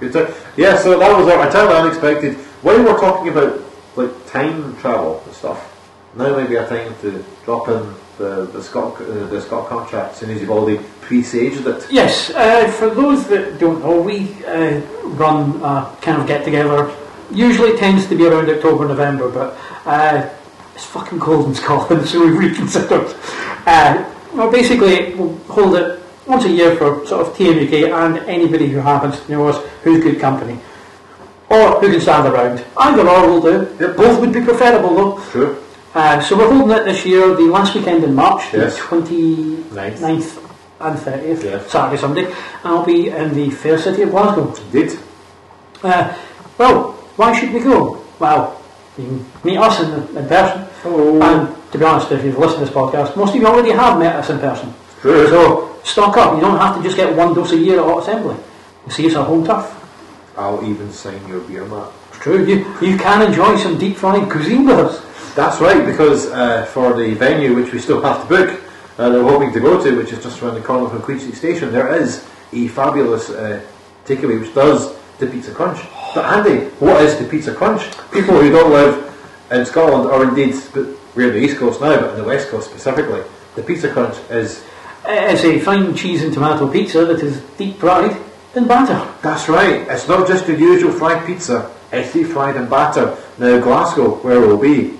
Good 0.00 0.12
time. 0.12 0.34
Yeah, 0.56 0.76
so 0.76 0.98
that 0.98 1.16
was 1.16 1.28
our 1.28 1.46
entirely 1.46 1.74
unexpected. 1.74 2.34
When 2.62 2.84
we're 2.84 2.98
talking 2.98 3.28
about 3.28 3.62
like 3.94 4.26
time 4.26 4.76
travel 4.78 5.22
and 5.24 5.34
stuff, 5.34 5.68
now 6.16 6.36
maybe 6.36 6.56
a 6.56 6.68
time 6.68 6.94
to 7.02 7.24
drop 7.44 7.68
in 7.68 7.94
the 8.18 8.46
the 8.46 8.62
Scott 8.62 9.00
uh, 9.00 9.26
the 9.26 9.40
Scott 9.40 9.68
contract, 9.68 10.16
soon 10.16 10.30
as 10.30 10.40
you've 10.40 10.50
already 10.50 10.82
presaged 11.00 11.66
it. 11.66 11.86
Yes, 11.90 12.30
uh, 12.30 12.70
for 12.70 12.90
those 12.90 13.26
that 13.28 13.58
don't 13.58 13.80
know, 13.80 14.00
we 14.00 14.44
uh, 14.44 14.80
run 15.04 15.62
a 15.62 15.96
kind 16.00 16.20
of 16.20 16.26
get 16.26 16.44
together. 16.44 16.94
Usually 17.30 17.70
it 17.70 17.78
tends 17.78 18.06
to 18.06 18.14
be 18.14 18.26
around 18.26 18.50
October, 18.50 18.86
November, 18.86 19.30
but 19.30 19.56
uh, 19.86 20.28
it's 20.74 20.84
fucking 20.84 21.20
cold 21.20 21.46
in 21.46 21.54
Scotland, 21.54 22.06
so 22.08 22.24
we've 22.24 22.36
reconsidered. 22.36 23.14
Uh, 23.66 24.04
well, 24.34 24.50
basically, 24.50 25.14
we'll 25.14 25.36
hold 25.48 25.74
it 25.76 26.02
once 26.26 26.44
a 26.44 26.50
year 26.50 26.76
for 26.76 27.06
sort 27.06 27.26
of 27.26 27.34
TMUK 27.34 27.92
and 27.92 28.18
anybody 28.28 28.68
who 28.68 28.78
happens 28.78 29.20
to 29.20 29.30
know 29.30 29.48
us 29.48 29.64
who's 29.82 30.02
good 30.02 30.20
company. 30.20 30.58
Or 31.50 31.80
who 31.80 31.90
can 31.90 32.00
stand 32.00 32.26
around. 32.26 32.64
Either 32.78 33.06
or 33.06 33.28
will 33.28 33.42
do. 33.42 33.76
Yep. 33.78 33.96
Both 33.96 34.20
would 34.20 34.32
be 34.32 34.40
preferable 34.40 34.94
though. 34.94 35.24
True. 35.30 35.61
Uh, 35.94 36.20
so 36.22 36.36
we're 36.38 36.50
holding 36.50 36.74
it 36.76 36.84
this 36.84 37.04
year, 37.04 37.34
the 37.34 37.42
last 37.42 37.74
weekend 37.74 38.02
in 38.04 38.14
March, 38.14 38.42
Yes. 38.52 38.76
the 38.76 38.82
29th 38.82 40.00
Ninth. 40.00 40.38
and 40.80 40.98
30th, 40.98 41.44
Yes. 41.44 41.70
Saturday, 41.70 42.00
Sunday. 42.00 42.24
And 42.24 42.34
I'll 42.64 42.84
be 42.84 43.08
in 43.08 43.34
the 43.34 43.50
fair 43.50 43.76
city 43.78 44.02
of 44.02 44.10
Glasgow. 44.10 44.54
Indeed. 44.72 44.98
Uh, 45.82 46.12
well, 46.56 46.92
why 47.16 47.38
should 47.38 47.52
we 47.52 47.60
go? 47.60 47.98
Well, 48.18 48.56
you 48.96 49.04
can 49.04 49.26
meet 49.44 49.58
us 49.58 49.80
in, 49.80 50.16
in 50.16 50.26
person. 50.26 50.66
Hello. 50.82 51.20
And 51.20 51.72
to 51.72 51.78
be 51.78 51.84
honest, 51.84 52.10
if 52.10 52.24
you've 52.24 52.38
listened 52.38 52.60
to 52.60 52.64
this 52.66 52.74
podcast, 52.74 53.14
most 53.16 53.34
of 53.34 53.40
you 53.40 53.46
already 53.46 53.72
have 53.72 53.98
met 53.98 54.16
us 54.16 54.30
in 54.30 54.38
person. 54.38 54.72
True. 55.02 55.28
So 55.28 55.76
stock 55.84 56.16
up. 56.16 56.34
You 56.36 56.40
don't 56.40 56.58
have 56.58 56.76
to 56.76 56.82
just 56.82 56.96
get 56.96 57.14
one 57.14 57.34
dose 57.34 57.52
a 57.52 57.56
year 57.56 57.80
at 57.80 57.84
Hot 57.84 58.02
Assembly. 58.02 58.36
You 58.86 58.92
see 58.92 59.06
us 59.08 59.16
at 59.16 59.26
home 59.26 59.44
turf. 59.46 59.68
I'll 60.38 60.64
even 60.64 60.90
sign 60.90 61.20
your 61.28 61.40
beer 61.40 61.66
mat. 61.66 61.88
It's 62.10 62.18
true. 62.20 62.44
You, 62.46 62.64
you 62.80 62.96
can 62.96 63.20
enjoy 63.22 63.56
some 63.58 63.78
deep 63.78 63.96
fried 63.96 64.30
cuisine 64.30 64.64
with 64.66 64.78
us. 64.78 65.02
That's 65.34 65.60
right, 65.60 65.84
because 65.86 66.26
uh, 66.26 66.66
for 66.66 66.92
the 66.92 67.14
venue 67.14 67.54
which 67.54 67.72
we 67.72 67.78
still 67.78 68.02
have 68.02 68.22
to 68.22 68.28
book, 68.28 68.60
uh, 68.98 69.08
that 69.08 69.24
we're 69.24 69.30
hoping 69.30 69.52
to 69.54 69.60
go 69.60 69.82
to, 69.82 69.96
which 69.96 70.12
is 70.12 70.22
just 70.22 70.42
around 70.42 70.54
the 70.54 70.60
corner 70.60 70.90
from 70.90 71.00
Queen 71.00 71.18
Street 71.18 71.36
Station, 71.36 71.72
there 71.72 71.94
is 71.94 72.28
a 72.52 72.68
fabulous 72.68 73.30
uh, 73.30 73.64
takeaway 74.04 74.38
which 74.38 74.54
does 74.54 74.94
the 75.18 75.26
pizza 75.26 75.50
crunch. 75.52 75.80
But 76.14 76.26
Andy, 76.26 76.66
what 76.80 77.00
is 77.02 77.18
the 77.18 77.24
pizza 77.24 77.54
crunch? 77.54 77.82
People 78.12 78.38
who 78.40 78.50
don't 78.50 78.70
live 78.70 78.94
in 79.50 79.64
Scotland, 79.64 80.10
or 80.10 80.24
indeed, 80.24 80.54
we're 81.14 81.28
in 81.28 81.34
the 81.34 81.40
East 81.40 81.56
Coast 81.56 81.80
now, 81.80 81.98
but 81.98 82.10
in 82.10 82.16
the 82.16 82.24
West 82.24 82.48
Coast 82.48 82.68
specifically, 82.68 83.22
the 83.54 83.62
pizza 83.62 83.90
crunch 83.90 84.16
is 84.30 84.62
It's 85.04 85.44
a 85.44 85.58
fine 85.60 85.94
cheese 85.94 86.22
and 86.22 86.32
tomato 86.32 86.70
pizza 86.70 87.04
that 87.06 87.20
is 87.20 87.40
deep 87.56 87.78
fried 87.78 88.16
in 88.54 88.68
batter. 88.68 89.10
That's 89.22 89.48
right. 89.48 89.88
It's 89.88 90.06
not 90.06 90.28
just 90.28 90.46
your 90.46 90.58
usual 90.58 90.92
fried 90.92 91.26
pizza. 91.26 91.74
It's 91.90 92.12
deep 92.12 92.28
fried 92.28 92.56
in 92.56 92.68
batter. 92.68 93.16
Now 93.38 93.58
Glasgow, 93.60 94.16
where 94.16 94.38
we'll 94.40 94.58
be, 94.58 94.98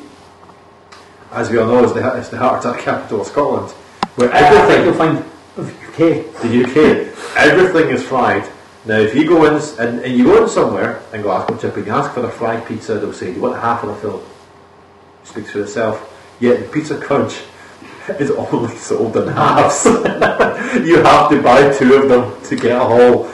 as 1.32 1.50
we 1.50 1.58
all 1.58 1.66
know, 1.66 1.84
is 1.84 1.92
the, 1.92 2.06
is 2.16 2.28
the 2.28 2.38
heart 2.38 2.64
attack 2.64 2.80
capital 2.82 3.22
of 3.22 3.26
Scotland, 3.26 3.70
where 4.16 4.28
think 4.28 4.42
everything, 4.42 4.84
you'll 4.84 4.94
find 4.94 5.18
of 5.56 5.68
UK. 5.88 5.98
the 6.42 6.64
UK, 6.64 7.36
everything 7.36 7.90
is 7.90 8.02
fried. 8.02 8.48
Now, 8.84 8.98
if 8.98 9.14
you 9.14 9.26
go 9.26 9.44
in 9.44 9.62
and, 9.78 10.00
and 10.00 10.16
you 10.16 10.24
go 10.24 10.42
in 10.42 10.48
somewhere 10.48 11.00
in 11.12 11.22
Glasgow, 11.22 11.56
Chip, 11.56 11.76
and 11.76 11.86
you 11.86 11.92
ask 11.92 12.12
for 12.12 12.20
the 12.20 12.28
fried 12.28 12.66
pizza, 12.66 12.98
they'll 12.98 13.12
say, 13.12 13.26
"Do 13.26 13.34
you 13.34 13.40
want 13.40 13.56
half 13.60 13.82
of 13.82 13.90
the 13.90 13.94
filling?" 13.96 14.26
Speaks 15.24 15.52
for 15.52 15.60
itself. 15.60 16.08
Yet 16.40 16.58
the 16.60 16.66
pizza 16.68 16.98
crunch 16.98 17.40
is 18.18 18.30
only 18.32 18.74
sold 18.76 19.16
in 19.16 19.28
halves. 19.28 19.84
you 20.86 20.96
have 21.02 21.30
to 21.30 21.40
buy 21.40 21.72
two 21.72 21.94
of 21.94 22.08
them 22.08 22.42
to 22.44 22.56
get 22.56 22.72
a 22.72 22.84
whole. 22.84 23.30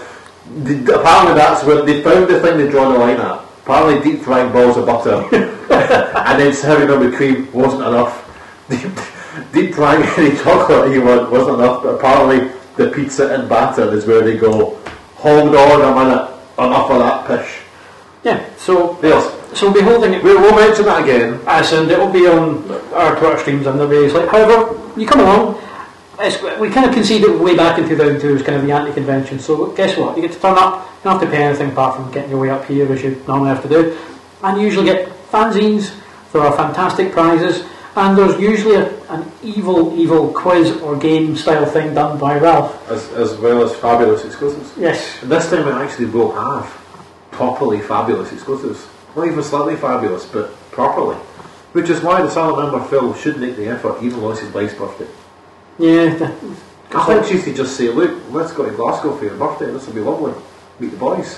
The- 0.65 1.01
Apparently, 1.01 1.35
that's 1.35 1.65
where 1.65 1.83
they 1.85 2.03
found 2.03 2.29
the 2.29 2.41
thing 2.41 2.59
they 2.59 2.69
draw 2.71 2.93
the 2.93 2.99
line 2.99 3.17
at. 3.17 3.41
Apparently, 3.65 4.13
deep 4.13 4.23
frying 4.23 4.53
balls 4.53 4.77
of 4.77 4.85
butter 4.87 5.23
and 5.71 6.41
then 6.41 6.53
serving 6.53 6.89
them 6.89 7.01
with 7.01 7.15
cream 7.17 7.51
wasn't 7.53 7.83
enough. 7.83 8.25
Deep, 8.69 9.53
deep 9.53 9.75
frying 9.75 10.03
any 10.19 10.37
chocolate 10.37 10.93
you 10.93 11.03
want 11.03 11.31
wasn't 11.31 11.59
enough. 11.61 11.83
But 11.83 11.95
apparently, 11.95 12.51
the 12.77 12.91
pizza 12.91 13.35
and 13.35 13.49
batter 13.49 13.93
is 13.95 14.05
where 14.07 14.21
they 14.23 14.37
go. 14.37 14.75
Hold 15.17 15.55
on 15.55 15.81
a 15.81 16.05
minute, 16.05 16.31
enough 16.59 16.91
of 16.91 16.99
that 16.99 17.27
pish. 17.27 17.61
Yeah, 18.25 18.45
so 18.57 18.99
Yes, 19.03 19.59
so 19.59 19.67
we'll 19.67 19.75
be 19.75 19.81
holding 19.81 20.13
it 20.15 20.23
we'll, 20.23 20.41
we'll 20.41 20.55
mention 20.57 20.85
that 20.87 21.03
again. 21.05 21.41
as 21.47 21.73
and 21.73 21.91
it 21.91 21.99
will 21.99 22.13
be 22.13 22.27
on 22.27 22.69
our 22.93 23.17
Twitter 23.19 23.39
streams 23.39 23.67
and 23.67 23.79
the 23.81 23.87
ways 23.87 24.13
like 24.13 24.29
however 24.29 24.79
you 25.01 25.07
come 25.07 25.21
along. 25.21 25.63
It's, 26.21 26.43
we 26.59 26.69
kind 26.69 26.85
of 26.85 26.93
conceded 26.93 27.41
way 27.41 27.57
back 27.57 27.79
in 27.79 27.89
2002 27.89 28.35
as 28.37 28.43
kind 28.43 28.57
of 28.59 28.67
the 28.67 28.73
anti-convention. 28.73 29.39
So 29.39 29.71
guess 29.73 29.97
what? 29.97 30.17
You 30.17 30.23
get 30.23 30.33
to 30.33 30.41
turn 30.41 30.59
up. 30.59 30.85
You 30.99 31.05
don't 31.05 31.13
have 31.21 31.23
to 31.23 31.29
pay 31.35 31.45
anything 31.45 31.71
apart 31.71 31.95
from 31.95 32.11
getting 32.11 32.31
your 32.31 32.41
way 32.41 32.51
up 32.51 32.65
here 32.65 32.93
as 32.93 33.03
you 33.05 33.23
normally 33.29 33.51
have 33.51 33.63
to 33.63 33.69
do. 33.69 33.97
And 34.43 34.61
you 34.61 34.67
usually 34.67 34.85
get 34.87 35.09
fanzines. 35.31 35.95
There 36.33 36.43
are 36.43 36.55
fantastic 36.57 37.13
prizes, 37.13 37.65
and 37.97 38.17
there's 38.19 38.39
usually 38.41 38.77
a, 38.77 38.89
an 39.11 39.31
evil, 39.43 39.99
evil 39.99 40.33
quiz 40.33 40.71
or 40.83 40.97
game 40.97 41.37
style 41.37 41.65
thing 41.67 41.95
done 41.95 42.19
by 42.19 42.39
Ralph. 42.39 42.91
As, 42.91 43.09
as 43.13 43.35
well 43.39 43.63
as 43.63 43.75
fabulous 43.77 44.25
exclusives. 44.25 44.73
Yes, 44.77 45.23
And 45.23 45.31
this 45.33 45.49
time 45.51 45.65
we 45.65 45.73
actually 45.73 46.07
will 46.07 46.33
have 46.33 46.67
properly 47.31 47.81
fabulous 47.81 48.33
exclusives. 48.33 48.87
Not 49.17 49.27
even 49.27 49.43
slightly 49.43 49.77
fabulous, 49.77 50.27
but 50.27 50.53
properly. 50.71 51.17
Which 51.73 51.89
is 51.91 52.01
why 52.03 52.21
the 52.23 52.31
silent 52.31 52.59
member 52.73 52.87
Phil 52.89 53.15
should 53.15 53.39
make 53.39 53.57
the 53.57 53.69
effort, 53.69 54.03
even 54.03 54.21
though 54.21 54.31
it's 54.33 54.41
his 54.41 54.53
wife's 54.53 54.75
birthday. 54.75 55.07
yeah. 55.79 56.35
I 56.91 57.05
think 57.05 57.27
she 57.27 57.39
should 57.43 57.55
just 57.57 57.77
say, 57.77 57.89
look, 57.91 58.19
let's 58.31 58.53
go 58.53 58.65
to 58.65 58.75
Glasgow 58.75 59.15
for 59.17 59.25
your 59.25 59.37
birthday, 59.37 59.67
this 59.71 59.87
will 59.87 59.93
be 59.95 60.01
lovely. 60.01 60.33
Meet 60.81 60.93
the 60.93 60.97
boys. 60.97 61.37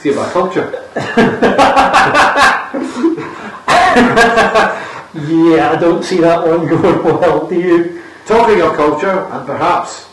See 0.00 0.10
about 0.10 0.32
culture. 0.32 0.72
Yeah, 5.16 5.72
I 5.72 5.76
don't 5.80 6.04
see 6.04 6.18
that 6.18 6.46
one 6.46 6.66
going 6.68 7.02
well. 7.02 7.46
Do 7.46 7.58
you? 7.58 8.02
Talking 8.26 8.60
of 8.60 8.74
culture, 8.74 9.24
and 9.30 9.46
perhaps 9.46 10.04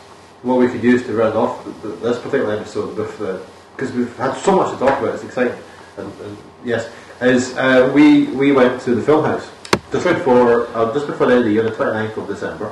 what 0.43 0.59
we 0.59 0.67
could 0.69 0.83
use 0.83 1.03
to 1.07 1.13
round 1.13 1.35
off 1.35 1.63
th- 1.65 1.75
th- 1.81 1.99
this 1.99 2.19
particular 2.19 2.55
episode 2.55 2.95
the 2.95 3.41
because 3.75 3.91
we've 3.91 4.15
had 4.17 4.37
so 4.37 4.55
much 4.55 4.71
to 4.71 4.77
talk 4.77 5.01
about, 5.01 5.15
it's 5.15 5.23
exciting. 5.23 5.57
And, 5.97 6.07
and 6.21 6.37
yes, 6.63 6.89
is 7.21 7.57
uh, 7.57 7.91
we 7.93 8.27
we 8.27 8.51
went 8.51 8.81
to 8.83 8.93
the 8.95 9.01
film 9.01 9.25
house 9.25 9.49
just 9.91 10.05
before 10.05 10.67
uh, 10.75 10.93
just 10.93 11.07
before 11.07 11.27
the 11.27 11.33
end 11.33 11.39
of 11.39 11.45
the 11.47 11.53
year, 11.53 11.63
the 11.63 11.71
29th 11.71 12.17
of 12.17 12.27
December. 12.27 12.71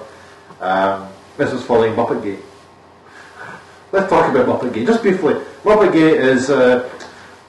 Um, 0.61 1.09
this 1.37 1.51
was 1.51 1.63
following 1.65 1.93
Muppet 1.95 2.23
Gate. 2.23 2.39
Let's 3.91 4.09
talk 4.09 4.33
about 4.33 4.45
Muppet 4.45 4.73
Gate 4.73 4.87
just 4.87 5.01
briefly. 5.01 5.33
Muppet 5.63 5.91
Gate 5.91 6.21
is 6.21 6.49
uh, 6.49 6.87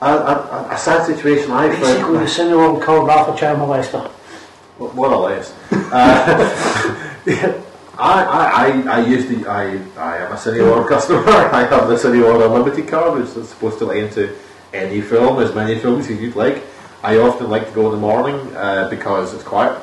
a, 0.02 0.10
a, 0.10 0.68
a 0.72 0.78
sad 0.78 1.06
situation 1.06 1.50
I 1.52 1.68
think. 1.68 1.80
Basically, 1.80 2.12
the 2.12 2.26
found. 2.26 2.28
Cineworld 2.28 2.82
called 2.82 3.06
Ralph 3.06 3.34
a 3.34 3.38
child 3.38 3.58
molester. 3.58 4.10
More 4.78 5.06
or 5.06 5.30
less. 5.30 5.54
Uh, 5.72 7.62
I, 7.98 8.24
I, 8.24 8.66
I, 8.66 9.00
I 9.00 9.06
used 9.06 9.28
to, 9.28 9.48
I, 9.48 9.62
I 9.96 10.16
am 10.18 10.32
a 10.32 10.36
Cineworld 10.36 10.88
customer. 10.94 11.22
I 11.28 11.64
have 11.66 11.88
the 11.88 11.94
Cineworld 11.94 12.44
Unlimited 12.44 12.88
card, 12.88 13.20
which 13.20 13.36
is 13.36 13.48
supposed 13.50 13.78
to 13.78 13.84
let 13.84 13.98
you 13.98 14.04
into 14.06 14.36
any 14.72 15.00
film, 15.00 15.40
as 15.40 15.54
many 15.54 15.78
films 15.78 16.08
as 16.08 16.20
you'd 16.20 16.34
like. 16.34 16.62
I 17.02 17.18
often 17.18 17.50
like 17.50 17.68
to 17.68 17.74
go 17.74 17.86
in 17.86 17.92
the 17.92 17.98
morning 17.98 18.56
uh, 18.56 18.88
because 18.88 19.34
it's 19.34 19.44
quiet. 19.44 19.80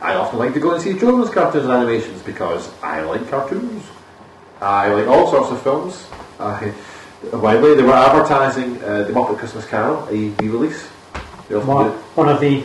I 0.00 0.14
often 0.14 0.38
like 0.38 0.54
to 0.54 0.60
go 0.60 0.72
and 0.72 0.82
see 0.82 0.98
children's 0.98 1.30
cartoons 1.30 1.64
and 1.64 1.72
animations 1.72 2.22
because 2.22 2.70
I 2.82 3.02
like 3.02 3.28
cartoons. 3.28 3.84
I 4.60 4.88
like 4.92 5.06
all 5.06 5.30
sorts 5.30 5.50
of 5.52 5.62
films. 5.62 6.06
I, 6.38 6.72
widely, 7.32 7.74
they 7.74 7.82
were 7.82 7.92
advertising 7.92 8.82
uh, 8.82 9.04
the 9.04 9.12
Muppet 9.12 9.38
Christmas 9.38 9.66
Carol, 9.66 10.04
a 10.08 10.28
re-release. 10.42 10.86
One, 11.50 11.90
one 12.14 12.28
of 12.28 12.40
the 12.40 12.64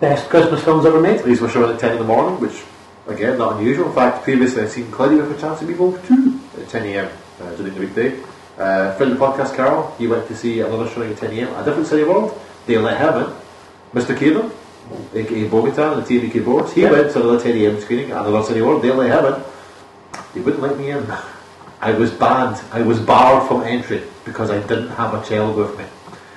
best 0.00 0.28
Christmas 0.30 0.64
films 0.64 0.86
ever 0.86 1.00
made. 1.00 1.22
these 1.22 1.40
were 1.40 1.48
shown 1.50 1.70
at 1.72 1.78
10 1.78 1.92
in 1.92 1.98
the 1.98 2.04
morning, 2.04 2.40
which, 2.40 2.62
again, 3.06 3.36
not 3.38 3.58
unusual. 3.58 3.88
In 3.88 3.94
fact, 3.94 4.24
previously 4.24 4.62
I'd 4.62 4.70
seen 4.70 4.90
Cloudy 4.90 5.16
with 5.16 5.36
a 5.36 5.40
Chance 5.40 5.60
of 5.62 5.68
Meatball 5.68 6.06
2 6.08 6.62
at 6.62 6.68
10 6.68 6.86
a.m. 6.86 7.10
Uh, 7.40 7.54
during 7.56 7.74
the 7.74 7.80
weekday. 7.80 8.18
Uh, 8.58 8.94
Phil 8.96 9.10
the 9.10 9.16
Podcast 9.16 9.54
Carol, 9.54 9.94
he 9.98 10.06
went 10.06 10.26
to 10.28 10.36
see 10.36 10.60
another 10.60 10.88
showing 10.90 11.12
at 11.12 11.18
10 11.18 11.30
a.m. 11.38 11.54
a 11.54 11.64
different 11.64 11.88
Cineworld. 11.88 12.38
They 12.66 12.76
let 12.78 12.98
him 12.98 13.24
in. 13.24 13.36
Mr. 13.94 14.18
Kieran, 14.18 14.50
aka 15.14 15.48
Bogitan, 15.48 16.06
the 16.06 16.20
TVK 16.20 16.44
boards, 16.44 16.72
he 16.72 16.82
Yeah. 16.82 16.92
went 16.92 17.10
to 17.12 17.20
another 17.22 17.40
10 17.40 17.56
a.m. 17.56 17.80
screening 17.80 18.10
at 18.12 18.26
another 18.26 18.42
Cineworld. 18.54 18.82
Him 18.84 19.00
in. 19.00 19.42
They 20.34 20.40
wouldn't 20.40 20.62
let 20.62 20.78
me 20.78 20.90
in. 20.90 21.06
I 21.80 21.92
was 21.92 22.10
banned. 22.10 22.60
I 22.72 22.82
was 22.82 23.00
barred 23.00 23.48
from 23.48 23.62
entry 23.62 24.02
because 24.24 24.50
I 24.50 24.60
didn't 24.66 24.90
have 24.90 25.14
a 25.14 25.26
child 25.26 25.56
with 25.56 25.78
me. 25.78 25.84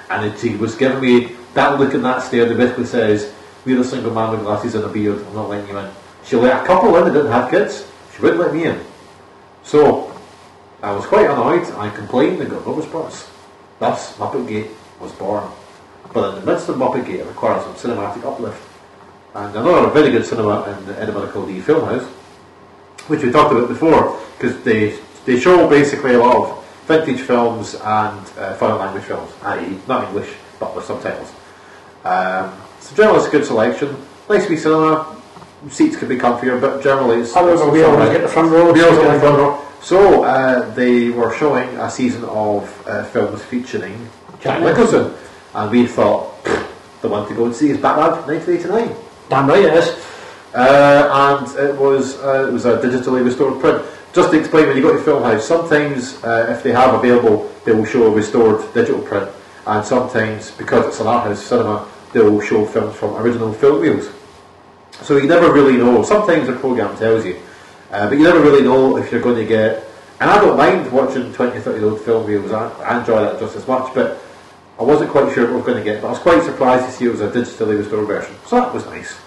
And 0.09 0.25
it, 0.25 0.39
he 0.39 0.55
was 0.55 0.75
giving 0.75 1.01
me 1.01 1.35
that 1.53 1.79
look 1.79 1.93
and 1.93 2.03
that 2.05 2.23
stare 2.23 2.45
that 2.45 2.57
basically 2.57 2.85
says, 2.85 3.33
We're 3.65 3.81
a 3.81 3.83
single 3.83 4.13
man 4.13 4.31
with 4.31 4.41
glasses 4.41 4.75
and 4.75 4.85
a 4.85 4.87
beard, 4.87 5.25
I'm 5.27 5.33
not 5.33 5.49
letting 5.49 5.67
you 5.67 5.77
in. 5.77 5.91
She 6.25 6.35
let 6.37 6.63
a 6.63 6.65
couple 6.65 6.95
in 6.95 7.05
that 7.05 7.13
didn't 7.13 7.31
have 7.31 7.51
kids, 7.51 7.85
she 8.15 8.21
wouldn't 8.21 8.39
let 8.39 8.53
me 8.53 8.65
in. 8.65 8.79
So, 9.63 10.17
I 10.81 10.91
was 10.91 11.05
quite 11.05 11.29
annoyed, 11.29 11.69
I 11.75 11.89
complained 11.89 12.41
and 12.41 12.49
got 12.49 12.65
no 12.65 12.73
response. 12.73 13.29
Thus, 13.79 14.17
Muppet 14.17 14.47
Gate 14.47 14.71
was 14.99 15.11
born. 15.13 15.49
But 16.13 16.35
in 16.35 16.45
the 16.45 16.51
midst 16.51 16.69
of 16.69 16.77
Muppet 16.77 17.05
Gate, 17.05 17.19
it 17.19 17.27
required 17.27 17.63
some 17.63 17.73
cinematic 17.73 18.23
uplift. 18.25 18.61
and 19.35 19.55
another 19.55 19.89
very 19.89 20.11
good 20.11 20.25
cinema 20.25 20.63
in 20.63 20.95
Edinburgh 20.95 21.31
called 21.31 21.49
the 21.49 21.59
Film 21.59 21.85
House, 21.85 22.07
which 23.07 23.23
we 23.23 23.31
talked 23.31 23.51
about 23.51 23.67
before, 23.67 24.19
because 24.37 24.61
they 24.63 24.97
they 25.26 25.39
show 25.39 25.67
basically 25.69 26.13
a 26.15 26.19
lot 26.19 26.36
of 26.36 26.65
vintage 26.86 27.21
films 27.21 27.76
and 27.76 28.19
uh, 28.38 28.53
foreign 28.55 28.78
language 28.78 29.03
films, 29.03 29.32
i.e. 29.43 29.80
not 29.88 30.07
English 30.07 30.34
but 30.59 30.76
with 30.76 30.86
subtitles. 30.86 31.32
Um, 32.03 32.53
so 32.80 32.95
generally 32.95 33.19
it's 33.19 33.28
a 33.28 33.32
good 33.32 33.45
selection. 33.45 33.95
Nice 34.30 34.49
wee 34.49 34.57
cinema. 34.57 35.15
Seats 35.69 35.95
could 35.95 36.09
be 36.09 36.17
comfier, 36.17 36.59
but 36.59 36.84
generally 36.84 37.21
it's. 37.21 37.34
We 37.71 37.84
always 37.84 38.09
get 38.09 38.21
the 38.21 38.28
front 38.28 38.51
row. 38.51 38.71
We 38.74 38.82
always 38.82 38.97
so- 38.97 39.03
get 39.03 39.13
the 39.13 39.19
front 39.19 39.38
row. 39.38 39.59
So 39.82 40.24
uh, 40.24 40.74
they 40.76 41.09
were 41.09 41.36
showing 41.36 41.67
a 41.78 41.89
season 41.89 42.24
of 42.26 42.88
uh, 42.88 43.03
films 43.05 43.43
featuring 43.43 44.09
Jack 44.39 44.61
Nicholson, 44.61 45.13
and 45.53 45.71
we 45.71 45.88
thought 45.88 46.41
the 47.01 47.09
one 47.09 47.28
to 47.28 47.36
go 47.36 47.45
and 47.45 47.55
see 47.55 47.69
is 47.69 47.78
Batman 47.78 48.26
1989. 48.28 48.95
Damn 49.30 49.47
right 49.47 49.65
it 49.65 49.74
is. 49.74 50.12
Uh, 50.54 51.39
and 51.39 51.70
it 51.70 51.76
was 51.76 52.20
uh, 52.22 52.47
it 52.47 52.54
was 52.54 52.66
a 52.66 52.78
digitally 52.78 53.26
restored 53.26 53.60
print. 53.60 53.84
Just 54.14 54.32
to 54.32 54.39
explain, 54.39 54.68
when 54.68 54.78
you 54.78 54.84
go 54.84 54.93
to 54.95 55.04
Filmhouse, 55.04 55.41
sometimes 55.41 56.24
uh, 56.24 56.45
if 56.56 56.62
they 56.62 56.72
have 56.72 56.93
available, 56.93 57.51
they 57.66 57.72
will 57.72 57.86
show 57.86 58.06
a 58.06 58.12
restored 58.12 58.62
digital 58.74 59.01
print, 59.01 59.30
and 59.66 59.84
sometimes 59.84 60.51
because 60.51 60.86
it's 60.86 60.99
an 60.99 61.08
art 61.08 61.28
house 61.28 61.43
cinema, 61.43 61.89
they 62.14 62.22
will 62.22 62.39
show 62.39 62.66
films 62.68 62.95
from 62.95 63.16
original 63.16 63.51
film 63.54 63.82
reels. 63.82 64.12
So 65.01 65.18
you 65.18 65.28
never 65.28 65.51
really 65.51 65.76
know. 65.78 66.04
Sometimes 66.04 66.47
the 66.47 66.54
program 66.54 66.95
tells 66.97 67.26
you, 67.26 67.41
uh, 67.89 68.08
but 68.08 68.18
you 68.18 68.24
never 68.24 68.39
really 68.39 68.62
know 68.62 68.97
if 68.97 69.12
you're 69.12 69.22
going 69.22 69.38
to 69.38 69.45
get. 69.45 69.84
And 70.20 70.30
I 70.30 70.39
don't 70.39 70.56
mind 70.56 70.91
watching 70.91 71.34
20, 71.34 71.60
30 71.60 71.80
year 71.80 71.89
old 71.89 72.01
film 72.01 72.28
reels. 72.28 72.51
I, 72.51 72.70
I 72.84 72.99
enjoy 72.99 73.22
that 73.22 73.39
just 73.39 73.56
as 73.56 73.68
much, 73.68 73.91
but 73.95 74.22
I 74.80 74.84
wasn't 74.84 75.10
quite 75.10 75.34
sure 75.34 75.45
what 75.45 75.54
I 75.54 75.56
was 75.56 75.66
going 75.66 75.78
to 75.80 75.84
get. 75.84 76.01
But 76.01 76.10
I 76.10 76.12
was 76.12 76.20
quite 76.20 76.43
surprised 76.43 76.86
to 76.86 76.91
see 76.91 77.06
it 77.06 77.10
was 77.10 77.22
a 77.22 77.32
digitally 77.32 77.80
restored 77.80 78.08
version. 78.08 78.36
So 78.45 78.58
that 78.58 78.72
was 78.72 78.86
nice. 78.86 79.18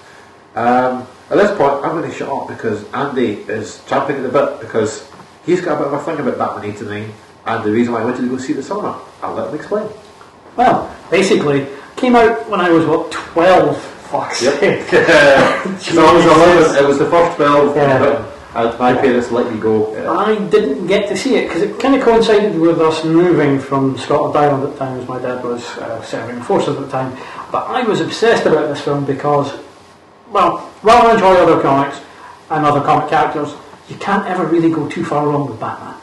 Um, 0.54 1.06
at 1.30 1.36
this 1.36 1.56
point, 1.56 1.84
I'm 1.84 1.96
going 1.98 2.10
to 2.10 2.16
shut 2.16 2.28
up 2.28 2.48
because 2.48 2.84
Andy 2.92 3.32
is 3.48 3.82
champing 3.88 4.16
at 4.16 4.22
the 4.22 4.28
bit 4.28 4.60
because 4.60 5.10
he's 5.44 5.60
got 5.60 5.74
a 5.80 5.84
bit 5.84 5.86
of 5.88 5.92
a 5.94 6.02
thing 6.04 6.18
about 6.20 6.38
Batman 6.38 6.70
89 6.74 7.12
and 7.46 7.64
the 7.64 7.70
reason 7.70 7.92
why 7.92 8.00
I 8.00 8.04
wanted 8.04 8.22
to 8.22 8.28
go 8.28 8.38
see 8.38 8.52
the 8.52 8.62
cinema. 8.62 9.00
I'll 9.22 9.34
let 9.34 9.48
him 9.48 9.54
explain. 9.54 9.88
Well, 10.56 10.94
basically, 11.10 11.66
came 11.96 12.16
out 12.16 12.48
when 12.48 12.60
I 12.60 12.70
was 12.70 12.86
what 12.86 13.10
twelve. 13.12 13.76
Fuck's 14.06 14.38
sake. 14.38 14.86
so 14.90 16.06
I 16.06 16.14
was 16.14 16.24
11, 16.24 16.84
it 16.84 16.86
was 16.86 16.98
the 17.00 17.10
first 17.10 17.36
12 17.36 17.74
Yeah. 17.76 18.32
and 18.54 18.78
my 18.78 18.94
parents 18.94 19.32
let 19.32 19.52
me 19.52 19.58
go. 19.60 19.92
I 20.16 20.36
didn't 20.48 20.86
get 20.86 21.08
to 21.08 21.16
see 21.16 21.34
it 21.34 21.48
because 21.48 21.62
it 21.62 21.78
kind 21.80 21.96
of 21.96 22.02
coincided 22.02 22.56
with 22.58 22.80
us 22.80 23.04
moving 23.04 23.58
from 23.58 23.98
Scotland 23.98 24.36
Island 24.36 24.62
at 24.62 24.72
the 24.72 24.78
time, 24.78 25.00
as 25.00 25.08
my 25.08 25.18
dad 25.18 25.42
was 25.44 25.66
uh, 25.78 26.00
serving 26.02 26.40
forces 26.42 26.76
at 26.76 26.82
the 26.82 26.88
time. 26.88 27.16
But 27.50 27.66
I 27.66 27.82
was 27.82 28.00
obsessed 28.00 28.46
about 28.46 28.68
this 28.68 28.80
film 28.80 29.04
because, 29.04 29.52
well, 30.30 30.58
while 30.82 31.06
I 31.06 31.14
enjoy 31.14 31.34
other 31.34 31.60
comics 31.62 32.00
and 32.50 32.64
other 32.64 32.80
comic 32.80 33.08
characters, 33.08 33.54
you 33.88 33.96
can't 33.96 34.26
ever 34.26 34.44
really 34.46 34.70
go 34.70 34.88
too 34.88 35.04
far 35.04 35.26
wrong 35.28 35.48
with 35.48 35.60
Batman. 35.60 35.94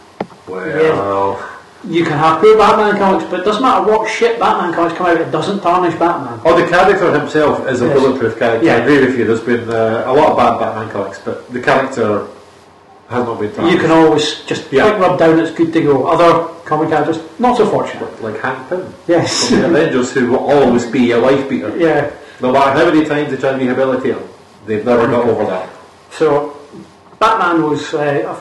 Well, 0.48 1.50
You 1.86 2.04
can 2.06 2.18
have 2.18 2.40
poor 2.40 2.58
Batman 2.58 2.98
comics, 2.98 3.30
but 3.30 3.42
it 3.42 3.44
doesn't 3.44 3.62
matter 3.62 3.84
what 3.92 4.10
shit 4.10 4.40
Batman 4.40 4.74
comics 4.74 4.98
come 4.98 5.08
out, 5.08 5.20
it 5.20 5.32
doesn't 5.32 5.60
tarnish 5.62 5.96
Batman. 6.00 6.40
oh, 6.46 6.56
the 6.60 6.66
character 6.70 7.12
himself 7.20 7.68
is 7.68 7.82
a 7.82 7.88
Yes. 7.88 8.00
bulletproof 8.00 8.40
character. 8.40 8.66
Yeah. 8.66 8.76
I 8.76 8.78
agree 8.78 9.00
with 9.06 9.18
you. 9.18 9.26
There's 9.26 9.42
been 9.42 9.70
uh, 9.70 10.04
a 10.08 10.14
lot 10.14 10.32
of 10.32 10.38
bad 10.38 10.60
Batman 10.60 10.90
comics, 10.92 11.20
but 11.20 11.52
the 11.52 11.60
character 11.60 12.28
has 13.10 13.26
not 13.26 13.38
been 13.38 13.52
tarnished. 13.54 13.76
You 13.76 13.82
can 13.82 13.92
always 13.92 14.42
just 14.46 14.72
Yeah. 14.72 14.88
quick 14.92 15.00
rub 15.02 15.20
down, 15.20 15.40
it's 15.40 15.52
good 15.52 15.74
to 15.74 15.82
go. 15.82 16.08
Other 16.08 16.48
comic 16.64 16.88
characters, 16.90 17.20
not 17.38 17.58
so 17.58 17.66
fortunate. 17.66 18.24
like 18.24 18.40
Hank 18.40 18.70
Pym 18.70 18.94
Yes. 19.08 19.50
from 19.50 19.60
the 19.60 19.68
Avengers, 19.68 20.14
who 20.14 20.28
will 20.32 20.46
always 20.50 20.86
be 20.86 21.12
a 21.12 21.18
life 21.18 21.50
beater. 21.50 21.74
yeah. 21.78 22.10
No 22.44 22.52
matter 22.52 22.72
how 22.78 22.92
many 22.92 23.06
times 23.06 23.32
they 23.32 23.38
try 23.38 23.52
and 23.52 23.62
rehabilitate 23.62 24.16
him, 24.16 24.30
they've 24.66 24.86
never 24.86 25.08
got 25.08 25.26
over 25.30 25.46
that. 25.46 25.70
So, 26.12 26.60
Batman 27.18 27.64
was. 27.64 27.94
Uh, 27.94 28.38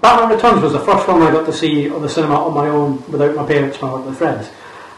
Batman 0.00 0.36
Returns 0.36 0.62
was 0.62 0.72
the 0.72 0.78
first 0.78 1.04
film 1.04 1.22
I 1.22 1.32
got 1.32 1.44
to 1.46 1.52
see 1.52 1.90
on 1.90 2.00
the 2.00 2.08
cinema 2.08 2.36
on 2.36 2.54
my 2.54 2.68
own 2.68 3.02
without 3.10 3.34
my 3.34 3.44
parents, 3.44 3.82
my 3.82 3.92
with 3.98 4.16
friends. 4.16 4.48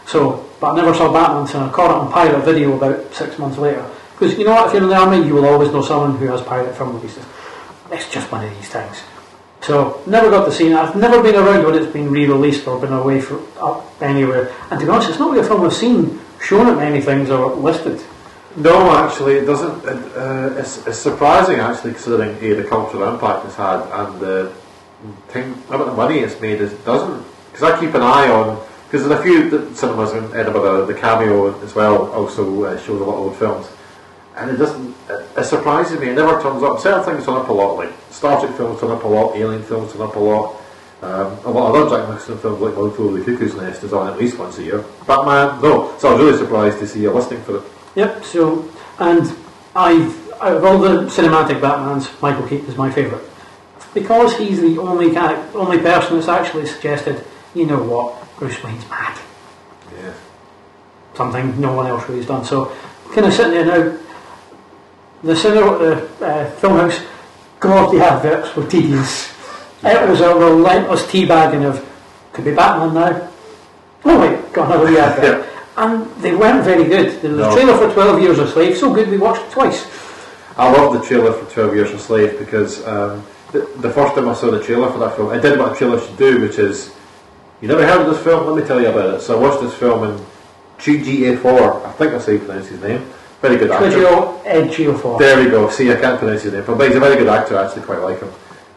So, 0.07 0.47
but 0.61 0.73
I 0.73 0.77
never 0.77 0.93
saw 0.93 1.11
Batman, 1.11 1.47
so 1.47 1.61
I 1.64 1.71
caught 1.71 1.91
it 1.91 1.97
on 1.97 2.12
pirate 2.12 2.45
video 2.45 2.77
about 2.77 3.14
six 3.14 3.39
months 3.39 3.57
later. 3.57 3.89
Because 4.12 4.37
you 4.37 4.45
know 4.45 4.53
what, 4.53 4.66
if 4.66 4.75
you're 4.75 4.83
in 4.83 4.91
the 4.91 4.97
army, 4.97 5.27
you 5.27 5.33
will 5.33 5.47
always 5.47 5.73
know 5.73 5.81
someone 5.81 6.18
who 6.18 6.27
has 6.27 6.43
pirate 6.43 6.77
film 6.77 6.95
releases. 6.95 7.25
It's 7.91 8.12
just 8.12 8.31
one 8.31 8.45
of 8.45 8.55
these 8.55 8.68
things. 8.68 9.03
So, 9.62 10.03
never 10.07 10.29
got 10.29 10.45
to 10.45 10.53
see 10.53 10.68
it. 10.68 10.75
I've 10.75 10.95
never 10.95 11.23
been 11.23 11.37
around 11.37 11.64
when 11.64 11.75
it's 11.75 11.91
been 11.91 12.11
re-released 12.11 12.66
or 12.66 12.79
been 12.79 12.93
away 12.93 13.23
from 13.23 13.47
up 13.59 13.87
anywhere. 14.03 14.53
And 14.71 14.79
to 14.79 14.85
be 14.85 14.93
honest, 14.93 15.09
it's 15.09 15.18
not 15.18 15.31
really 15.31 15.43
a 15.43 15.49
film 15.49 15.64
I've 15.64 15.73
seen 15.73 16.21
shown 16.41 16.66
at 16.66 16.76
many 16.76 17.01
things 17.01 17.30
are 17.30 17.55
listed. 17.55 18.01
No, 18.57 18.91
actually, 18.91 19.34
it 19.34 19.45
doesn't. 19.45 19.84
It, 19.84 20.16
uh, 20.16 20.55
it's, 20.59 20.86
it's 20.86 20.99
surprising, 20.99 21.61
actually, 21.61 21.93
considering 21.93 22.36
A, 22.43 22.55
the 22.55 22.64
cultural 22.64 23.12
impact 23.12 23.47
it's 23.47 23.55
had 23.55 23.80
and 23.80 24.20
the 24.20 24.53
about 25.68 25.86
the 25.86 25.95
money 25.95 26.18
it's 26.18 26.41
made. 26.41 26.61
It 26.61 26.84
doesn't. 26.84 27.24
Because 27.53 27.72
I 27.72 27.80
keep 27.80 27.95
an 27.95 28.03
eye 28.03 28.28
on. 28.28 28.61
Because 28.84 29.07
there's 29.07 29.20
a 29.20 29.22
few 29.22 29.72
cinemas 29.74 30.12
in 30.12 30.24
Edinburgh, 30.36 30.86
the 30.86 30.95
Cameo 30.95 31.62
as 31.62 31.76
well, 31.76 32.11
also 32.11 32.64
uh, 32.64 32.76
shows 32.80 33.01
a 33.01 33.05
lot 33.05 33.14
of 33.14 33.20
old 33.20 33.36
films. 33.36 33.68
And 34.36 34.51
it 34.51 34.57
doesn't. 34.57 34.97
It, 35.09 35.28
it 35.38 35.45
surprises 35.45 36.01
me. 36.01 36.09
It 36.09 36.14
never 36.14 36.43
turns 36.43 36.64
up. 36.64 36.80
Certain 36.80 37.05
things 37.05 37.24
turn 37.24 37.36
up 37.36 37.49
a 37.49 37.53
lot, 37.53 37.76
like 37.76 37.93
Star 38.11 38.41
Trek 38.41 38.57
films 38.57 38.80
turn 38.80 38.91
up 38.91 39.05
a 39.05 39.09
lot, 39.09 39.36
Alien 39.36 39.62
films 39.62 39.93
turn 39.93 40.03
up 40.03 40.16
a 40.16 40.18
lot. 40.18 40.60
Um, 41.03 41.39
a 41.45 41.51
lot 41.51 41.75
of 41.75 41.77
other 41.77 41.97
Jack 41.97 42.09
Nicholson 42.09 42.39
films 42.39 42.61
like 42.61 42.77
One 42.77 42.93
Flew 42.93 43.09
Over 43.09 43.21
the 43.21 43.25
Cuckoo's 43.25 43.55
Nest 43.55 43.83
is 43.85 43.93
on 43.93 44.13
at 44.13 44.19
least 44.19 44.39
once 44.39 44.59
a 44.59 44.63
year. 44.63 44.85
Batman, 45.07 45.61
no. 45.63 45.97
So 45.99 46.09
I 46.09 46.13
was 46.13 46.23
really 46.23 46.39
surprised 46.39 46.79
to 46.81 46.87
see 46.87 47.05
a 47.07 47.13
listing 47.13 47.41
for 47.43 47.57
it. 47.59 47.63
Yep. 47.95 48.25
So, 48.25 48.69
and 48.99 49.35
I've 49.75 50.31
out 50.41 50.57
of 50.57 50.65
all 50.65 50.79
the 50.79 51.07
cinematic 51.07 51.61
Batmans, 51.61 52.21
Michael 52.23 52.47
Keaton 52.47 52.67
is 52.67 52.77
my 52.77 52.91
favourite 52.91 53.25
because 53.95 54.37
he's 54.37 54.61
the 54.61 54.79
only 54.79 55.13
guy, 55.13 55.35
only 55.53 55.79
person 55.79 56.17
that's 56.17 56.29
actually 56.29 56.67
suggested. 56.67 57.25
You 57.55 57.67
know 57.67 57.83
what? 57.83 58.37
Bruce 58.39 58.63
Wayne's 58.63 58.89
mad. 58.89 59.19
Yeah. 59.97 60.13
Something 61.15 61.61
no 61.61 61.75
one 61.75 61.87
else 61.87 62.05
really 62.09 62.21
has 62.21 62.27
done. 62.27 62.45
So, 62.45 62.77
kind 63.13 63.27
of 63.27 63.33
sitting 63.33 63.53
there 63.53 63.65
now. 63.65 63.99
The 65.23 65.37
cinema, 65.37 65.79
the 65.79 66.25
uh, 66.25 66.51
filmhouse, 66.61 67.07
God, 67.59 67.93
the 67.93 68.03
adverts 68.03 68.57
were 68.57 68.67
tedious. 68.67 69.29
It 69.83 70.09
was 70.09 70.20
a 70.20 70.35
relentless 70.35 71.03
teabagging 71.05 71.64
of 71.64 71.87
could 72.33 72.45
be 72.45 72.55
Batman 72.55 72.95
now. 72.95 73.28
Oh 74.05 74.20
wait, 74.20 74.53
got 74.53 74.66
another 74.70 74.91
wee 74.91 74.99
advert. 74.99 75.47
And 75.76 76.07
they 76.22 76.35
weren't 76.35 76.64
very 76.64 76.85
good. 76.85 77.20
There 77.22 77.31
was 77.31 77.41
No. 77.41 77.51
a 77.51 77.55
trailer 77.55 77.76
for 77.78 77.93
12 77.93 78.20
Years 78.20 78.39
a 78.39 78.47
Slave, 78.49 78.76
so 78.76 78.93
good 78.93 79.09
we 79.09 79.16
watched 79.16 79.43
it 79.43 79.51
twice. 79.51 79.87
I 80.57 80.70
love 80.70 80.93
the 80.93 81.01
trailer 81.07 81.33
for 81.33 81.51
12 81.51 81.74
Years 81.74 81.91
a 81.93 81.99
Slave 81.99 82.39
because 82.39 82.87
um, 82.87 83.24
the, 83.53 83.61
the 83.78 83.91
first 83.91 84.14
time 84.14 84.28
I 84.28 84.35
saw 84.35 84.51
the 84.51 84.62
trailer 84.62 84.91
for 84.93 84.99
that 84.99 85.16
film, 85.16 85.31
I 85.31 85.39
did 85.39 85.59
what 85.59 85.72
a 85.72 85.76
trailer 85.76 85.99
should 86.01 86.16
do, 86.18 86.41
which 86.43 86.59
is, 86.59 86.95
you 87.62 87.68
never 87.68 87.87
heard 87.87 88.03
of 88.03 88.14
this 88.14 88.22
film? 88.22 88.47
Let 88.47 88.61
me 88.62 88.66
tell 88.66 88.81
you 88.81 88.89
about 88.89 89.14
it. 89.14 89.20
So 89.22 89.39
I 89.39 89.41
watched 89.49 89.62
this 89.62 89.74
film 89.74 90.05
in 90.05 90.26
GGA4, 90.78 91.85
I 91.87 91.93
think 91.93 92.12
that's 92.12 92.26
how 92.26 92.33
you 92.33 92.39
pronounce 92.41 92.68
his 92.68 92.81
name. 92.83 93.09
Very 93.41 93.57
good 93.57 93.70
actor. 93.70 93.87
Twidgeo 93.91 94.41
Ed 94.45 94.68
Geofor 94.70 95.18
There 95.18 95.43
we 95.43 95.51
go. 95.51 95.70
See, 95.70 95.91
I 95.91 95.97
can't 95.97 96.18
pronounce 96.18 96.43
his 96.43 96.53
name, 96.53 96.64
but 96.66 96.78
he's 96.87 96.97
a 96.97 97.01
very 97.01 97.16
good 97.16 97.28
actor. 97.28 97.57
I 97.57 97.66
actually 97.66 97.83
quite 97.83 98.01
like 98.01 98.20
him. 98.20 98.31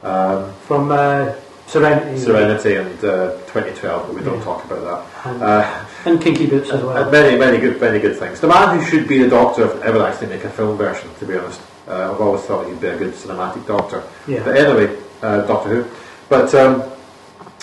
Um, 0.03 0.51
from 0.67 0.91
uh, 0.91 1.33
Serenity. 1.67 2.19
Serenity 2.19 2.75
and 2.75 2.97
uh, 3.05 3.31
2012, 3.47 4.07
but 4.07 4.15
we 4.15 4.21
don't 4.21 4.37
Yeah. 4.39 4.43
talk 4.43 4.65
about 4.65 4.83
that. 5.23 5.31
And, 5.31 5.41
Uh, 5.41 5.65
and 6.05 6.21
Kinky 6.21 6.45
Boots 6.45 6.69
as 6.71 6.83
Uh, 6.83 6.87
well. 6.87 7.09
many, 7.11 7.37
many 7.37 7.57
good, 7.57 7.79
many 7.79 7.99
good 7.99 8.17
things. 8.19 8.39
The 8.41 8.47
man 8.47 8.77
who 8.77 8.85
should 8.85 9.07
be 9.07 9.23
the 9.23 9.29
Doctor 9.29 9.63
if 9.65 9.81
ever 9.81 10.05
actually 10.05 10.27
make 10.27 10.43
a 10.43 10.49
film 10.49 10.77
version, 10.77 11.09
to 11.19 11.25
be 11.25 11.37
honest. 11.37 11.61
Uh, 11.89 12.11
I've 12.11 12.19
always 12.21 12.41
thought 12.41 12.67
he'd 12.67 12.81
be 12.81 12.87
a 12.87 12.97
good 12.97 13.13
cinematic 13.13 13.65
Doctor. 13.65 14.03
Yeah. 14.27 14.41
But 14.43 14.57
anyway, 14.57 14.89
uh, 15.21 15.41
Doctor 15.43 15.69
Who. 15.69 15.85
But 16.29 16.53
um, 16.53 16.83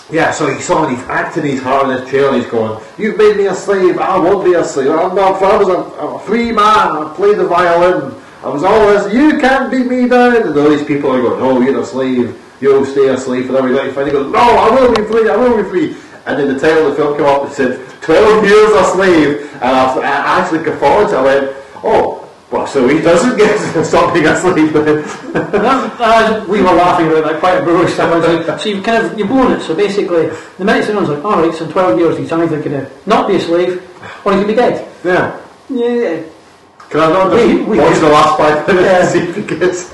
yeah, 0.09 0.31
so 0.31 0.47
he 0.47 0.59
saw 0.61 0.87
me 0.87 0.95
he's 0.95 1.05
acting 1.07 1.43
his 1.43 1.61
heart 1.61 1.89
in 1.89 2.01
his 2.01 2.09
chair 2.09 2.27
and 2.29 2.37
he's 2.41 2.49
going, 2.51 2.81
You've 2.97 3.17
made 3.17 3.37
me 3.37 3.45
a 3.47 3.55
slave, 3.55 3.99
I 3.99 4.17
won't 4.17 4.43
be 4.43 4.53
a 4.55 4.63
slave. 4.63 4.89
I'm 4.89 5.13
not, 5.15 5.41
I 5.43 5.57
was 5.57 5.69
a, 5.69 5.77
a 6.05 6.19
free 6.19 6.51
man, 6.51 6.89
I 6.97 7.13
played 7.15 7.37
the 7.37 7.45
violin. 7.45 8.15
I 8.43 8.49
was 8.49 8.63
always, 8.63 9.13
you 9.13 9.37
can't 9.39 9.69
beat 9.69 9.85
me 9.85 10.07
down. 10.07 10.35
And 10.35 10.57
all 10.57 10.69
these 10.69 10.83
people 10.83 11.11
are 11.11 11.21
going, 11.21 11.39
No, 11.39 11.61
you're 11.61 11.81
a 11.81 11.85
slave. 11.85 12.41
You'll 12.59 12.85
stay 12.85 13.07
a 13.09 13.17
slave 13.17 13.47
for 13.47 13.57
every 13.57 13.71
life. 13.71 13.95
And 13.97 14.07
he 14.07 14.11
goes, 14.11 14.31
No, 14.31 14.39
I 14.39 14.69
will 14.69 14.93
be 14.93 15.03
free, 15.03 15.29
I 15.29 15.35
will 15.35 15.61
be 15.63 15.69
free. 15.69 15.95
And 16.25 16.39
then 16.39 16.53
the 16.53 16.59
title 16.59 16.87
of 16.87 16.91
the 16.91 17.03
film 17.03 17.17
came 17.17 17.25
up 17.25 17.43
and 17.45 17.53
said, 17.53 18.01
12 18.01 18.45
years 18.45 18.71
a 18.71 18.83
slave. 18.93 19.53
And 19.55 19.63
I, 19.63 19.95
I 19.99 20.41
actually 20.41 20.63
guffawed. 20.63 21.13
I 21.13 21.21
went, 21.21 21.55
Oh, 21.83 22.21
well, 22.51 22.67
so 22.67 22.87
he 22.87 22.99
doesn't 22.99 23.37
get 23.37 23.57
to 23.73 23.85
stop 23.91 24.13
being 24.13 24.25
a 24.25 24.35
slave 24.35 24.73
then. 24.73 25.03
Uh, 25.35 26.45
we 26.49 26.61
were 26.61 26.73
laughing 26.73 27.07
about 27.07 27.23
that 27.23 27.39
quite 27.39 27.61
a 27.61 28.45
time. 28.45 28.59
So 28.59 28.69
you've 28.69 28.83
kind 28.83 29.05
of 29.05 29.17
you've 29.17 29.27
blown 29.27 29.53
it. 29.53 29.61
So 29.61 29.75
basically, 29.75 30.27
the 30.57 30.65
minute 30.65 30.85
someone's 30.85 31.09
like, 31.09 31.23
all 31.23 31.41
right, 31.41 31.53
so 31.53 31.65
in 31.65 31.71
12 31.71 31.99
years 31.99 32.17
he's 32.17 32.31
either 32.31 32.59
going 32.61 32.71
to 32.71 32.91
not 33.05 33.27
be 33.27 33.35
a 33.35 33.39
slave 33.39 33.77
or 34.25 34.33
he's 34.33 34.43
going 34.43 34.47
to 34.47 34.47
be 34.47 34.55
dead. 34.55 34.87
yeah. 35.05 35.39
Yeah, 35.69 36.23
Can 36.91 36.99
I 36.99 37.09
not 37.09 37.31
We- 37.31 37.63
we- 37.63 37.79
watch 37.79 37.99
the 37.99 38.09
last 38.09 38.37
five 38.37 38.67
minutes 38.67 38.85
Yeah. 38.85 38.99
to 39.01 39.07
see 39.09 39.19
if 39.29 39.35
he 39.35 39.43
gets 39.43 39.91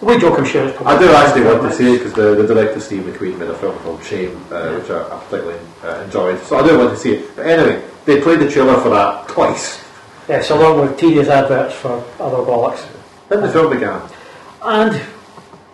we 0.00 0.18
joke 0.18 0.36
I'm 0.36 0.44
sure 0.44 0.66
I 0.84 0.98
do 0.98 1.08
actually 1.12 1.44
want 1.44 1.62
to 1.62 1.72
see 1.72 1.94
it 1.94 1.98
because 1.98 2.14
the, 2.14 2.34
the 2.34 2.52
director 2.54 2.80
Steve 2.80 3.04
McQueen 3.04 3.38
made 3.38 3.48
a 3.48 3.54
film 3.54 3.78
called 3.78 4.02
Shame, 4.02 4.36
uh, 4.50 4.72
which 4.74 4.90
I, 4.90 4.98
I 5.00 5.18
particularly 5.20 5.60
uh, 5.84 6.02
enjoyed. 6.04 6.42
So 6.42 6.58
I 6.58 6.66
do 6.66 6.76
want 6.76 6.90
to 6.90 6.96
see 6.96 7.12
it. 7.14 7.36
But 7.36 7.46
anyway, 7.46 7.84
they 8.04 8.20
played 8.20 8.40
the 8.40 8.50
trailer 8.50 8.80
for 8.80 8.88
that 8.90 9.28
twice. 9.28 9.80
Yes, 10.28 10.50
along 10.50 10.80
with 10.80 10.98
tedious 10.98 11.28
adverts 11.28 11.76
for 11.76 12.04
other 12.18 12.38
bollocks. 12.38 12.84
Then 13.28 13.42
the 13.42 13.48
film 13.52 13.72
began. 13.72 14.02
And 14.62 15.00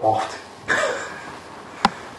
waft. 0.03 0.39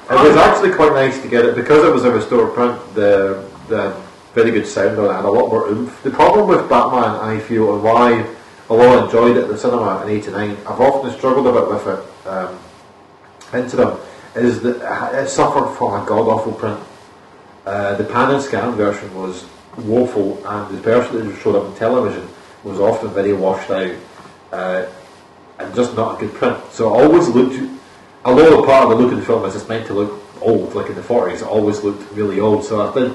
It 0.10 0.16
was 0.16 0.36
actually 0.38 0.72
quite 0.72 0.94
nice 0.94 1.22
to 1.22 1.28
get 1.28 1.46
it 1.46 1.54
because 1.54 1.86
it 1.86 1.94
was 1.94 2.04
a 2.06 2.10
restored 2.10 2.56
print. 2.56 2.76
The 2.96 3.46
the 3.68 3.96
very 4.34 4.52
good 4.52 4.68
sound 4.68 4.98
on 5.00 5.06
it 5.06 5.18
and 5.18 5.26
a 5.26 5.30
lot 5.30 5.50
more 5.50 5.68
oomph. 5.68 6.02
The 6.04 6.12
problem 6.12 6.48
with 6.48 6.70
Batman, 6.70 7.16
I 7.16 7.40
feel, 7.40 7.74
and 7.74 7.84
why, 7.84 8.26
although 8.70 9.00
I 9.00 9.06
enjoyed 9.06 9.38
it 9.38 9.44
at 9.44 9.50
the 9.50 9.58
cinema 9.58 10.04
in 10.04 10.10
'89, 10.10 10.52
I've 10.68 10.80
often 10.80 11.12
struggled 11.18 11.48
a 11.48 11.54
bit 11.54 11.70
with 11.70 11.88
it. 11.88 12.28
Um, 12.28 12.60
them 13.52 14.00
is 14.36 14.62
that 14.62 15.14
it 15.14 15.30
suffered 15.30 15.76
from 15.76 16.02
a 16.02 16.06
god 16.06 16.28
awful 16.28 16.54
print. 16.54 16.80
Uh, 17.66 17.96
the 17.96 18.04
pan 18.04 18.32
and 18.32 18.42
scan 18.42 18.74
version 18.74 19.14
was 19.16 19.46
woeful, 19.78 20.46
and 20.48 20.76
the 20.76 20.82
version 20.82 21.28
that 21.28 21.40
showed 21.40 21.56
up 21.56 21.66
on 21.66 21.76
television 21.76 22.28
was 22.64 22.80
often 22.80 23.10
very 23.10 23.34
washed 23.34 23.70
out 23.72 23.96
uh, 24.52 24.86
and 25.60 25.76
just 25.76 25.96
not 25.96 26.18
a 26.18 26.26
good 26.26 26.34
print. 26.36 26.58
So 26.72 26.88
it 26.88 27.04
always 27.04 27.28
looked, 27.28 27.56
although 28.26 28.66
part 28.66 28.84
of 28.84 28.90
the 28.90 28.96
look 28.96 29.12
of 29.12 29.20
the 29.20 29.26
film 29.26 29.46
is 29.46 29.56
it's 29.56 29.68
meant 29.68 29.88
to 29.88 29.94
look 29.94 30.22
old, 30.42 30.74
like 30.74 30.90
in 30.90 30.96
the 30.96 31.02
40s, 31.02 31.36
it 31.36 31.44
always 31.44 31.84
looked 31.84 32.12
really 32.14 32.40
old. 32.40 32.64
So 32.64 32.88
I 32.88 32.94
did 32.94 33.14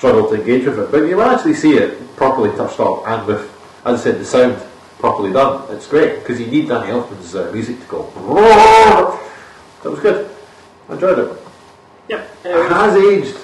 struggle 0.00 0.30
to 0.30 0.34
engage 0.34 0.64
with 0.64 0.78
it. 0.78 0.90
But 0.90 1.02
you 1.04 1.16
will 1.18 1.24
actually 1.24 1.52
see 1.52 1.74
it 1.74 2.16
properly 2.16 2.48
touched 2.56 2.80
up 2.80 3.06
and 3.06 3.26
with, 3.26 3.42
as 3.84 4.00
I 4.00 4.04
said, 4.04 4.18
the 4.18 4.24
sound 4.24 4.56
properly 4.98 5.30
done. 5.30 5.70
It's 5.74 5.86
great 5.86 6.20
because 6.20 6.40
you 6.40 6.46
need 6.46 6.68
Danny 6.68 6.90
Elfman's 6.90 7.34
uh, 7.34 7.52
music 7.52 7.78
to 7.80 7.86
go. 7.86 9.18
That 9.82 9.90
was 9.90 10.00
good. 10.00 10.30
I 10.88 10.94
enjoyed 10.94 11.18
it. 11.18 11.38
Yep. 12.08 12.36
It 12.46 12.72
has 12.72 12.96
aged 12.96 13.36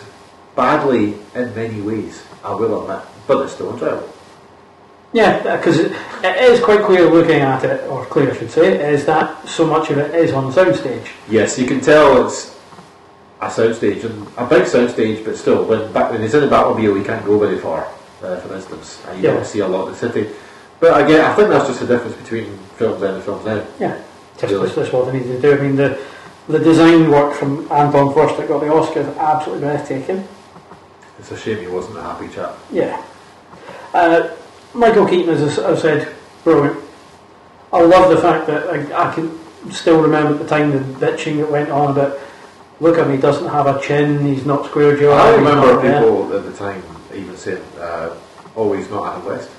badly 0.54 1.18
in 1.34 1.54
many 1.54 1.82
ways, 1.82 2.24
I 2.42 2.54
will 2.54 2.80
admit, 2.80 3.06
but 3.26 3.42
it's 3.42 3.52
still 3.52 3.74
enjoyable. 3.74 4.10
Yeah, 5.12 5.56
because 5.58 5.78
it, 5.78 5.92
it 6.24 6.36
is 6.36 6.60
quite 6.60 6.82
clear 6.86 7.10
looking 7.10 7.40
at 7.40 7.64
it, 7.64 7.86
or 7.90 8.06
clear 8.06 8.32
I 8.32 8.36
should 8.36 8.50
say, 8.50 8.92
is 8.94 9.04
that 9.04 9.46
so 9.46 9.66
much 9.66 9.90
of 9.90 9.98
it 9.98 10.14
is 10.14 10.32
on 10.32 10.50
the 10.50 10.52
soundstage. 10.58 11.10
Yes, 11.28 11.58
you 11.58 11.66
can 11.66 11.82
tell 11.82 12.26
it's 12.26 12.55
a 13.46 13.50
soundstage, 13.50 14.04
and 14.04 14.26
a 14.36 14.46
big 14.46 14.64
soundstage, 14.64 15.24
but 15.24 15.36
still, 15.36 15.64
when, 15.64 15.92
back, 15.92 16.10
when 16.10 16.20
he's 16.22 16.34
in 16.34 16.40
the 16.40 16.46
Batmobile, 16.48 16.98
he 16.98 17.04
can't 17.04 17.24
go 17.24 17.38
very 17.38 17.58
far, 17.58 17.86
uh, 18.22 18.36
for 18.40 18.54
instance, 18.54 19.00
and 19.08 19.18
you 19.22 19.28
Yeah. 19.28 19.34
don't 19.34 19.46
see 19.46 19.60
a 19.60 19.68
lot 19.68 19.88
of 19.88 19.98
the 19.98 20.08
city. 20.08 20.28
But 20.80 21.00
again, 21.04 21.24
I 21.24 21.34
think 21.34 21.48
that's 21.48 21.66
just 21.68 21.80
the 21.80 21.86
difference 21.86 22.16
between 22.16 22.58
films 22.76 23.00
then 23.00 23.14
and 23.14 23.22
films 23.22 23.44
now. 23.46 23.60
Yeah, 23.80 23.94
just 24.38 24.52
Really? 24.52 24.68
that's 24.68 24.92
what 24.92 25.06
they 25.06 25.18
need 25.18 25.26
to 25.26 25.38
do. 25.40 25.52
I 25.54 25.56
mean, 25.56 25.76
the 25.76 25.96
the 26.48 26.58
design 26.60 27.10
work 27.10 27.34
from 27.34 27.66
Anton 27.72 28.14
Furst 28.14 28.36
that 28.36 28.46
got 28.46 28.60
the 28.60 28.72
Oscar 28.72 29.00
is 29.00 29.08
absolutely 29.18 29.66
breathtaking. 29.66 30.28
It's 31.18 31.32
a 31.32 31.36
shame 31.36 31.58
he 31.58 31.66
wasn't 31.66 31.98
a 31.98 32.02
happy 32.02 32.28
chap. 32.28 32.56
Yeah. 32.70 33.00
Uh, 33.92 34.28
Michael 34.72 35.06
Keaton, 35.06 35.30
as 35.34 35.58
I- 35.58 35.70
I've 35.70 35.80
said, 35.80 36.06
brilliant. 36.44 36.76
I 37.72 37.80
love 37.82 38.10
the 38.10 38.18
fact 38.18 38.46
that 38.46 38.68
I, 38.68 39.08
I 39.10 39.12
can 39.12 39.36
still 39.72 40.00
remember 40.00 40.34
at 40.34 40.38
the 40.38 40.46
time 40.46 40.70
the 40.70 41.06
bitching 41.06 41.38
that 41.38 41.50
went 41.50 41.68
on 41.70 41.90
about, 41.90 42.16
look 42.80 42.98
at 42.98 43.06
him, 43.06 43.12
he 43.12 43.18
doesn't 43.20 43.48
have 43.48 43.66
a 43.66 43.80
chin, 43.80 44.24
he's 44.26 44.44
not 44.44 44.66
square 44.66 44.96
jawed. 44.96 45.18
I 45.20 45.34
remember 45.36 45.76
people 45.80 46.32
at 46.36 46.44
the 46.44 46.52
time 46.52 46.82
even 47.14 47.36
saying, 47.36 47.62
uh, 47.80 48.10
"Oh, 48.56 48.72
he's 48.72 48.90
not 48.90 49.06
Adam 49.16 49.24
West," 49.26 49.50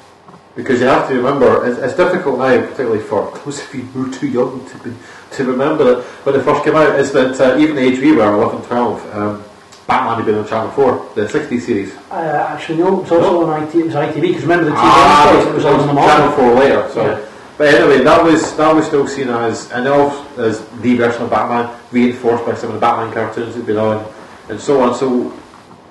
because 0.55 0.79
you 0.79 0.87
have 0.87 1.07
to 1.09 1.15
remember 1.15 1.65
it's, 1.65 1.79
it's 1.79 1.95
difficult 1.95 2.37
now, 2.39 2.59
particularly 2.61 2.99
for 3.01 3.31
those 3.45 3.59
of 3.61 3.73
you 3.73 3.81
who 3.83 4.09
are 4.09 4.13
too 4.13 4.27
young 4.27 4.65
to 4.69 4.77
be, 4.79 4.93
to 5.31 5.43
remember 5.45 5.83
that 5.95 6.03
when 6.23 6.35
it 6.35 6.43
first 6.43 6.63
came 6.63 6.75
out. 6.75 6.99
Is 6.99 7.11
that 7.13 7.39
uh, 7.39 7.57
even 7.57 7.75
the 7.75 7.81
age 7.81 7.99
we 7.99 8.11
were, 8.13 8.31
11, 8.33 8.61
12, 8.63 9.15
um, 9.15 9.43
Batman 9.87 10.17
had 10.17 10.25
been 10.25 10.35
on 10.35 10.47
Channel 10.47 10.71
Four, 10.71 11.09
the 11.15 11.25
'60s 11.27 11.61
series. 11.61 11.95
Uh, 12.11 12.47
actually, 12.49 12.79
no, 12.79 12.99
it 12.99 13.03
was 13.03 13.11
also 13.13 13.49
on 13.49 13.63
IT, 13.63 13.73
it 13.75 13.85
was 13.85 13.95
ITV, 13.95 14.21
because 14.21 14.41
remember 14.43 14.65
the 14.65 14.71
TV 14.71 14.77
Ah, 14.77 15.47
it 15.49 15.53
was 15.55 15.65
on 15.65 15.79
in 15.79 15.87
the 15.87 15.93
Channel 15.93 16.17
morning. 16.27 16.35
Four 16.35 16.53
later. 16.55 16.89
So, 16.93 17.05
Yeah. 17.05 17.19
But 17.57 17.73
anyway, 17.73 18.03
that 18.03 18.23
was 18.23 18.55
that 18.57 18.73
was 18.73 18.85
still 18.85 19.07
seen 19.07 19.29
as 19.29 19.71
and 19.71 19.87
also 19.87 20.41
as 20.43 20.65
the 20.81 20.95
version 20.95 21.23
of 21.23 21.29
Batman, 21.29 21.75
reinforced 21.91 22.45
by 22.45 22.53
some 22.55 22.69
of 22.69 22.75
the 22.75 22.81
Batman 22.81 23.13
cartoons 23.13 23.53
that'd 23.53 23.65
been 23.65 23.77
on, 23.77 24.05
and 24.49 24.59
so 24.59 24.81
on. 24.81 24.93
So 24.95 25.33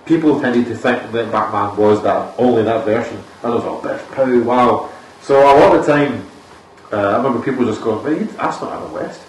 people 0.05 0.41
tended 0.41 0.67
to 0.67 0.77
think 0.77 1.11
that 1.13 1.33
Batman 1.33 1.77
was 1.77 2.03
that 2.05 2.35
only 2.39 2.63
that 2.63 2.85
version, 2.85 3.17
and 3.43 3.53
it 3.53 3.57
was 3.57 3.65
all 3.65 3.81
Biff 3.83 4.09
Pow, 4.13 4.39
wow. 4.43 4.91
So 5.23 5.41
a 5.41 5.55
lot 5.59 5.75
of 5.75 5.85
the 5.85 5.93
time, 5.93 6.25
uh, 6.93 6.97
I 6.97 7.17
remember 7.17 7.41
people 7.43 7.65
just 7.65 7.83
going, 7.83 8.03
"Well, 8.05 8.27
that's 8.37 8.61
not 8.61 8.73
Adam 8.73 8.93
West." 8.93 9.21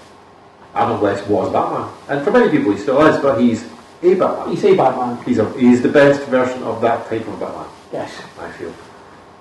Adam 0.75 1.01
West 1.01 1.25
was 1.27 1.51
Batman, 1.51 1.89
and 2.07 2.23
for 2.23 2.29
many 2.29 2.51
people 2.51 2.71
he 2.71 2.77
still 2.77 3.03
is, 3.07 3.19
but 3.19 3.41
he's 3.41 3.63
a 4.03 4.13
Batman. 4.13 4.51
You 4.51 4.57
say 4.57 4.75
Batman, 4.75 5.17
He's 5.25 5.39
a, 5.39 5.51
he's 5.57 5.81
the 5.81 5.89
best 5.89 6.21
version 6.29 6.61
of 6.61 6.81
that 6.81 7.09
type 7.09 7.27
of 7.27 7.39
Batman. 7.39 7.65
yes. 7.91 8.13
I 8.39 8.51
feel. 8.51 8.71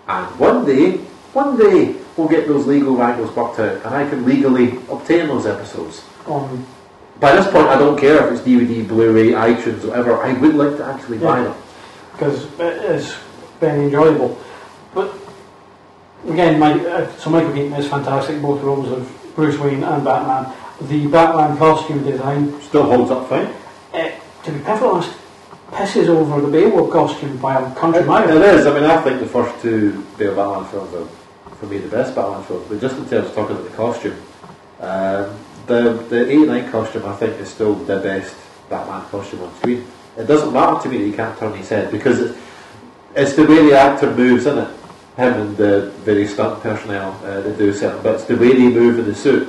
And 0.08 0.26
one 0.38 0.64
day, 0.64 0.92
one 1.34 1.58
day, 1.58 1.94
we'll 2.16 2.28
get 2.28 2.48
those 2.48 2.66
legal 2.66 2.96
wrangles 2.96 3.34
worked 3.36 3.58
out, 3.60 3.76
and 3.84 3.94
I 3.94 4.08
can 4.08 4.24
legally 4.24 4.78
obtain 4.90 5.28
those 5.28 5.46
episodes. 5.46 6.04
On, 6.26 6.64
By 7.20 7.34
this 7.36 7.46
point, 7.46 7.66
I 7.68 7.78
don't 7.78 7.98
care 7.98 8.26
if 8.26 8.32
it's 8.32 8.42
DVD, 8.46 8.86
Blu-ray, 8.86 9.32
iTunes, 9.32 9.84
whatever. 9.86 10.22
I 10.22 10.32
would 10.34 10.54
like 10.54 10.76
to 10.78 10.84
actually 10.84 11.18
buy 11.18 11.42
them. 11.42 11.54
because 12.12 12.44
it 12.60 12.84
is 12.96 13.14
very 13.60 13.84
enjoyable. 13.84 14.38
But 14.94 15.14
again, 16.28 16.58
my, 16.58 16.72
uh, 16.72 17.10
so 17.16 17.30
Michael 17.30 17.52
Keaton 17.52 17.72
is 17.74 17.88
fantastic, 17.88 18.40
both 18.42 18.62
roles 18.62 18.90
of 18.90 19.32
Bruce 19.34 19.58
Wayne 19.58 19.82
and 19.84 20.04
Batman. 20.04 20.52
The 20.80 21.06
Batman 21.06 21.56
costume 21.56 22.04
design, 22.04 22.60
Still 22.62 22.84
holds 22.84 23.10
up 23.10 23.28
fine. 23.28 23.46
uh, 23.94 24.10
to 24.44 24.52
be 24.52 24.58
perfectly 24.60 24.88
honest, 24.88 25.10
pisses 25.72 26.08
over 26.08 26.40
the 26.40 26.48
Beowulf 26.48 26.90
costume 26.90 27.36
by 27.38 27.58
a 27.60 27.74
country 27.74 28.02
It, 28.02 28.06
mile. 28.06 28.28
it 28.28 28.42
is. 28.42 28.66
I 28.66 28.74
mean, 28.74 28.84
I 28.84 29.00
think 29.02 29.20
the 29.20 29.26
first 29.26 29.60
two 29.62 30.04
Bale 30.18 30.34
Batman 30.36 30.64
films 30.70 30.94
are, 30.94 31.08
for 31.58 31.66
me, 31.66 31.78
the 31.78 31.88
best 31.88 32.14
Batman 32.14 32.42
films. 32.44 32.66
But 32.68 32.80
just 32.80 32.96
in 32.96 33.08
terms 33.08 33.28
of 33.28 33.34
talking 33.34 33.56
about 33.56 33.70
the 33.70 33.76
costume, 33.76 34.16
um, 34.80 35.36
the 35.66 36.04
the 36.08 36.30
'89 36.30 36.70
costume, 36.70 37.04
I 37.06 37.14
think, 37.16 37.40
is 37.40 37.48
still 37.48 37.74
the 37.74 37.98
best 37.98 38.34
Batman 38.70 39.02
costume 39.10 39.42
on 39.42 39.54
screen. 39.56 39.86
It 40.16 40.26
doesn't 40.26 40.52
matter 40.52 40.82
to 40.82 40.88
me 40.88 40.98
that 40.98 41.04
he 41.04 41.12
can't 41.12 41.38
turn 41.38 41.54
his 41.54 41.68
head 41.68 41.90
because 41.90 42.20
it, 42.20 42.36
it's 43.14 43.34
the 43.34 43.44
way 43.44 43.66
the 43.68 43.78
actor 43.78 44.10
moves, 44.14 44.46
isn't 44.46 44.58
it? 44.58 44.70
Him 45.16 45.32
and 45.32 45.56
the 45.56 45.90
very 46.04 46.26
stunt 46.26 46.62
personnel 46.62 47.18
uh, 47.24 47.40
that 47.40 47.56
do 47.58 47.72
certain 47.72 48.02
bits. 48.02 48.24
The 48.24 48.36
way 48.36 48.52
they 48.52 48.68
move 48.68 48.98
in 48.98 49.06
the 49.06 49.14
suit 49.14 49.48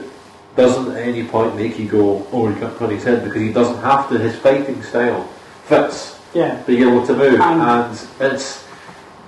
doesn't 0.56 0.92
at 0.96 1.04
any 1.06 1.24
point 1.26 1.56
make 1.56 1.78
you 1.78 1.88
go, 1.88 2.26
"Oh, 2.32 2.48
he 2.48 2.60
can't 2.60 2.78
turn 2.80 2.90
his 2.92 3.04
head," 3.04 3.24
because 3.24 3.42
he 3.42 3.52
doesn't 3.52 3.82
have 3.84 4.10
to. 4.10 4.18
His 4.18 4.36
fighting 4.38 4.82
style 4.84 5.28
fits 5.66 6.16
Yeah, 6.34 6.62
being 6.68 6.84
able 6.88 7.06
to 7.08 7.14
move, 7.14 7.40
And- 7.40 7.62
and 7.62 8.00
it's 8.20 8.64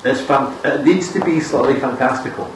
it's 0.04 0.22
fan- 0.22 0.54
it 0.64 0.86
needs 0.86 1.12
to 1.14 1.20
be 1.24 1.40
slightly 1.42 1.76
fantastical. 1.80 2.48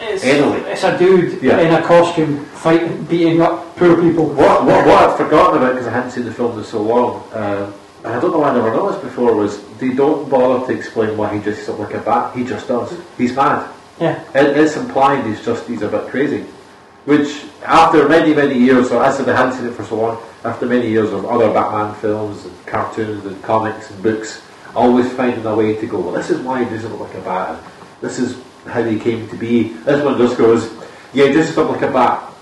It's, 0.00 0.24
Anyway. 0.24 0.60
it's 0.72 0.84
a 0.84 0.96
dude 0.98 1.42
Yeah. 1.42 1.58
in 1.60 1.74
a 1.74 1.82
costume 1.82 2.44
fighting, 2.46 3.04
beating 3.04 3.40
up 3.42 3.76
poor 3.76 4.00
people. 4.00 4.26
What 4.26 4.64
what, 4.64 4.86
what 4.86 5.10
I'd 5.10 5.16
forgotten 5.16 5.58
about 5.58 5.72
because 5.74 5.86
I 5.86 5.90
hadn't 5.92 6.10
seen 6.12 6.24
the 6.24 6.32
film 6.32 6.58
in 6.58 6.64
so 6.64 6.82
long, 6.82 7.22
um, 7.34 7.74
and 8.04 8.14
I 8.14 8.20
don't 8.20 8.32
know 8.32 8.38
why 8.38 8.50
I 8.50 8.54
never 8.54 8.70
noticed 8.74 9.02
before 9.02 9.34
was 9.36 9.62
they 9.78 9.90
don't 9.90 10.28
bother 10.30 10.66
to 10.66 10.72
explain 10.78 11.16
why 11.16 11.34
he 11.36 11.42
just 11.42 11.68
looks 11.68 11.80
like 11.80 11.94
a 11.94 11.98
bat. 11.98 12.34
He 12.36 12.44
just 12.44 12.66
does. 12.68 12.96
He's 13.18 13.34
mad. 13.36 13.68
Yeah, 14.00 14.22
It, 14.34 14.56
it's 14.56 14.76
implied 14.76 15.26
he's 15.26 15.44
just 15.44 15.66
he's 15.68 15.82
a 15.82 15.88
bit 15.88 16.08
crazy, 16.08 16.46
which 17.04 17.44
after 17.66 18.08
many 18.08 18.32
many 18.34 18.58
years, 18.58 18.88
so 18.88 18.98
I 18.98 19.10
said 19.12 19.28
I 19.28 19.36
hadn't 19.36 19.52
seen 19.58 19.66
it 19.66 19.74
for 19.74 19.84
so 19.84 19.96
long. 19.96 20.18
After 20.42 20.64
many 20.64 20.88
years 20.88 21.12
of 21.12 21.26
other 21.26 21.52
Batman 21.52 21.94
films 21.96 22.46
and 22.46 22.66
cartoons 22.66 23.26
and 23.26 23.42
comics 23.42 23.90
and 23.90 24.02
books, 24.02 24.40
always 24.74 25.12
finding 25.12 25.44
a 25.44 25.54
way 25.54 25.76
to 25.76 25.86
go. 25.86 26.00
Well, 26.00 26.12
this 26.12 26.30
is 26.30 26.40
why 26.40 26.64
he 26.64 26.70
doesn't 26.70 26.90
look 26.90 27.00
like 27.08 27.14
a 27.14 27.20
bat. 27.20 27.62
This 28.00 28.18
is 28.18 28.38
how 28.70 28.82
he 28.82 28.98
came 28.98 29.28
to 29.28 29.36
be. 29.36 29.74
This 29.84 30.04
one 30.04 30.18
just 30.18 30.38
goes, 30.38 30.70
yeah, 31.12 31.32
just 31.32 31.56
look 31.56 31.70
like 31.70 31.82
a 31.82 31.92
bat. 31.92 32.32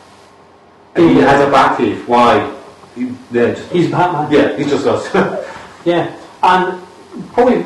And 0.95 1.11
he 1.11 1.16
has 1.16 1.47
a 1.47 1.51
bat 1.51 1.79
cave. 1.79 2.07
Why? 2.09 2.55
He, 2.95 3.07
yeah, 3.31 3.55
just, 3.55 3.70
he's 3.72 3.91
Batman. 3.91 4.33
yeah, 4.33 4.57
he's 4.57 4.70
just 4.70 4.87
us. 4.87 5.45
Yeah, 5.85 6.14
and 6.43 6.83
probably 7.33 7.62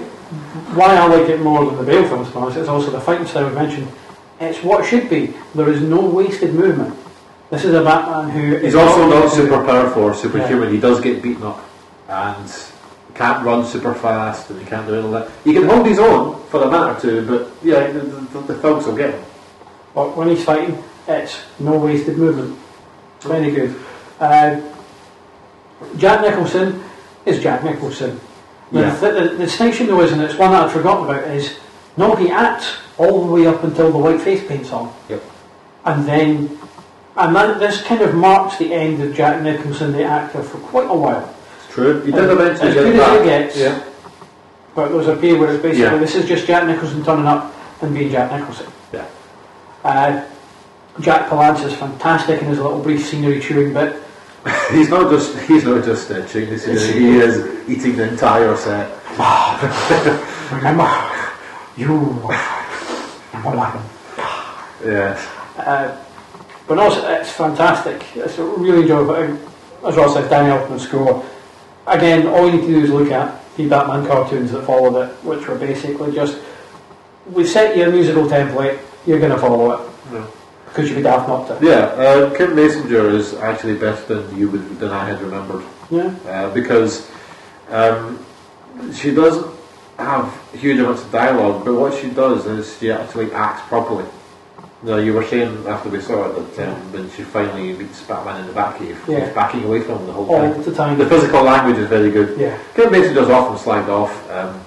why 0.77 0.95
I 0.95 1.07
like 1.07 1.29
it 1.29 1.41
more 1.41 1.65
than 1.65 1.77
the 1.79 1.83
Bale 1.83 2.07
films, 2.07 2.31
to 2.31 2.39
honest, 2.39 2.59
is 2.59 2.69
also 2.69 2.91
the 2.91 3.01
fighting 3.01 3.27
style 3.27 3.49
we 3.49 3.55
mentioned. 3.55 3.89
It's 4.39 4.63
what 4.63 4.85
should 4.85 5.09
be. 5.11 5.35
There 5.55 5.69
is 5.71 5.81
no 5.81 6.01
wasted 6.01 6.55
movement. 6.55 6.97
This 7.51 7.65
is 7.65 7.75
a 7.75 7.83
Batman 7.83 8.31
who 8.31 8.57
He's 8.57 8.69
is 8.69 8.75
also 8.75 9.09
not 9.09 9.25
wasted 9.25 9.47
super 9.47 9.65
powerful 9.65 10.05
or 10.05 10.15
superhuman. 10.15 10.73
He 10.73 10.79
does 10.79 11.01
get 11.01 11.23
beaten 11.23 11.43
up 11.43 11.65
and 12.09 12.72
can't 13.15 13.45
run 13.45 13.65
super 13.67 13.95
fast 13.95 14.51
and 14.51 14.59
he 14.61 14.67
can't 14.67 14.87
do 14.87 15.01
all 15.03 15.11
that. 15.13 15.31
He 15.45 15.53
can 15.53 15.65
hold 15.65 15.87
his 15.87 15.99
own 15.99 16.43
for 16.49 16.63
a 16.63 16.71
minute 16.71 16.97
or 16.97 17.01
two, 17.01 17.27
but 17.27 17.51
yeah, 17.63 17.91
the, 17.93 18.01
the, 18.01 18.41
the 18.41 18.55
films 18.57 18.87
will 18.87 18.97
get 18.97 19.15
him. 19.15 19.25
But 19.95 20.17
when 20.17 20.29
he's 20.29 20.45
fighting, 20.45 20.83
it's 21.09 21.41
no 21.59 21.79
wasted 21.79 22.17
movement. 22.17 22.59
Very 23.21 23.51
good. 23.51 23.75
Uh, 24.19 24.61
Jack 25.97 26.21
Nicholson 26.23 26.83
is 27.27 27.43
Jack 27.43 27.65
Nicholson. 27.65 28.21
The, 28.71 28.81
Yeah. 28.81 28.95
the, 28.97 29.11
the, 29.11 29.21
the 29.31 29.37
distinction 29.45 29.87
though 29.89 30.01
is, 30.01 30.13
and 30.13 30.23
it's 30.23 30.37
one 30.37 30.53
that 30.53 30.65
I'd 30.65 30.73
forgotten 30.73 31.05
about, 31.05 31.29
is 31.31 31.59
no, 31.97 32.15
he 32.17 32.31
acts 32.31 32.77
all 32.99 33.27
the 33.27 33.33
way 33.33 33.47
up 33.47 33.63
until 33.65 33.91
the 33.93 33.99
white 33.99 34.21
face 34.21 34.47
paint's 34.47 34.73
on. 34.73 34.93
Yep. 35.09 35.23
and 35.85 36.07
then 36.09 36.59
and 37.17 37.37
that, 37.37 37.59
this 37.59 37.83
kind 37.83 38.01
of 38.01 38.15
marks 38.15 38.57
the 38.57 38.73
end 38.73 39.03
of 39.03 39.15
Jack 39.15 39.43
Nicholson, 39.43 39.93
the 39.93 40.03
actor, 40.03 40.43
for 40.43 40.57
quite 40.59 40.89
a 40.89 40.95
while. 40.95 41.35
True. 41.73 42.01
He 42.03 42.13
did 42.13 42.25
As- 42.25 42.31
eventually 42.31 42.69
as 42.69 42.75
get 42.75 42.83
good 42.85 42.95
it 42.95 43.01
as 43.01 43.07
back. 43.09 43.21
it 43.21 43.25
gets. 43.25 43.57
Yeah. 43.57 43.83
But 44.75 44.89
there 44.89 44.97
was 44.97 45.09
a 45.09 45.17
period 45.17 45.41
where 45.41 45.53
it's 45.53 45.63
basically 45.63 45.85
Yeah. 45.85 45.97
this 45.99 46.15
is 46.15 46.27
just 46.27 46.47
Jack 46.47 46.67
Nicholson 46.67 47.05
turning 47.05 47.27
up 47.27 47.53
and 47.81 47.95
being 47.95 48.11
Jack 48.11 48.31
Nicholson. 48.33 48.67
Yeah. 48.93 49.05
Uh, 49.85 50.23
Jack 51.01 51.29
Palance 51.29 51.65
is 51.65 51.75
fantastic 51.75 52.41
in 52.43 52.49
his 52.49 52.59
little 52.59 52.79
brief 52.79 53.07
scenery 53.07 53.41
chewing 53.41 53.73
bit. 53.73 53.97
He's 54.73 54.89
not 54.89 55.09
just 55.11 55.39
he's 55.43 55.65
not 55.65 55.85
just 55.85 56.11
uh, 56.11 56.27
chewing 56.27 56.51
the 56.51 56.59
scenery, 56.59 56.93
he 57.01 57.19
is 57.19 57.69
eating 57.69 57.95
the 57.97 58.09
entire 58.09 58.57
set. 58.57 58.91
Remember, 60.51 60.89
you, 61.77 61.87
number 63.33 63.57
one. 63.57 63.79
Yeah. 64.85 65.17
Uh, 65.57 65.97
but 66.67 66.79
also, 66.79 67.07
it's, 67.09 67.31
fantastic. 67.31 68.05
It's 68.17 68.37
really 68.39 68.83
enjoyable. 68.83 69.15
As 69.87 69.97
Ross 69.97 70.15
said, 70.15 70.29
Danny 70.29 70.49
Elfman's 70.51 70.83
score. 70.89 71.25
Again, 71.87 72.27
all 72.29 72.47
you 72.47 72.53
need 72.53 72.61
to 72.63 72.67
do 72.69 72.81
is 72.85 72.91
look 72.91 73.11
at 73.11 73.41
the 73.57 73.69
Batman 73.69 74.07
cartoons 74.07 74.53
that 74.53 74.65
followed 74.65 74.97
it, 75.03 75.11
which 75.25 75.47
were 75.47 75.57
basically 75.57 76.13
just 76.13 76.39
we 77.27 77.47
set 77.47 77.77
you 77.77 77.85
a 77.85 77.91
musical 77.91 78.25
template, 78.25 78.79
you're 79.07 79.21
going 79.21 79.31
to 79.33 79.39
follow 79.39 79.73
it 79.73 79.91
Yeah. 80.13 80.27
because 80.67 80.89
you'd 80.89 80.97
be 80.97 81.03
daft 81.03 81.29
not 81.29 81.47
to. 81.49 81.65
Yeah, 81.65 81.85
uh, 82.03 82.37
Kim 82.37 82.51
Basinger 82.57 83.13
is 83.15 83.35
actually 83.35 83.75
better 83.75 84.21
than 84.23 84.37
you 84.37 84.51
would, 84.51 84.79
than 84.81 84.91
I 84.91 85.05
had 85.05 85.21
remembered 85.21 85.63
Yeah, 85.91 86.15
uh, 86.27 86.53
because 86.53 87.09
um, 87.69 88.25
she 88.93 89.15
doesn't 89.15 89.47
have 89.99 90.33
huge 90.53 90.79
amounts 90.81 91.03
of 91.03 91.13
dialogue, 91.13 91.65
but 91.65 91.75
what 91.75 91.95
she 92.01 92.11
does 92.11 92.47
is 92.47 92.77
she 92.79 92.91
actually 92.91 93.33
acts 93.33 93.63
properly. 93.69 94.05
Now, 94.85 94.97
you 94.97 95.13
were 95.13 95.25
saying 95.25 95.65
after 95.69 95.89
we 95.89 96.01
saw 96.01 96.25
it 96.29 96.57
that 96.57 96.69
um, 96.69 96.93
when 96.93 97.09
she 97.13 97.23
finally 97.23 97.73
meets 97.75 98.03
Batman 98.03 98.41
in 98.41 98.47
the 98.49 98.53
Batcave, 98.53 98.97
Yeah. 99.07 99.25
she's 99.27 99.35
backing 99.35 99.63
away 99.65 99.81
from 99.81 99.99
him 99.99 100.07
the 100.09 100.13
whole 100.13 100.27
all 100.35 100.41
time. 100.53 100.63
the 100.63 100.75
time. 100.75 100.99
The 100.99 101.07
physical 101.09 101.43
language 101.45 101.79
is 101.79 101.89
very 101.89 102.11
good. 102.11 102.37
Yeah, 102.39 102.59
Kim 102.75 102.91
Basinger's 102.91 103.31
often 103.31 103.57
slagged 103.59 103.89
off 103.89 104.13
um, 104.31 104.59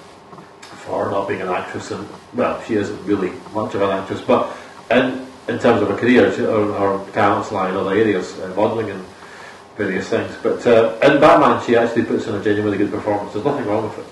for 0.86 1.10
not 1.10 1.28
being 1.28 1.42
an 1.42 1.48
actress, 1.48 1.90
and 1.90 2.08
well, 2.32 2.62
she 2.62 2.74
isn't 2.76 3.04
really 3.04 3.32
much 3.52 3.74
of 3.74 3.82
an 3.82 3.90
actress, 3.90 4.22
but 4.22 4.56
in, 4.90 5.26
in 5.48 5.58
terms 5.58 5.82
of 5.82 5.88
her 5.88 5.96
career, 5.96 6.32
she, 6.32 6.40
her, 6.42 6.64
her 6.72 7.10
talents 7.12 7.52
lie 7.52 7.68
in 7.68 7.76
other 7.76 7.90
areas, 7.94 8.38
uh, 8.40 8.48
modelling 8.56 8.90
and 8.90 9.04
various 9.76 10.08
things. 10.08 10.34
But 10.42 10.66
uh, 10.66 10.96
in 11.02 11.20
Batman, 11.20 11.62
she 11.66 11.76
actually 11.76 12.04
puts 12.04 12.26
in 12.26 12.34
a 12.34 12.42
genuinely 12.42 12.78
good 12.78 12.90
performance. 12.90 13.34
There's 13.34 13.44
nothing 13.44 13.66
wrong 13.66 13.84
with 13.84 13.98
it. 13.98 14.06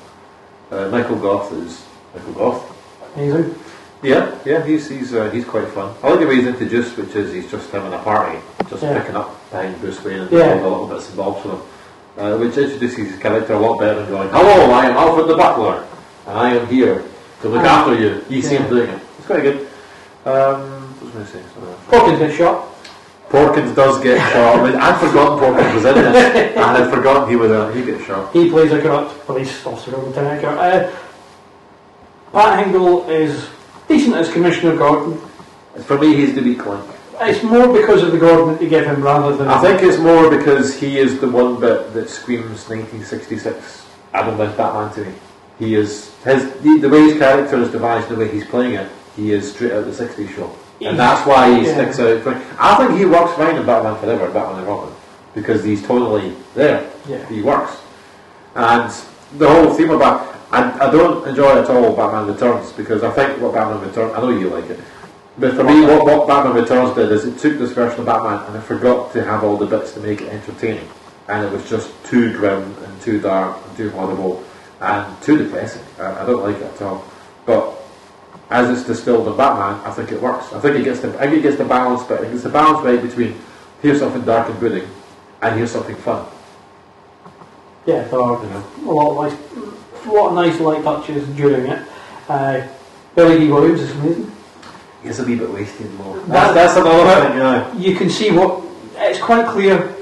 Uh, 0.71 0.89
Michael 0.91 1.17
Gough 1.17 1.51
is 1.55 1.83
Michael 2.15 2.33
Gough. 2.35 3.17
amazing. 3.17 3.55
Yeah, 4.05 4.37
yeah, 4.45 4.63
he's 4.67 4.89
he's 4.91 5.15
uh, 5.15 5.31
he's 5.31 5.47
quite 5.47 5.67
fun. 5.69 5.95
I 6.03 6.11
like 6.11 6.21
the 6.21 6.27
way 6.27 6.37
he's 6.37 6.47
introduced, 6.47 6.97
which 6.99 7.15
is 7.17 7.33
he's 7.33 7.51
just 7.51 7.71
having 7.71 7.93
a 7.95 7.99
party, 7.99 8.39
just 8.69 8.83
Yeah. 8.83 8.99
picking 9.01 9.17
up 9.17 9.51
behind 9.51 9.81
Bruce 9.81 10.05
Wayne 10.05 10.21
and 10.21 10.31
Yeah. 10.31 10.53
doing 10.53 10.61
a 10.61 10.69
little 10.69 10.87
bits 10.87 11.09
and 11.09 11.17
bobs 11.17 11.41
for 11.43 11.49
him, 11.53 11.61
uh, 12.19 12.37
which 12.37 12.57
introduces 12.59 12.99
his 13.13 13.19
character 13.19 13.55
a 13.55 13.59
lot 13.59 13.79
better 13.81 13.95
than 14.01 14.11
going, 14.11 14.29
"Hello, 14.29 14.71
I 14.73 14.85
am 14.87 14.97
Alfred 14.99 15.27
the 15.29 15.37
Butler, 15.37 15.85
and 16.27 16.39
I 16.39 16.51
am 16.55 16.67
here 16.67 17.03
to 17.41 17.49
look 17.49 17.65
Ah. 17.65 17.81
after 17.81 17.95
you." 17.95 18.21
You 18.29 18.43
see 18.43 18.57
him 18.57 18.69
doing 18.69 18.91
it. 18.91 18.99
It's 19.19 19.27
quite 19.27 19.43
good. 19.43 19.67
Um, 20.27 20.93
what 21.01 21.01
was 21.01 21.11
I 21.11 21.15
going 21.15 21.27
to 21.27 21.33
say? 21.33 21.39
Sorry. 21.57 22.03
Hootkins 22.03 22.19
gets 22.19 22.35
shot. 22.37 22.57
Porkins 23.31 23.75
does 23.75 23.99
get 24.01 24.19
shot. 24.33 24.59
I 24.59 24.63
mean, 24.71 24.77
I'd 24.77 24.99
forgotten 25.01 25.39
Porkins 25.39 25.75
was 25.75 25.85
in 25.87 25.95
this, 25.95 26.53
and 26.57 26.61
I'd 26.77 26.91
forgotten 26.91 27.29
he 27.29 27.37
was 27.37 27.51
a 27.51 27.73
he 27.73 27.83
gets 27.83 28.05
shot. 28.05 28.29
He 28.35 28.51
plays 28.51 28.71
a 28.71 28.81
corrupt 28.83 29.27
police 29.27 29.65
officer 29.67 29.97
over 29.97 30.07
Lieutenant. 30.07 30.45
Uh, 30.45 30.91
Pat 32.33 32.65
Hingle 32.67 33.09
is 33.09 33.47
decent 33.89 34.15
as 34.17 34.33
Commissioner 34.33 34.77
Gordon. 34.77 35.19
For 35.85 35.99
me, 35.99 36.15
he's 36.15 36.35
the 36.35 36.43
weak 36.43 36.65
link. 36.67 36.85
It's 37.21 37.43
more 37.45 37.73
because 37.73 38.03
of 38.03 38.13
the 38.13 38.19
Gordon 38.19 38.55
that 38.55 38.63
you 38.63 38.69
give 38.69 38.87
him 38.87 39.03
rather 39.03 39.37
than. 39.37 39.49
I 39.49 39.61
think 39.61 39.83
it's 39.83 39.99
more 39.99 40.31
because 40.31 40.79
he 40.79 40.99
is 40.99 41.21
the 41.21 41.29
one 41.29 41.61
bit 41.61 41.93
that 41.95 42.09
screams 42.11 42.69
1966 42.69 43.87
Adam 44.13 44.37
West 44.39 44.57
Batman 44.57 44.93
to 44.95 45.05
me. 45.11 45.15
He 45.59 45.75
is 45.77 46.13
his 46.25 46.53
the, 46.61 46.79
the 46.81 46.89
way 46.89 47.03
his 47.05 47.19
character 47.19 47.57
is 47.61 47.71
devised, 47.71 48.09
the 48.09 48.17
way 48.17 48.29
he's 48.29 48.45
playing 48.47 48.75
it. 48.75 48.91
He 49.17 49.31
is 49.33 49.53
straight 49.53 49.73
out 49.73 49.85
of 49.87 49.97
the 49.97 50.05
60s 50.05 50.35
show, 50.35 50.55
and 50.81 50.99
that's 50.99 51.25
why 51.27 51.57
he 51.61 51.67
Yeah. 51.67 51.75
sticks 51.75 52.01
out. 52.01 52.37
I 52.59 52.75
think 52.77 52.99
he 52.99 53.05
works 53.05 53.33
fine 53.35 53.55
in 53.55 53.65
Batman 53.65 53.97
Forever, 54.01 54.29
Batman 54.33 54.59
and 54.59 54.67
Robin, 54.67 54.93
because 55.37 55.63
he's 55.63 55.85
totally 55.87 56.35
there. 56.55 56.91
Yeah. 57.09 57.25
He 57.29 57.43
works, 57.43 57.77
and 58.57 58.93
the 59.39 59.49
whole 59.49 59.73
theme 59.75 59.91
about. 59.91 60.34
I, 60.55 60.87
I 60.87 60.91
don't 60.91 61.27
enjoy 61.27 61.59
it 61.59 61.65
at 61.65 61.71
all 61.71 61.97
Batman 61.97 62.33
Returns 62.33 62.73
because 62.73 63.03
I 63.03 63.11
think 63.11 63.41
what 63.43 63.55
Batman 63.55 63.81
Returns. 63.89 64.15
I 64.15 64.21
know 64.21 64.31
you 64.31 64.51
like 64.51 64.71
it. 64.71 64.79
But 65.37 65.55
for 65.55 65.65
me, 65.65 65.81
what, 65.81 66.05
what 66.05 66.29
Batman 66.29 66.55
Returns 66.55 66.95
did 66.95 67.11
is 67.11 67.25
it 67.25 67.39
took 67.39 67.59
this 67.59 67.73
version 67.73 67.99
of 67.99 68.07
Batman 68.07 68.47
and 68.47 68.55
it 68.55 68.61
forgot 68.61 69.13
to 69.15 69.25
have 69.25 69.43
all 69.43 69.57
the 69.57 69.67
bits 69.67 69.93
to 69.95 70.01
make 70.01 70.21
it 70.21 70.29
entertaining. 70.29 70.89
And 71.27 71.45
it 71.45 71.51
was 71.51 71.69
just 71.69 71.93
too 72.05 72.33
grim 72.33 72.63
and 72.85 73.03
too 73.03 73.21
dark 73.21 73.59
and 73.67 73.77
too 73.77 73.91
horrible 73.91 74.45
and 74.81 75.23
too 75.23 75.39
depressing. 75.39 75.83
I, 75.99 76.23
I 76.23 76.25
don't 76.25 76.45
like 76.45 76.57
it 76.57 76.63
at 76.63 76.83
all. 76.83 77.05
But 77.47 77.75
as 78.51 78.71
it's 78.71 78.87
distilled 78.87 79.27
in 79.27 79.37
Batman, 79.37 79.85
I 79.85 79.91
think 79.91 80.13
it 80.13 80.23
works. 80.23 80.53
I 80.53 80.61
think 80.61 80.77
it 80.77 80.85
gets 80.85 81.01
the, 81.01 81.19
I 81.19 81.23
think 81.23 81.39
it 81.39 81.43
gets 81.43 81.57
the 81.57 81.65
balance, 81.65 82.05
but 82.05 82.23
it 82.23 82.31
gets 82.31 82.45
the 82.45 82.49
balance 82.49 82.85
right 82.87 83.03
between 83.03 83.41
here's 83.83 83.99
something 83.99 84.23
dark 84.23 84.49
and 84.49 84.59
brooding 84.61 84.89
and 85.43 85.57
here's 85.57 85.73
something 85.73 85.97
fun. 85.97 86.25
Yeah, 87.87 88.09
are 88.13 88.43
You 88.45 88.51
know? 88.51 88.65
a 88.85 88.93
lot 88.93 89.33
of 89.33 89.84
a 90.07 90.35
nice 90.35 90.61
light 90.61 90.83
touches 90.83 91.27
during 91.37 91.67
it. 91.67 91.87
Uh, 92.29 92.67
Billy 93.15 93.39
Dee 93.41 93.49
Williams 93.51 93.81
is 93.81 93.91
amazing. 93.93 94.31
He's 95.03 95.21
a 95.21 95.25
wee 95.25 95.37
bit 95.37 95.51
wasted 95.53 95.93
more. 95.95 96.17
That- 96.21 96.55
That's, 96.55 96.75
that's 96.75 96.77
another 96.77 97.29
thing, 97.29 97.39
yeah. 97.39 97.75
You 97.77 97.97
can 97.97 98.09
see 98.11 98.31
what 98.31 98.63
it's 98.97 99.21
quite 99.21 99.47
clear. 99.47 99.95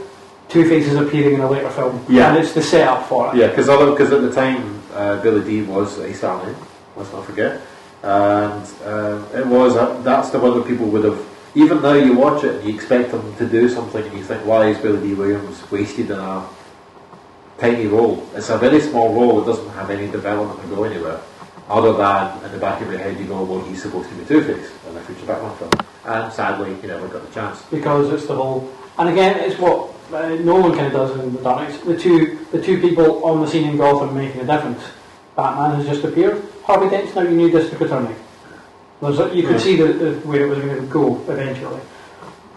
Two 0.48 0.68
Faces 0.68 0.96
appearing 0.96 1.36
in 1.36 1.40
a 1.40 1.48
later 1.50 1.70
film, 1.70 2.04
Yeah. 2.10 2.28
and 2.28 2.38
it's 2.44 2.52
the 2.52 2.60
setup 2.60 3.08
for 3.08 3.28
it. 3.30 3.36
Yeah, 3.38 3.46
because 3.48 3.68
at 4.12 4.20
the 4.20 4.30
time 4.32 4.82
uh, 4.94 5.22
Billy 5.22 5.42
Dee 5.42 5.62
was 5.62 5.98
a 5.98 6.12
stallion, 6.12 6.54
let's 6.94 7.10
not 7.10 7.24
forget, 7.24 7.62
and 8.02 8.62
um, 8.84 9.26
it 9.34 9.46
was 9.46 9.76
uh, 9.76 9.98
that's 10.02 10.28
the 10.28 10.38
one 10.38 10.58
that 10.58 10.66
people 10.66 10.86
would 10.88 11.04
have. 11.04 11.18
Even 11.54 11.80
now, 11.80 11.94
you 11.94 12.12
watch 12.14 12.44
it 12.44 12.56
and 12.56 12.68
you 12.68 12.74
expect 12.74 13.12
him 13.12 13.34
to 13.36 13.48
do 13.48 13.66
something, 13.70 14.04
and 14.04 14.12
you 14.18 14.22
think, 14.24 14.44
why 14.44 14.66
is 14.68 14.76
Billy 14.78 15.00
Dee 15.08 15.14
Williams 15.14 15.70
wasted 15.70 16.10
in 16.10 16.18
a 16.18 16.46
tiny 17.62 17.86
role? 17.86 18.14
It's 18.34 18.50
a 18.50 18.58
very 18.58 18.80
small 18.80 19.08
role; 19.14 19.42
it 19.42 19.46
doesn't 19.46 19.70
have 19.78 19.88
any 19.90 20.10
development 20.10 20.60
to 20.62 20.66
go 20.74 20.84
anywhere, 20.84 21.18
other 21.68 21.92
than 22.02 22.44
in 22.44 22.50
the 22.52 22.58
back 22.58 22.82
of 22.82 22.90
your 22.90 22.98
head 22.98 23.18
you 23.18 23.26
go, 23.26 23.42
well, 23.44 23.62
he's 23.68 23.82
supposed 23.82 24.08
to 24.10 24.14
be 24.16 24.24
Two 24.24 24.42
Face 24.42 24.68
in 24.88 24.96
a 24.96 25.00
future 25.02 25.26
Batman 25.26 25.54
film, 25.58 25.70
and 26.06 26.32
sadly, 26.32 26.74
he 26.80 26.86
never 26.88 27.06
got 27.08 27.22
the 27.26 27.32
chance. 27.32 27.62
because 27.70 28.12
it's 28.12 28.26
the 28.26 28.34
whole. 28.34 28.68
And 28.98 29.08
again, 29.08 29.38
it's 29.40 29.58
what 29.58 29.88
uh, 30.12 30.28
Nolan 30.48 30.74
kind 30.76 30.88
of 30.88 30.92
does 30.92 31.10
in 31.18 31.32
the 31.34 31.40
Dark 31.42 31.58
Knight. 31.68 31.84
The 31.86 31.96
two, 31.96 32.38
the 32.52 32.60
two 32.60 32.80
people 32.80 33.24
on 33.24 33.40
the 33.40 33.46
scene 33.46 33.68
in 33.70 33.76
Gotham 33.78 34.14
making 34.14 34.40
a 34.42 34.44
difference. 34.44 34.82
Batman 35.36 35.76
has 35.76 35.86
just 35.86 36.04
appeared. 36.04 36.42
Harvey 36.64 36.90
Dent's 36.90 37.14
now 37.14 37.22
your 37.22 37.32
new 37.32 37.50
district 37.50 37.80
attorney. 37.82 38.14
There's 39.00 39.18
a, 39.18 39.34
you 39.34 39.42
could 39.44 39.56
Yeah. 39.56 39.66
see 39.68 39.76
the, 39.76 39.88
the, 39.94 40.12
where 40.28 40.42
it 40.44 40.48
was 40.50 40.58
going 40.58 40.76
to 40.76 40.86
go 40.86 41.16
eventually. 41.26 41.80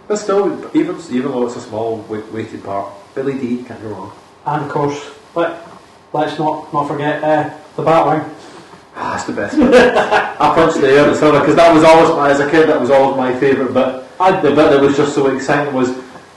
But 0.09 0.17
still, 0.17 0.45
even 0.75 0.97
even 1.09 1.31
though 1.31 1.45
it's 1.47 1.55
a 1.55 1.61
small 1.61 1.99
weighted 2.09 2.63
part, 2.65 2.91
Billy 3.15 3.33
Dee 3.39 3.63
can't 3.63 3.81
go 3.81 3.89
wrong. 3.89 4.11
And 4.45 4.65
of 4.65 4.69
course, 4.69 5.11
let, 5.35 5.59
let's 6.13 6.37
not 6.37 6.71
not 6.73 6.87
forget 6.87 7.23
uh, 7.23 7.49
the 7.75 7.83
Batwing. 7.83 8.29
Ah, 8.95 9.11
that's 9.11 9.25
the 9.25 9.33
best. 9.33 9.57
bit. 9.57 9.97
I 9.97 10.55
punched 10.55 10.79
the 10.79 10.87
air 10.87 11.09
at 11.09 11.19
because 11.41 11.55
that 11.55 11.73
was 11.73 11.83
always 11.83 12.09
my, 12.15 12.31
as 12.31 12.39
a 12.39 12.49
kid 12.49 12.69
that 12.69 12.79
was 12.79 12.89
always 12.89 13.17
my 13.17 13.37
favourite 13.39 13.73
bit. 13.73 14.03
I, 14.19 14.39
The 14.39 14.49
bit 14.49 14.55
that 14.71 14.79
was 14.79 14.95
just 14.95 15.13
so 15.13 15.27
exciting 15.35 15.73
was 15.73 15.89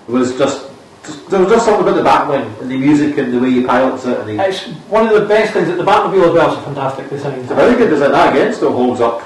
was 0.09 0.37
just, 0.37 0.71
just 1.05 1.29
there 1.31 1.39
was 1.41 1.51
just 1.51 1.67
something 1.67 1.87
about 1.87 1.97
the 1.97 2.03
Batwing 2.03 2.61
and 2.61 2.71
the 2.71 2.77
music 2.77 3.17
and 3.19 3.33
the 3.33 3.39
way 3.39 3.51
he 3.51 3.65
pilots 3.65 4.07
it 4.07 4.19
and 4.19 4.31
he. 4.31 4.37
it's 4.39 4.65
one 4.89 5.07
of 5.07 5.13
the 5.21 5.29
best 5.29 5.53
things 5.53 5.69
that 5.69 5.77
the 5.77 5.85
Batmobile 5.85 6.29
as 6.29 6.33
well 6.35 6.53
is 6.53 6.59
a 6.59 6.63
fantastic 6.63 7.09
design. 7.11 7.39
It's 7.41 7.51
a 7.51 7.55
very 7.55 7.77
good 7.77 7.91
design. 7.91 8.11
That 8.13 8.35
again 8.35 8.53
still 8.55 8.73
holds 8.73 9.01
up, 9.01 9.23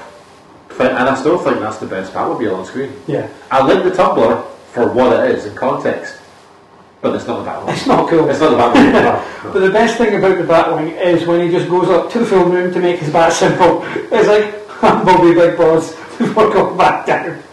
and 0.79 1.09
I 1.09 1.15
still 1.15 1.39
think 1.39 1.59
that's 1.59 1.77
the 1.77 1.87
best 1.87 2.13
Batmobile 2.13 2.55
on 2.55 2.65
screen. 2.65 2.93
Yeah, 3.07 3.27
I 3.49 3.63
like 3.65 3.83
the 3.83 3.91
Tumbler 3.91 4.43
for 4.73 4.91
what 4.91 5.13
it 5.25 5.31
is 5.35 5.45
in 5.45 5.55
context, 5.55 6.19
but 7.03 7.13
it's 7.15 7.27
not 7.27 7.43
the 7.43 7.51
Batwing. 7.51 7.73
it's 7.73 7.85
not 7.85 8.09
cool. 8.09 8.29
It's 8.29 8.39
not 8.39 8.51
the 8.51 8.57
Batwing. 8.57 8.93
no. 8.93 9.51
But 9.51 9.59
the 9.59 9.69
best 9.69 9.97
thing 9.97 10.15
about 10.15 10.37
the 10.37 10.45
Batwing 10.45 10.99
is 10.99 11.27
when 11.27 11.45
he 11.45 11.51
just 11.51 11.69
goes 11.69 11.89
up 11.89 12.09
to 12.13 12.19
the 12.19 12.25
film 12.25 12.49
room 12.49 12.73
to 12.73 12.79
make 12.79 12.99
his 12.99 13.11
bat 13.11 13.33
simple. 13.33 13.83
It's 13.83 14.27
like, 14.27 14.55
I'm 14.83 15.05
Bobby 15.05 15.33
Big 15.33 15.57
Boss 15.57 15.91
before 16.17 16.51
going 16.51 16.77
back 16.77 17.05
down. 17.05 17.43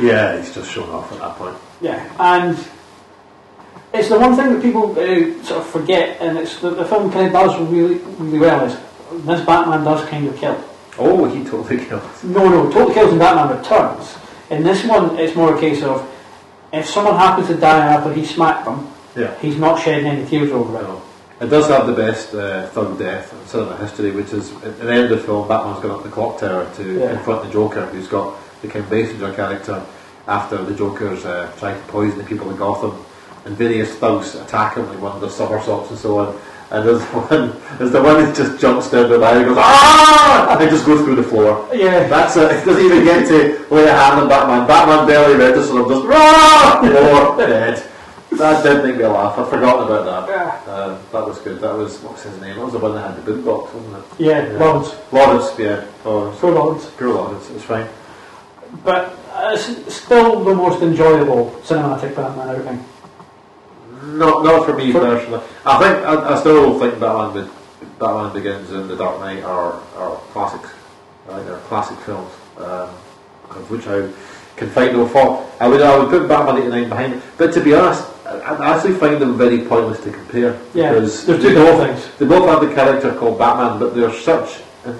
Yeah, 0.00 0.38
he's 0.38 0.54
just 0.54 0.72
shown 0.72 0.88
off 0.88 1.12
at 1.12 1.18
that 1.18 1.36
point. 1.36 1.56
Yeah, 1.82 2.10
and 2.18 2.56
it's 3.92 4.08
the 4.08 4.18
one 4.18 4.34
thing 4.36 4.54
that 4.54 4.62
people 4.62 4.92
uh, 4.92 5.44
sort 5.44 5.60
of 5.60 5.66
forget, 5.66 6.18
and 6.22 6.38
it's 6.38 6.58
that 6.60 6.76
the 6.76 6.84
film 6.86 7.12
kind 7.12 7.26
of 7.26 7.32
does 7.34 7.60
really, 7.68 7.96
really 8.18 8.38
well. 8.38 8.64
Is 8.64 8.74
this 9.26 9.44
Batman 9.44 9.84
does 9.84 10.08
kind 10.08 10.26
of 10.26 10.36
kill. 10.36 10.64
Oh, 10.98 11.26
he 11.26 11.44
totally 11.44 11.84
kills. 11.84 12.24
No, 12.24 12.48
no, 12.48 12.70
totally 12.70 12.94
Kills 12.94 13.12
in 13.12 13.18
Batman 13.18 13.58
Returns. 13.58 14.16
In 14.48 14.62
this 14.62 14.82
one, 14.84 15.18
it's 15.18 15.36
more 15.36 15.54
a 15.54 15.60
case 15.60 15.82
of 15.82 16.10
if 16.72 16.86
someone 16.86 17.16
happens 17.16 17.48
to 17.48 17.56
die 17.56 17.92
after 17.92 18.12
he 18.12 18.24
smacked 18.24 18.64
them, 18.64 18.93
Yeah. 19.16 19.38
he's 19.40 19.56
not 19.56 19.80
shedding 19.82 20.06
any 20.06 20.26
tears 20.26 20.50
over 20.50 20.78
it. 20.78 20.82
No. 20.82 21.02
It 21.40 21.46
does 21.46 21.68
have 21.68 21.86
the 21.86 21.92
best 21.92 22.32
uh, 22.34 22.66
third 22.68 22.98
death 22.98 23.32
in 23.32 23.46
cinema 23.48 23.76
history, 23.76 24.12
which 24.12 24.32
is 24.32 24.52
at 24.64 24.78
the 24.78 24.92
end 24.92 25.04
of 25.04 25.10
the 25.10 25.18
film, 25.18 25.46
Batman's 25.48 25.80
gone 25.80 25.90
up 25.92 26.02
the 26.02 26.08
clock 26.08 26.38
tower 26.38 26.70
to 26.76 26.98
Yeah. 27.00 27.14
confront 27.14 27.44
the 27.44 27.50
Joker, 27.52 27.86
who's 27.86 28.08
got 28.08 28.34
the 28.62 28.68
Kim 28.68 28.84
Basinger 28.84 29.34
character 29.34 29.84
after 30.26 30.56
the 30.64 30.74
Joker's 30.74 31.24
uh, 31.24 31.50
tried 31.58 31.74
to 31.74 31.80
poison 31.88 32.18
the 32.18 32.24
people 32.24 32.48
in 32.50 32.56
Gotham, 32.56 33.04
and 33.44 33.56
various 33.56 33.94
thugs 33.96 34.34
attack 34.36 34.76
him, 34.76 34.88
like 34.88 35.00
one 35.00 35.12
of 35.12 35.20
the 35.20 35.28
somersaults 35.28 35.90
and 35.90 35.98
so 35.98 36.18
on. 36.18 36.40
And 36.70 36.88
there's 36.88 37.02
one, 37.12 37.52
there's 37.78 37.92
the 37.92 38.02
one 38.02 38.24
that 38.24 38.34
just 38.34 38.58
jumps 38.60 38.90
down 38.90 39.10
the 39.10 39.18
ladder 39.18 39.40
and 39.40 39.48
goes 39.48 39.58
ah, 39.60 40.50
and 40.52 40.60
then 40.60 40.70
just 40.70 40.86
goes 40.86 41.04
through 41.04 41.16
the 41.16 41.22
floor. 41.22 41.68
Yeah. 41.74 42.06
That's 42.08 42.36
it. 42.36 42.50
It 42.56 42.64
doesn't 42.64 42.84
even 42.84 43.04
get 43.04 43.28
to 43.28 43.66
lay 43.74 43.84
a 43.86 43.92
hand 43.92 44.20
on 44.22 44.28
Batman. 44.28 44.66
Batman 44.66 45.06
barely 45.06 45.34
registers 45.36 45.70
him, 45.76 45.88
just 45.88 46.06
ah, 46.08 46.78
floor 46.80 47.36
dead. 47.36 47.90
That 48.38 48.62
did 48.64 48.82
make 48.84 48.96
me 48.96 49.06
laugh. 49.06 49.38
I'd 49.38 49.48
forgotten 49.48 49.86
about 49.86 50.26
that. 50.26 50.28
Yeah. 50.66 50.72
Um, 50.72 50.98
that 51.12 51.26
was 51.26 51.38
good. 51.40 51.60
That 51.60 51.74
was 51.76 51.98
what's 52.00 52.22
his 52.24 52.40
name? 52.40 52.56
That 52.56 52.64
was 52.64 52.72
the 52.72 52.78
one 52.78 52.94
that 52.94 53.14
had 53.14 53.16
the 53.16 53.22
boot 53.32 53.44
box, 53.44 53.72
wasn't 53.74 53.96
it? 53.96 54.04
Yeah, 54.20 54.58
Lawrence. 54.58 54.94
Lawrence, 55.12 55.58
yeah. 55.58 55.84
Oh, 56.04 56.34
So 56.40 56.48
Lawrence. 56.50 56.90
pure 56.96 57.14
Lawrence. 57.14 57.48
It's 57.50 57.64
fine. 57.64 57.88
But 58.84 59.16
uh, 59.32 59.52
it's 59.56 59.94
still 59.94 60.42
the 60.44 60.54
most 60.54 60.82
enjoyable 60.82 61.50
cinematic 61.64 62.16
Batman 62.16 62.48
outing. 62.56 62.84
Not, 64.18 64.44
not 64.44 64.66
for 64.66 64.74
me 64.74 64.92
For- 64.92 65.00
personally. 65.00 65.42
I 65.64 65.78
think 65.78 66.06
I, 66.06 66.34
I 66.34 66.40
still 66.40 66.78
think 66.78 66.98
Batman, 67.00 67.50
Batman 67.98 68.32
Begins 68.32 68.70
and 68.70 68.90
The 68.90 68.96
Dark 68.96 69.20
Knight 69.20 69.42
are, 69.44 69.74
are 69.96 70.16
classics. 70.32 70.70
I 71.28 71.34
think 71.36 71.46
they're 71.46 71.58
classic 71.60 71.96
films, 72.00 72.30
um, 72.58 72.90
of 73.50 73.70
which 73.70 73.86
I 73.86 74.08
can 74.56 74.68
fight 74.70 74.92
no 74.92 75.06
fault. 75.08 75.50
I 75.60 75.68
would 75.68 75.82
I 75.82 75.98
would 75.98 76.10
put 76.10 76.28
Batman 76.28 76.58
'89 76.58 76.88
behind 76.88 77.14
it, 77.14 77.22
but 77.38 77.52
to 77.54 77.60
be 77.60 77.74
honest, 77.74 78.04
I, 78.26 78.38
I 78.54 78.74
actually 78.76 78.94
find 78.94 79.20
them 79.20 79.36
very 79.36 79.58
pointless 79.62 80.00
to 80.04 80.10
compare 80.12 80.58
Yeah, 80.74 80.92
because 80.92 81.26
they're 81.26 81.36
two 81.38 81.50
different 81.54 81.98
things. 82.00 82.18
they 82.18 82.26
both 82.26 82.48
have 82.48 82.60
the 82.66 82.74
character 82.74 83.14
called 83.14 83.38
Batman, 83.38 83.78
but 83.78 83.94
they're 83.94 84.12
such. 84.12 84.60
And 84.84 84.98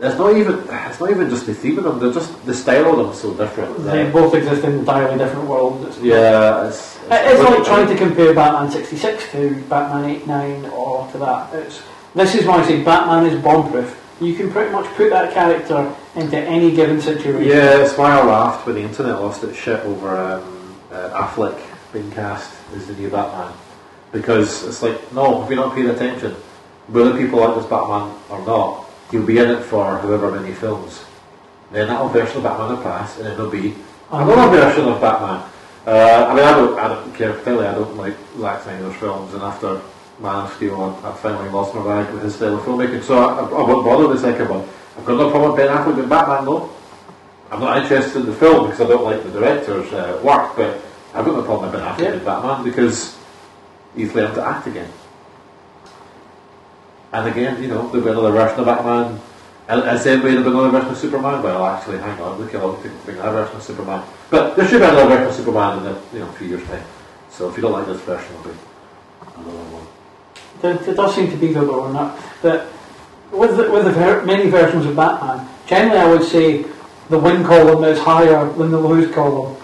it's 0.00 0.16
not 0.18 0.36
even 0.36 0.58
it's 0.68 1.00
not 1.00 1.10
even 1.10 1.28
just 1.30 1.46
the 1.46 1.54
theme 1.54 1.78
of 1.78 1.84
them; 1.84 1.98
they're 1.98 2.12
just 2.12 2.30
the 2.46 2.54
style 2.54 2.90
of 2.92 2.96
them 2.98 3.08
is 3.10 3.20
so 3.20 3.34
different. 3.34 3.76
They 3.84 4.04
that- 4.04 4.12
both 4.12 4.34
exist 4.34 4.64
in 4.64 4.72
entirely 4.80 5.18
different 5.18 5.48
worlds. 5.48 5.86
It's, 5.88 5.98
yeah, 6.04 6.66
it's, 6.68 6.96
It- 7.10 7.24
It's 7.30 7.42
like 7.42 7.64
trying 7.64 7.88
to 7.88 7.96
compare 7.96 8.34
Batman 8.34 8.70
66 8.70 9.32
to 9.32 9.54
Batman 9.68 10.04
89 10.10 10.66
or 10.74 11.08
to 11.12 11.18
that. 11.18 11.54
It's, 11.54 11.80
this 12.14 12.34
is 12.34 12.44
why 12.46 12.58
I 12.58 12.66
say 12.66 12.82
Batman 12.82 13.26
is 13.26 13.40
bomb-proof. 13.42 13.88
You 14.20 14.34
can 14.34 14.50
pretty 14.50 14.70
much 14.72 14.84
put 14.96 15.10
that 15.10 15.32
character 15.32 15.90
into 16.14 16.38
any 16.38 16.74
given 16.74 17.00
situation. 17.00 17.48
Yeah, 17.48 17.82
it's 17.82 17.96
why 17.96 18.18
I 18.18 18.24
laughed 18.24 18.66
when 18.66 18.76
the 18.76 18.82
internet 18.82 19.20
lost 19.20 19.44
its 19.44 19.56
shit 19.56 19.80
over 19.80 20.16
um, 20.16 20.76
uh, 20.90 21.24
Affleck 21.24 21.60
being 21.92 22.10
cast 22.10 22.52
as 22.74 22.86
the 22.86 22.94
new 22.94 23.10
Batman. 23.10 23.52
Because 24.12 24.64
it's 24.64 24.82
like, 24.82 25.12
no, 25.12 25.42
if 25.42 25.50
you're 25.50 25.58
not 25.58 25.74
paying 25.74 25.90
attention, 25.90 26.32
whether 26.88 27.16
people 27.16 27.40
like 27.40 27.54
this 27.56 27.66
Batman 27.66 28.16
or 28.30 28.44
not, 28.46 28.86
he'll 29.10 29.26
be 29.26 29.38
in 29.38 29.50
it 29.50 29.62
for 29.62 29.98
however 29.98 30.30
many 30.30 30.54
films. 30.54 31.04
Then 31.70 31.88
that'll 31.88 32.08
version 32.08 32.38
of 32.38 32.42
Batman 32.44 32.76
will 32.76 32.82
pass, 32.82 33.16
and 33.18 33.26
then 33.26 33.36
there'll 33.36 33.50
be 33.50 33.74
another 34.10 34.48
version 34.56 34.88
of 34.88 35.00
Batman. 35.00 35.48
Uh, 35.86 36.26
I 36.28 36.34
mean, 36.34 36.44
I 36.44 36.52
don't, 36.52 36.78
I 36.78 36.88
don't 36.88 37.14
care, 37.14 37.34
clearly 37.40 37.66
I 37.66 37.74
don't 37.74 37.96
like 37.96 38.14
Zack 38.38 38.62
Snyder's 38.62 38.96
films, 38.96 39.34
and 39.34 39.42
after 39.42 39.80
Man 40.20 40.44
of 40.46 40.52
Steel, 40.54 40.98
I, 41.02 41.10
I 41.10 41.14
finally 41.16 41.48
lost 41.50 41.74
my 41.74 41.82
rag 41.82 42.12
with 42.12 42.22
his 42.22 42.34
style 42.34 42.56
of 42.56 42.62
filmmaking, 42.62 43.02
so 43.02 43.18
I, 43.18 43.34
I, 43.34 43.44
I 43.44 43.62
won't 43.62 43.84
bother 43.84 44.08
the 44.08 44.18
second 44.18 44.48
one. 44.48 44.68
I've 44.98 45.04
got 45.04 45.16
no 45.16 45.30
problem 45.30 45.52
with 45.52 45.60
Ben 45.60 45.68
Affleck 45.76 45.96
being 45.96 46.08
Batman, 46.08 46.44
though. 46.44 46.70
I'm 47.50 47.60
not 47.60 47.80
interested 47.80 48.20
in 48.20 48.26
the 48.26 48.34
film 48.34 48.66
because 48.66 48.80
I 48.80 48.88
don't 48.88 49.04
like 49.04 49.22
the 49.22 49.30
director's 49.30 49.90
uh, 49.92 50.20
work, 50.22 50.56
but 50.56 50.82
I've 51.14 51.24
got 51.24 51.36
no 51.36 51.42
problem 51.42 51.70
with 51.70 51.80
Ben 51.80 51.88
Affleck 51.88 52.02
Yeah. 52.02 52.10
being 52.10 52.24
Batman 52.24 52.64
because 52.64 53.16
he's 53.94 54.12
learned 54.14 54.34
to 54.34 54.44
act 54.44 54.66
again. 54.66 54.90
And 57.12 57.28
again, 57.28 57.62
you 57.62 57.68
know, 57.68 57.88
there'll 57.88 58.04
be 58.04 58.10
another 58.10 58.32
version 58.32 58.60
of 58.60 58.66
Batman. 58.66 59.20
And 59.68 59.82
I 59.82 59.96
said 59.98 60.20
there'll 60.22 60.42
be 60.42 60.50
another 60.50 60.70
version 60.70 60.90
of 60.90 60.98
Superman. 60.98 61.42
Well, 61.42 61.64
actually, 61.66 61.98
hang 61.98 62.20
on, 62.20 62.38
look 62.38 62.52
long 62.54 62.74
it 62.80 62.82
took 62.82 62.92
to 62.92 63.04
bring 63.04 63.16
that 63.18 63.30
version 63.32 63.56
of 63.56 63.62
Superman. 63.62 64.04
But 64.30 64.56
there 64.56 64.66
should 64.66 64.80
be 64.80 64.84
another 64.86 65.08
version 65.08 65.28
of 65.28 65.34
Superman 65.34 65.78
in 65.78 65.86
a 65.86 66.00
you 66.12 66.18
know, 66.20 66.32
few 66.32 66.48
years' 66.48 66.66
time. 66.66 66.82
So 67.30 67.48
if 67.48 67.56
you 67.56 67.62
don't 67.62 67.72
like 67.72 67.86
this 67.86 68.00
version, 68.00 68.28
there'll 68.42 68.48
be 68.48 68.58
another 69.36 69.58
one. 69.70 69.86
There, 70.60 70.74
there 70.74 70.94
does 70.94 71.14
seem 71.14 71.30
to 71.30 71.36
be 71.36 71.52
the 71.52 71.60
though, 71.60 71.92
that, 71.92 72.18
that 72.42 72.66
with 73.32 73.56
the, 73.56 73.70
with 73.70 73.84
the 73.84 73.92
ver- 73.92 74.24
many 74.24 74.48
versions 74.50 74.86
of 74.86 74.96
Batman, 74.96 75.46
generally 75.66 75.98
I 75.98 76.06
would 76.10 76.24
say 76.24 76.64
the 77.10 77.18
win 77.18 77.44
column 77.44 77.84
is 77.84 77.98
higher 77.98 78.50
than 78.54 78.70
the 78.70 78.78
lose 78.80 79.12
column. 79.14 79.56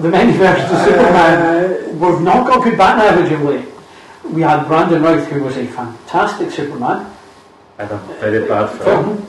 The 0.00 0.08
many 0.08 0.32
versions 0.32 0.70
of 0.72 0.78
Superman, 0.86 1.98
we've 2.00 2.20
not 2.20 2.46
got 2.46 2.64
good 2.64 2.78
Batman 2.78 3.18
originally. 3.18 3.64
We 4.24 4.42
had 4.42 4.66
Brandon 4.66 5.02
Routh, 5.02 5.26
who 5.28 5.42
was 5.42 5.56
a 5.56 5.66
fantastic 5.66 6.50
Superman 6.50 7.12
And 7.78 7.90
a 7.90 7.96
very 8.20 8.46
bad 8.46 8.70
film. 8.78 9.16
film. 9.18 9.26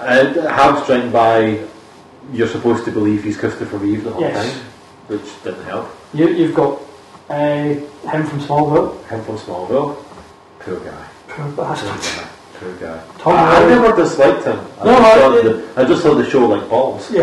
Uh, 0.00 0.48
hamstring 0.48 1.10
by 1.10 1.64
you're 2.32 2.46
supposed 2.46 2.84
to 2.84 2.92
believe 2.92 3.24
he's 3.24 3.36
Christopher 3.36 3.78
Reeve 3.78 4.04
the 4.04 4.10
whole 4.12 4.20
Yes. 4.22 4.52
time, 4.54 4.64
which 5.08 5.42
didn't 5.42 5.64
help. 5.64 5.88
You, 6.14 6.28
you've 6.28 6.54
got 6.54 6.80
uh, 7.28 7.34
him 7.34 8.26
from 8.26 8.40
Smallville. 8.40 9.04
Him 9.08 9.24
from 9.24 9.36
Smallville, 9.38 9.96
poor 10.60 10.78
guy. 10.80 11.04
Poor 11.28 11.46
Poor 11.52 11.66
bastard. 11.66 12.27
Guy. 12.60 12.66
Poor 12.66 12.74
guy. 12.80 13.02
Tom 13.18 13.32
I, 13.34 13.56
I 13.56 13.68
never 13.68 13.96
disliked 13.96 14.44
him. 14.44 14.58
I, 14.80 14.84
No, 14.84 14.92
just 14.98 15.18
I 15.18 15.42
did- 15.42 15.74
the, 15.74 15.80
I 15.80 15.84
just 15.84 16.02
thought 16.02 16.14
the 16.14 16.28
show 16.30 16.46
like 16.46 16.68
balls. 16.68 17.08
Did. 17.08 17.20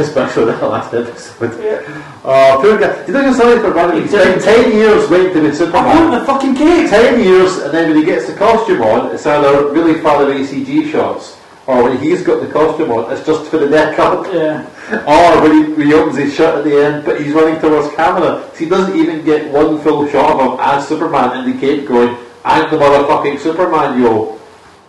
Especially 0.00 0.44
that 0.46 0.62
last 0.62 0.92
episode. 0.94 1.62
Yeah. 1.62 1.82
Uh, 2.24 2.56
oh, 2.56 2.58
poor 2.62 2.78
guy. 2.78 2.98
You 3.06 3.12
think 3.12 3.26
it's 3.28 3.36
sorry 3.38 3.60
for 3.60 3.72
spent 4.08 4.42
10 4.42 4.72
years 4.72 5.08
waiting 5.10 5.32
to 5.34 5.40
be 5.48 5.54
Superman. 5.54 5.86
I 5.86 6.00
want 6.00 6.20
the 6.20 6.26
fucking 6.26 6.54
cake! 6.56 6.90
10 6.90 7.20
years, 7.20 7.58
and 7.58 7.72
then 7.72 7.88
when 7.90 7.98
he 7.98 8.04
gets 8.04 8.26
the 8.26 8.34
costume 8.34 8.82
on, 8.82 9.14
it's 9.14 9.26
either 9.26 9.70
really 9.72 10.00
far 10.00 10.22
away 10.24 10.40
CG 10.44 10.90
shots, 10.90 11.38
or 11.66 11.84
when 11.84 11.98
he's 11.98 12.22
got 12.22 12.40
the 12.40 12.52
costume 12.52 12.90
on, 12.90 13.10
it's 13.12 13.24
just 13.24 13.50
for 13.50 13.58
the 13.58 13.68
neck 13.70 13.98
up. 13.98 14.26
Yeah. 14.32 14.68
Or 14.86 15.42
when 15.42 15.50
he, 15.66 15.72
when 15.72 15.86
he 15.88 15.94
opens 15.94 16.16
his 16.16 16.32
shirt 16.34 16.54
at 16.58 16.64
the 16.64 16.80
end, 16.84 17.04
but 17.04 17.20
he's 17.20 17.32
running 17.32 17.60
towards 17.60 17.92
camera. 17.96 18.48
So 18.52 18.58
he 18.58 18.68
doesn't 18.68 18.96
even 18.96 19.24
get 19.24 19.50
one 19.52 19.80
full 19.80 20.06
shot 20.08 20.38
of 20.40 20.52
him 20.52 20.60
as 20.60 20.86
Superman 20.86 21.38
in 21.44 21.52
the 21.52 21.58
cape 21.60 21.88
going, 21.88 22.16
I'm 22.44 22.70
the 22.70 22.76
motherfucking 22.76 23.40
Superman, 23.40 24.00
yo. 24.00 24.38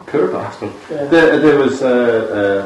Poor 0.08 0.32
bastard. 0.32 0.72
Yeah. 0.90 1.04
There, 1.06 1.40
there 1.40 1.60
was 1.60 1.82
uh, 1.82 1.88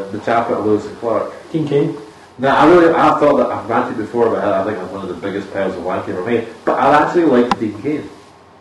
uh, 0.07 0.11
the 0.11 0.19
chap 0.19 0.49
at 0.51 0.61
Lois 0.61 0.85
and 0.85 0.95
Clark. 0.99 1.33
Dean 1.51 1.67
Cain. 1.67 1.97
Now, 2.37 2.55
I 2.57 2.69
really, 2.69 2.93
I 2.93 3.19
thought 3.19 3.37
that, 3.37 3.47
I've 3.49 3.67
ranted 3.69 3.97
before 3.97 4.27
about 4.27 4.43
how 4.43 4.61
I 4.61 4.63
think 4.63 4.77
I'm 4.77 4.91
one 4.91 5.01
of 5.01 5.09
the 5.09 5.15
biggest 5.19 5.51
piles 5.51 5.75
of 5.75 5.83
wank 5.83 6.07
ever 6.07 6.23
made, 6.23 6.47
but 6.65 6.79
I 6.79 7.03
actually 7.03 7.25
liked 7.25 7.59
Dean 7.59 7.81
Cain. 7.81 8.09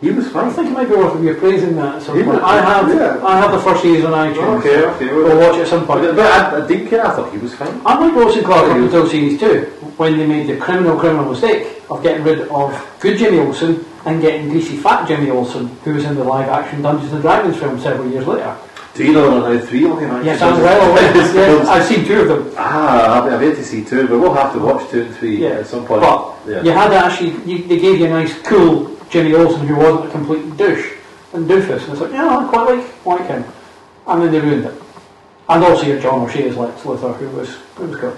He 0.00 0.10
was 0.10 0.28
fine. 0.30 0.46
I 0.46 0.50
think 0.50 0.68
it 0.68 0.72
might 0.72 0.88
be 0.88 0.94
worth 0.96 1.12
reappraising 1.12 1.74
that 1.76 1.96
at 1.96 2.02
some 2.02 2.16
He 2.16 2.22
point. 2.24 2.36
was- 2.40 2.44
I 2.44 2.56
have, 2.62 2.88
yeah. 2.88 3.22
I 3.26 3.36
have 3.38 3.52
the 3.52 3.58
first 3.60 3.82
season 3.82 4.14
on 4.14 4.32
iTunes. 4.32 4.58
Okay, 4.60 4.82
okay. 4.86 5.12
We'll 5.12 5.38
watch 5.38 5.56
it 5.58 5.62
at 5.62 5.68
some 5.68 5.86
point. 5.86 6.00
But, 6.00 6.16
but 6.16 6.26
I, 6.26 6.64
I 6.64 6.66
Dean 6.66 6.88
Cain, 6.88 7.00
I 7.00 7.10
thought 7.14 7.30
he 7.32 7.36
was 7.38 7.54
fine. 7.54 7.80
I 7.84 7.98
like 7.98 8.14
Lois 8.14 8.34
and 8.36 8.46
Clark 8.46 8.70
up 8.70 8.76
until 8.78 9.06
series 9.06 9.38
two, 9.38 9.64
when 9.98 10.16
they 10.16 10.26
made 10.26 10.46
the 10.46 10.56
criminal, 10.56 10.98
criminal 10.98 11.28
mistake 11.30 11.82
of 11.90 12.02
getting 12.02 12.24
rid 12.24 12.48
of 12.48 12.96
good 13.00 13.18
Jimmy 13.18 13.40
Olsen 13.40 13.84
and 14.06 14.22
getting 14.22 14.48
greasy 14.48 14.78
fat 14.78 15.06
Jimmy 15.06 15.28
Olsen, 15.30 15.66
who 15.84 15.92
was 15.92 16.04
in 16.06 16.14
the 16.14 16.24
live 16.24 16.48
action 16.48 16.80
Dungeons 16.80 17.12
and 17.12 17.20
Dragons 17.20 17.58
film 17.58 17.78
several 17.78 18.10
years 18.10 18.26
later. 18.26 18.56
Do 18.94 19.04
you 19.04 19.12
know 19.12 19.40
there 19.42 19.52
are 19.52 19.54
now 19.54 19.66
three 19.66 19.84
of 19.88 20.00
them? 20.00 20.24
Yes, 20.24 20.42
I'm 20.42 20.60
well 20.60 20.90
aware. 20.90 21.14
yes, 21.14 21.68
I've 21.68 21.84
seen 21.84 22.04
two 22.04 22.20
of 22.22 22.28
them. 22.28 22.54
Ah, 22.56 23.24
I've, 23.24 23.42
yet 23.42 23.54
to 23.56 23.64
see 23.64 23.84
two, 23.84 24.08
but 24.08 24.18
we'll 24.18 24.34
have 24.34 24.52
to 24.52 24.58
watch 24.58 24.90
two 24.90 25.02
and 25.02 25.14
three 25.16 25.36
Yeah. 25.36 25.60
at 25.60 25.66
some 25.66 25.86
point. 25.86 26.02
But 26.02 26.36
yeah. 26.46 26.62
you 26.62 26.70
had 26.72 26.92
actually, 26.92 27.30
you, 27.44 27.64
they 27.66 27.78
gave 27.78 28.00
you 28.00 28.06
a 28.06 28.10
nice, 28.10 28.36
cool 28.42 28.96
Jimmy 29.08 29.34
Olsen 29.34 29.66
who 29.66 29.76
wasn't 29.76 30.06
a 30.06 30.10
complete 30.10 30.56
douche 30.56 30.92
and 31.32 31.48
doofus. 31.48 31.84
And 31.84 31.92
it's 31.92 32.00
like, 32.00 32.12
yeah, 32.12 32.38
I 32.38 32.48
quite 32.48 32.76
like, 32.76 33.06
like 33.06 33.26
him. 33.28 33.44
And 34.06 34.22
then 34.22 34.32
they 34.32 34.40
ruined 34.40 34.64
it. 34.66 34.82
And 35.48 35.64
also 35.64 35.86
your 35.86 36.00
John 36.00 36.20
O'Shea 36.22 36.48
as 36.48 36.56
Lex 36.56 36.82
Luthor, 36.82 37.16
who 37.16 37.28
was, 37.30 37.56
who 37.76 37.86
was 37.86 38.00
good. 38.00 38.16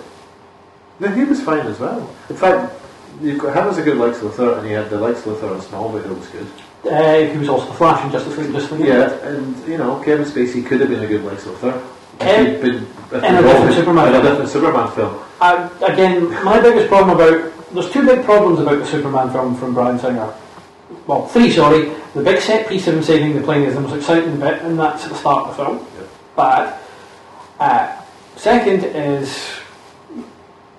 No, 1.00 1.08
he 1.08 1.24
was 1.24 1.42
fine 1.42 1.66
as 1.66 1.78
well. 1.78 2.14
In 2.28 2.36
fact, 2.36 2.74
you've 3.20 3.38
got 3.38 3.56
him 3.56 3.68
as 3.68 3.78
a 3.78 3.82
good 3.82 3.96
Lex 3.98 4.18
Luthor, 4.18 4.58
and 4.58 4.66
he 4.66 4.72
had 4.72 4.88
the 4.90 4.98
Lex 4.98 5.22
Luthor 5.22 5.54
in 5.54 5.60
Smallville, 5.60 6.02
who 6.02 6.14
was 6.14 6.28
good. 6.28 6.46
Uh, 6.84 7.20
he 7.30 7.38
was 7.38 7.48
also 7.48 7.66
the 7.66 7.74
Flash 7.74 8.04
in 8.04 8.10
Justice 8.10 8.36
League, 8.36 8.52
Justice 8.52 8.72
League. 8.72 8.88
Yeah, 8.88 9.12
and 9.26 9.68
you 9.68 9.78
know, 9.78 10.02
Kevin 10.02 10.24
Spacey 10.24 10.66
could 10.66 10.80
have 10.80 10.88
been 10.90 11.02
a 11.02 11.06
good 11.06 11.22
Lex 11.24 11.44
Luthor. 11.44 11.80
If 12.20 12.60
Kev- 12.60 12.60
been 12.60 12.74
if 12.84 13.24
in 13.24 13.34
a 13.36 13.42
different 13.42 13.74
Superman 13.74 14.08
a 14.08 14.12
film. 14.12 14.24
different 14.24 14.50
Superman 14.50 14.90
film. 14.92 15.18
Uh, 15.40 15.68
again, 15.86 16.44
my 16.44 16.60
biggest 16.60 16.88
problem 16.88 17.16
about 17.16 17.52
there's 17.72 17.90
two 17.90 18.04
big 18.04 18.24
problems 18.24 18.58
about 18.58 18.78
the 18.80 18.86
Superman 18.86 19.30
film 19.30 19.54
from 19.56 19.74
Bryan 19.74 19.98
Singer. 19.98 20.34
Well, 21.06 21.26
three, 21.26 21.50
sorry. 21.50 21.92
The 22.14 22.22
big 22.22 22.40
set 22.40 22.68
piece 22.68 22.86
of 22.86 22.94
him 22.94 23.02
saving 23.02 23.34
the 23.34 23.42
plane 23.42 23.62
is 23.62 23.74
the 23.74 23.80
most 23.80 23.94
exciting 23.94 24.38
bit, 24.38 24.62
and 24.62 24.78
that's 24.78 25.04
at 25.04 25.10
the 25.10 25.16
start 25.16 25.48
of 25.48 25.56
the 25.56 25.64
film. 25.64 25.78
Yep. 25.78 26.08
Bad. 26.36 26.80
Uh, 27.60 28.02
second 28.36 28.84
is 28.84 29.50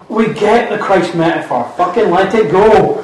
we 0.09 0.33
get 0.33 0.69
the 0.69 0.77
Christ 0.77 1.15
metaphor. 1.15 1.71
Fucking 1.77 2.09
let 2.11 2.33
it 2.35 2.51
go. 2.51 2.99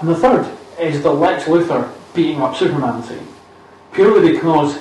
And 0.00 0.08
the 0.08 0.14
third 0.14 0.50
is 0.78 1.02
the 1.02 1.12
Lex 1.12 1.44
Luthor 1.44 1.92
beating 2.14 2.40
up 2.40 2.56
Superman 2.56 3.02
scene. 3.02 3.26
Purely 3.92 4.32
because 4.32 4.78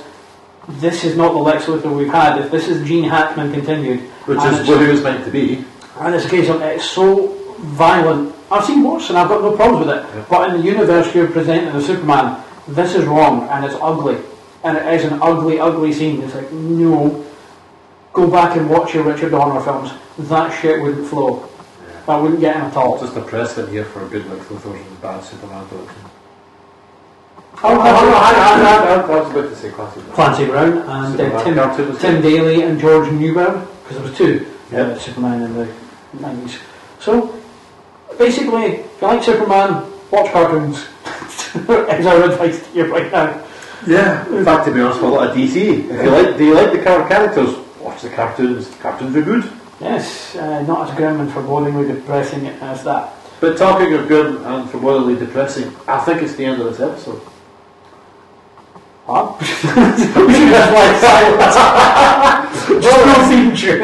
this 0.68 1.04
is 1.04 1.18
not 1.18 1.34
the 1.34 1.40
Lex 1.40 1.66
Luthor 1.66 1.96
we've 1.96 2.08
had. 2.12 2.40
If 2.40 2.52
this 2.52 2.68
is 2.68 2.88
Gene 2.88 3.04
Hackman 3.04 3.52
continued, 3.54 4.00
Which 4.26 4.38
is 4.40 4.68
what 4.68 4.82
he 4.82 4.88
was 4.88 5.02
meant 5.04 5.26
to 5.26 5.32
be. 5.32 5.66
and 6.00 6.16
it's 6.16 6.26
a 6.26 6.30
case 6.30 6.50
of 6.50 6.62
it's 6.62 6.86
so 6.90 7.28
violent. 7.60 8.34
I've 8.52 8.64
seen 8.66 8.84
worse 8.84 9.10
and 9.10 9.18
I've 9.18 9.28
got 9.28 9.42
no 9.42 9.56
problems 9.56 9.86
with 9.88 9.98
it. 9.98 10.04
Yeah. 10.16 10.26
But 10.30 10.50
in 10.50 10.62
the 10.62 10.64
universe 10.66 11.14
you're 11.14 11.28
presenting 11.28 11.70
as 11.76 11.86
Superman, 11.86 12.44
this 12.68 12.96
is 12.96 13.06
wrong 13.06 13.48
and 13.50 13.66
it's 13.66 13.76
ugly. 13.82 14.18
And 14.64 14.78
it 14.78 14.86
is 14.94 15.06
an 15.12 15.20
ugly, 15.22 15.60
ugly 15.60 15.92
scene. 15.92 16.22
It's 16.22 16.34
like, 16.36 16.52
no. 16.52 17.26
Go 18.14 18.30
back 18.30 18.56
and 18.56 18.70
watch 18.70 18.94
your 18.94 19.04
Richard 19.04 19.32
Donner 19.32 19.60
films. 19.62 19.92
That 20.30 20.50
shit 20.62 20.82
wouldn't 20.82 21.08
flow. 21.08 21.50
That 22.06 22.22
wouldn't 22.22 22.40
get 22.40 22.56
in 22.56 22.62
at 22.62 22.76
all. 22.78 23.00
Just 23.00 23.18
a 23.18 23.22
precedent 23.22 23.70
here 23.74 23.86
for 23.86 24.06
a 24.06 24.08
good 24.08 24.26
Lex 24.30 24.46
Luthors 24.46 24.76
and 24.76 24.98
a 24.98 25.02
bad 25.02 25.24
Superman 25.24 25.66
films. 25.68 25.90
I, 27.64 29.06
was 29.08 29.32
about 29.32 29.50
to 29.50 29.56
say 29.56 29.70
classic. 29.72 30.04
Clancy 30.14 30.46
Brown 30.46 30.78
and 30.78 31.22
uh, 31.22 31.74
Tim, 31.76 31.98
Tim 31.98 32.22
Daly 32.22 32.62
and 32.64 32.80
George 32.80 33.12
Newbern, 33.12 33.66
because 33.84 33.98
there 33.98 34.04
was 34.04 34.18
two 34.18 34.46
Yeah. 34.72 34.80
uh, 34.82 35.00
Superman 35.00 35.44
in 35.44 35.54
the 35.54 35.68
90s. 36.18 36.60
So, 37.00 37.40
basically, 38.18 38.66
if 38.66 39.02
you 39.02 39.08
like 39.08 39.24
Superman, 39.24 39.90
watch 40.12 40.32
cartoons. 40.32 40.86
is 41.56 42.06
our 42.06 42.24
advice 42.24 42.68
to 42.68 42.78
you 42.78 42.92
right 42.94 43.12
now. 43.12 43.42
Yeah. 43.88 44.28
In 44.28 44.44
fact, 44.44 44.66
to 44.66 44.74
be 44.74 44.82
honest, 44.82 45.02
a 45.02 45.08
lot 45.08 45.30
of 45.30 45.36
DC, 45.36 45.56
if 45.90 46.04
you 46.04 46.10
like, 46.10 46.38
do 46.38 46.46
you 46.46 46.54
like 46.56 46.72
the 46.72 46.82
characters? 46.82 47.56
Watch 47.80 48.02
the 48.02 48.10
cartoons. 48.10 48.74
Cartoons 48.82 49.16
are 49.16 49.22
good. 49.22 49.50
Yes, 49.80 50.36
uh, 50.36 50.62
not 50.64 50.90
as 50.90 50.96
grim 50.96 51.20
and 51.20 51.30
forebodingly 51.30 51.88
depressing 51.88 52.48
as 52.48 52.84
that. 52.86 53.14
But 53.42 53.58
talking 53.58 53.94
of 53.94 54.08
grim 54.08 54.38
and 54.46 54.70
forebodingly 54.70 55.20
depressing, 55.20 55.74
I 55.88 56.00
think 56.00 56.22
it's 56.22 56.36
the 56.36 56.46
end 56.46 56.62
of 56.62 56.68
this 56.68 56.80
episode. 56.80 57.22
What? 59.06 59.38
That's 59.40 59.64
why 60.74 60.86
silence. 61.04 61.56
Just 62.84 63.06
no 63.06 63.16
theme 63.28 63.52
tune. 63.56 63.84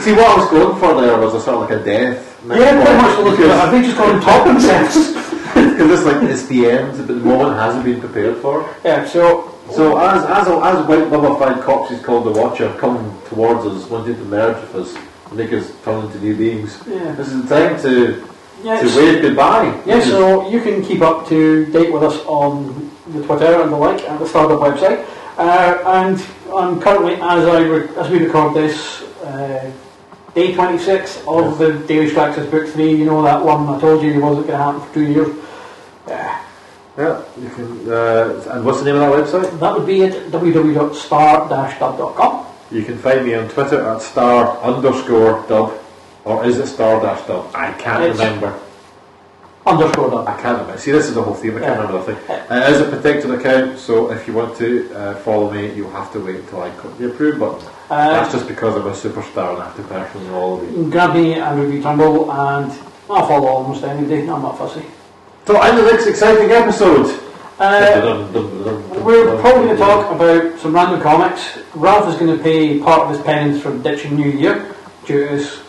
See, 0.00 0.12
what 0.12 0.26
I 0.28 0.36
was 0.36 0.50
going 0.50 0.78
for 0.78 1.00
there 1.00 1.16
was 1.18 1.34
a 1.34 1.40
sort 1.40 1.56
of 1.56 1.60
like 1.62 1.80
a 1.80 1.82
death. 1.82 2.42
Yeah, 2.46 2.84
pretty 2.84 2.96
much 3.00 3.18
look. 3.24 3.38
Have 3.38 3.70
they 3.72 3.80
just 3.80 3.96
gone 3.96 4.16
and 4.16 4.22
top 4.28 4.46
themselves? 4.46 5.14
Because 5.54 5.90
it's 5.90 6.04
like 6.04 6.22
it's 6.24 6.46
the 6.46 6.66
end, 6.66 6.98
but 6.98 7.06
the 7.06 7.14
moment 7.14 7.56
hasn't 7.58 7.84
been 7.84 8.00
prepared 8.00 8.36
for. 8.38 8.68
Yeah, 8.84 9.06
so 9.06 9.54
So 9.72 9.96
as 9.98 10.24
as 10.24 10.46
as 10.46 10.86
white 10.86 11.08
mummified 11.08 11.62
corpses 11.62 12.02
called 12.04 12.26
the 12.26 12.32
Watcher 12.38 12.74
come 12.78 13.18
towards 13.28 13.64
us, 13.64 13.88
wanting 13.88 14.16
to 14.16 14.24
merge 14.26 14.60
with 14.60 14.74
us, 14.74 14.94
make 15.32 15.54
us 15.54 15.72
turn 15.84 16.04
into 16.04 16.18
new 16.20 16.36
beings, 16.36 16.82
yeah, 16.86 17.12
this 17.12 17.28
is 17.32 17.48
the 17.48 17.48
time 17.48 17.80
to 17.80 18.33
yeah, 18.62 18.80
to 18.80 18.86
wave 18.96 19.22
goodbye. 19.22 19.72
yeah. 19.86 20.00
So 20.00 20.48
you 20.48 20.60
can 20.60 20.82
keep 20.82 21.00
up 21.02 21.26
to 21.28 21.66
date 21.72 21.92
with 21.92 22.02
us 22.02 22.18
on 22.26 22.90
the 23.08 23.22
Twitter 23.24 23.60
and 23.62 23.72
the 23.72 23.76
like 23.76 24.02
at 24.08 24.18
the 24.18 24.26
Star 24.26 24.48
Dub 24.48 24.60
website. 24.60 25.04
Uh, 25.36 25.76
and 25.86 26.20
I'm 26.54 26.80
currently, 26.80 27.14
as 27.14 27.46
I 27.48 27.60
re- 27.62 27.88
as 27.96 28.08
we 28.10 28.18
record 28.24 28.54
this, 28.54 29.02
uh, 29.24 29.70
day 30.34 30.54
26 30.54 31.22
of 31.26 31.58
the 31.58 31.72
Daily 31.86 32.08
Straxis 32.10 32.48
Book 32.50 32.68
3. 32.68 32.90
You 32.94 33.04
know 33.04 33.22
that 33.22 33.44
one 33.44 33.66
I 33.68 33.78
told 33.80 34.02
you 34.02 34.12
it 34.12 34.20
wasn't 34.20 34.46
going 34.46 34.58
to 34.58 34.64
happen 34.64 34.80
for 34.80 34.94
two 34.94 35.06
years. 35.12 35.28
Uh, 36.06 36.40
Yeah, 36.96 37.18
you 37.36 37.48
can. 37.50 37.88
Uh, 37.90 38.40
and 38.52 38.64
what's 38.64 38.78
the 38.78 38.84
name 38.86 38.94
of 38.94 39.00
that 39.02 39.10
website? 39.42 39.58
that 39.58 39.74
would 39.76 39.84
be 39.86 40.04
at 40.04 40.30
www.star-dub.com. 40.30 42.32
You 42.70 42.82
can 42.84 42.96
find 42.98 43.24
me 43.26 43.34
on 43.34 43.48
Twitter 43.48 43.80
at 43.86 44.00
star 44.02 44.56
underscore 44.62 45.42
dub, 45.48 45.72
or 46.24 46.44
is 46.44 46.58
it 46.58 46.66
star 46.66 47.00
dash 47.00 47.26
dub? 47.26 47.46
I 47.54 47.72
can't 47.72 48.02
It's- 48.04 48.18
remember. 48.18 48.54
Underscore 49.66 50.10
dub. 50.10 50.28
I 50.28 50.32
can't 50.34 50.58
remember. 50.58 50.76
See, 50.78 50.92
this 50.92 51.06
is 51.08 51.14
the 51.14 51.22
whole 51.22 51.32
theme. 51.34 51.56
I 51.56 51.60
can't 51.60 51.72
Yeah. 51.76 51.86
remember 51.86 51.98
the 51.98 52.04
thing. 52.14 52.16
Uh, 52.50 52.54
it 52.66 52.72
is 52.74 52.80
a 52.82 52.84
protected 52.84 53.30
account, 53.30 53.78
so 53.78 54.10
if 54.10 54.28
you 54.28 54.34
want 54.34 54.56
to 54.58 54.86
uh, 54.94 55.14
follow 55.16 55.50
me, 55.50 55.70
you'll 55.74 55.90
have 55.90 56.12
to 56.12 56.18
wait 56.20 56.36
until 56.36 56.62
I 56.62 56.68
click 56.70 56.98
the 56.98 57.06
approve 57.06 57.38
button. 57.38 57.60
Uh, 57.90 58.10
That's 58.10 58.32
just 58.32 58.46
because 58.46 58.76
I'm 58.76 58.86
a 58.86 58.90
superstar 58.90 59.54
and 59.54 59.62
I 59.62 59.64
have 59.64 59.76
to 59.76 59.82
personally 59.84 60.26
know 60.28 60.34
all 60.36 60.54
of 60.60 60.70
You 60.70 60.84
you. 60.84 60.90
grab 60.90 61.14
me 61.14 61.34
and 61.34 61.60
review 61.60 61.82
Turnbull 61.82 62.30
and 62.30 62.70
I'll 63.08 63.26
follow 63.26 63.46
almost 63.48 63.84
any 63.84 64.06
day, 64.06 64.20
I'm 64.20 64.42
not 64.42 64.58
fussy. 64.58 64.82
So, 65.46 65.60
in 65.62 65.76
the 65.76 65.82
next 65.82 66.06
exciting 66.06 66.50
episode, 66.50 67.10
Uh, 67.56 68.26
we're 69.04 69.36
probably 69.38 69.66
going 69.66 69.68
to 69.68 69.76
talk 69.76 70.10
about 70.10 70.58
some 70.58 70.74
random 70.74 71.00
comics. 71.00 71.56
Ralph 71.76 72.08
is 72.08 72.16
going 72.16 72.36
to 72.36 72.42
pay 72.42 72.80
part 72.80 73.02
of 73.02 73.10
his 73.10 73.20
penance 73.20 73.62
for 73.62 73.70
ditching 73.70 74.16
New 74.16 74.28
Year 74.28 74.66
due 75.06 75.22
to 75.28 75.28
his 75.36 75.60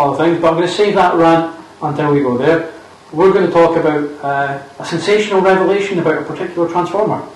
other 0.00 0.16
things, 0.24 0.40
but 0.40 0.48
I'm 0.48 0.54
going 0.56 0.66
to 0.68 0.72
save 0.74 0.94
that 0.94 1.14
rant 1.14 1.56
until 1.82 2.12
we 2.12 2.20
go 2.20 2.36
there. 2.38 2.72
We're 3.12 3.32
going 3.32 3.46
to 3.46 3.52
talk 3.52 3.76
about 3.76 4.04
uh, 4.24 4.62
a 4.78 4.84
sensational 4.84 5.40
revelation 5.40 5.98
about 5.98 6.22
a 6.22 6.24
particular 6.24 6.68
Transformer 6.68 7.22
and 7.22 7.30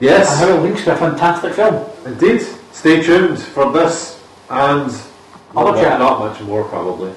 Yes, 0.00 0.38
how 0.40 0.48
it 0.48 0.60
links 0.62 0.84
to 0.84 0.94
a 0.94 0.96
fantastic 0.96 1.54
film. 1.54 1.84
indeed. 2.06 2.40
Stay 2.72 3.02
tuned 3.02 3.38
for 3.38 3.70
this 3.72 4.20
and 4.50 4.90
Other 5.54 5.72
not, 5.72 5.74
chat. 5.76 5.98
not 5.98 6.18
much 6.20 6.40
more, 6.40 6.64
probably. 6.64 7.12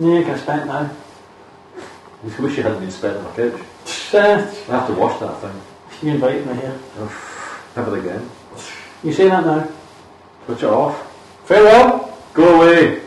Yeah, 0.00 0.22
can 0.22 0.38
spent 0.38 0.66
now. 0.66 0.90
I 2.20 2.40
wish 2.42 2.56
you 2.56 2.62
hadn't 2.64 2.80
been 2.80 2.90
spent 2.90 3.16
on 3.16 3.24
my 3.24 3.30
couch. 3.30 3.60
Uh, 4.12 4.18
I 4.18 4.72
have 4.72 4.86
to 4.88 4.94
wash 4.94 5.18
that 5.20 5.40
thing. 5.40 5.60
you 6.02 6.14
invited 6.14 6.46
me 6.46 6.54
here. 6.54 6.78
Have 7.76 7.88
it 7.92 7.98
again. 8.00 8.28
You 9.04 9.12
say 9.12 9.28
that 9.28 9.46
now. 9.46 9.68
Switch 10.46 10.62
it 10.64 10.70
off. 10.70 10.96
Farewell. 11.46 12.18
Go 12.34 12.56
away. 12.56 13.00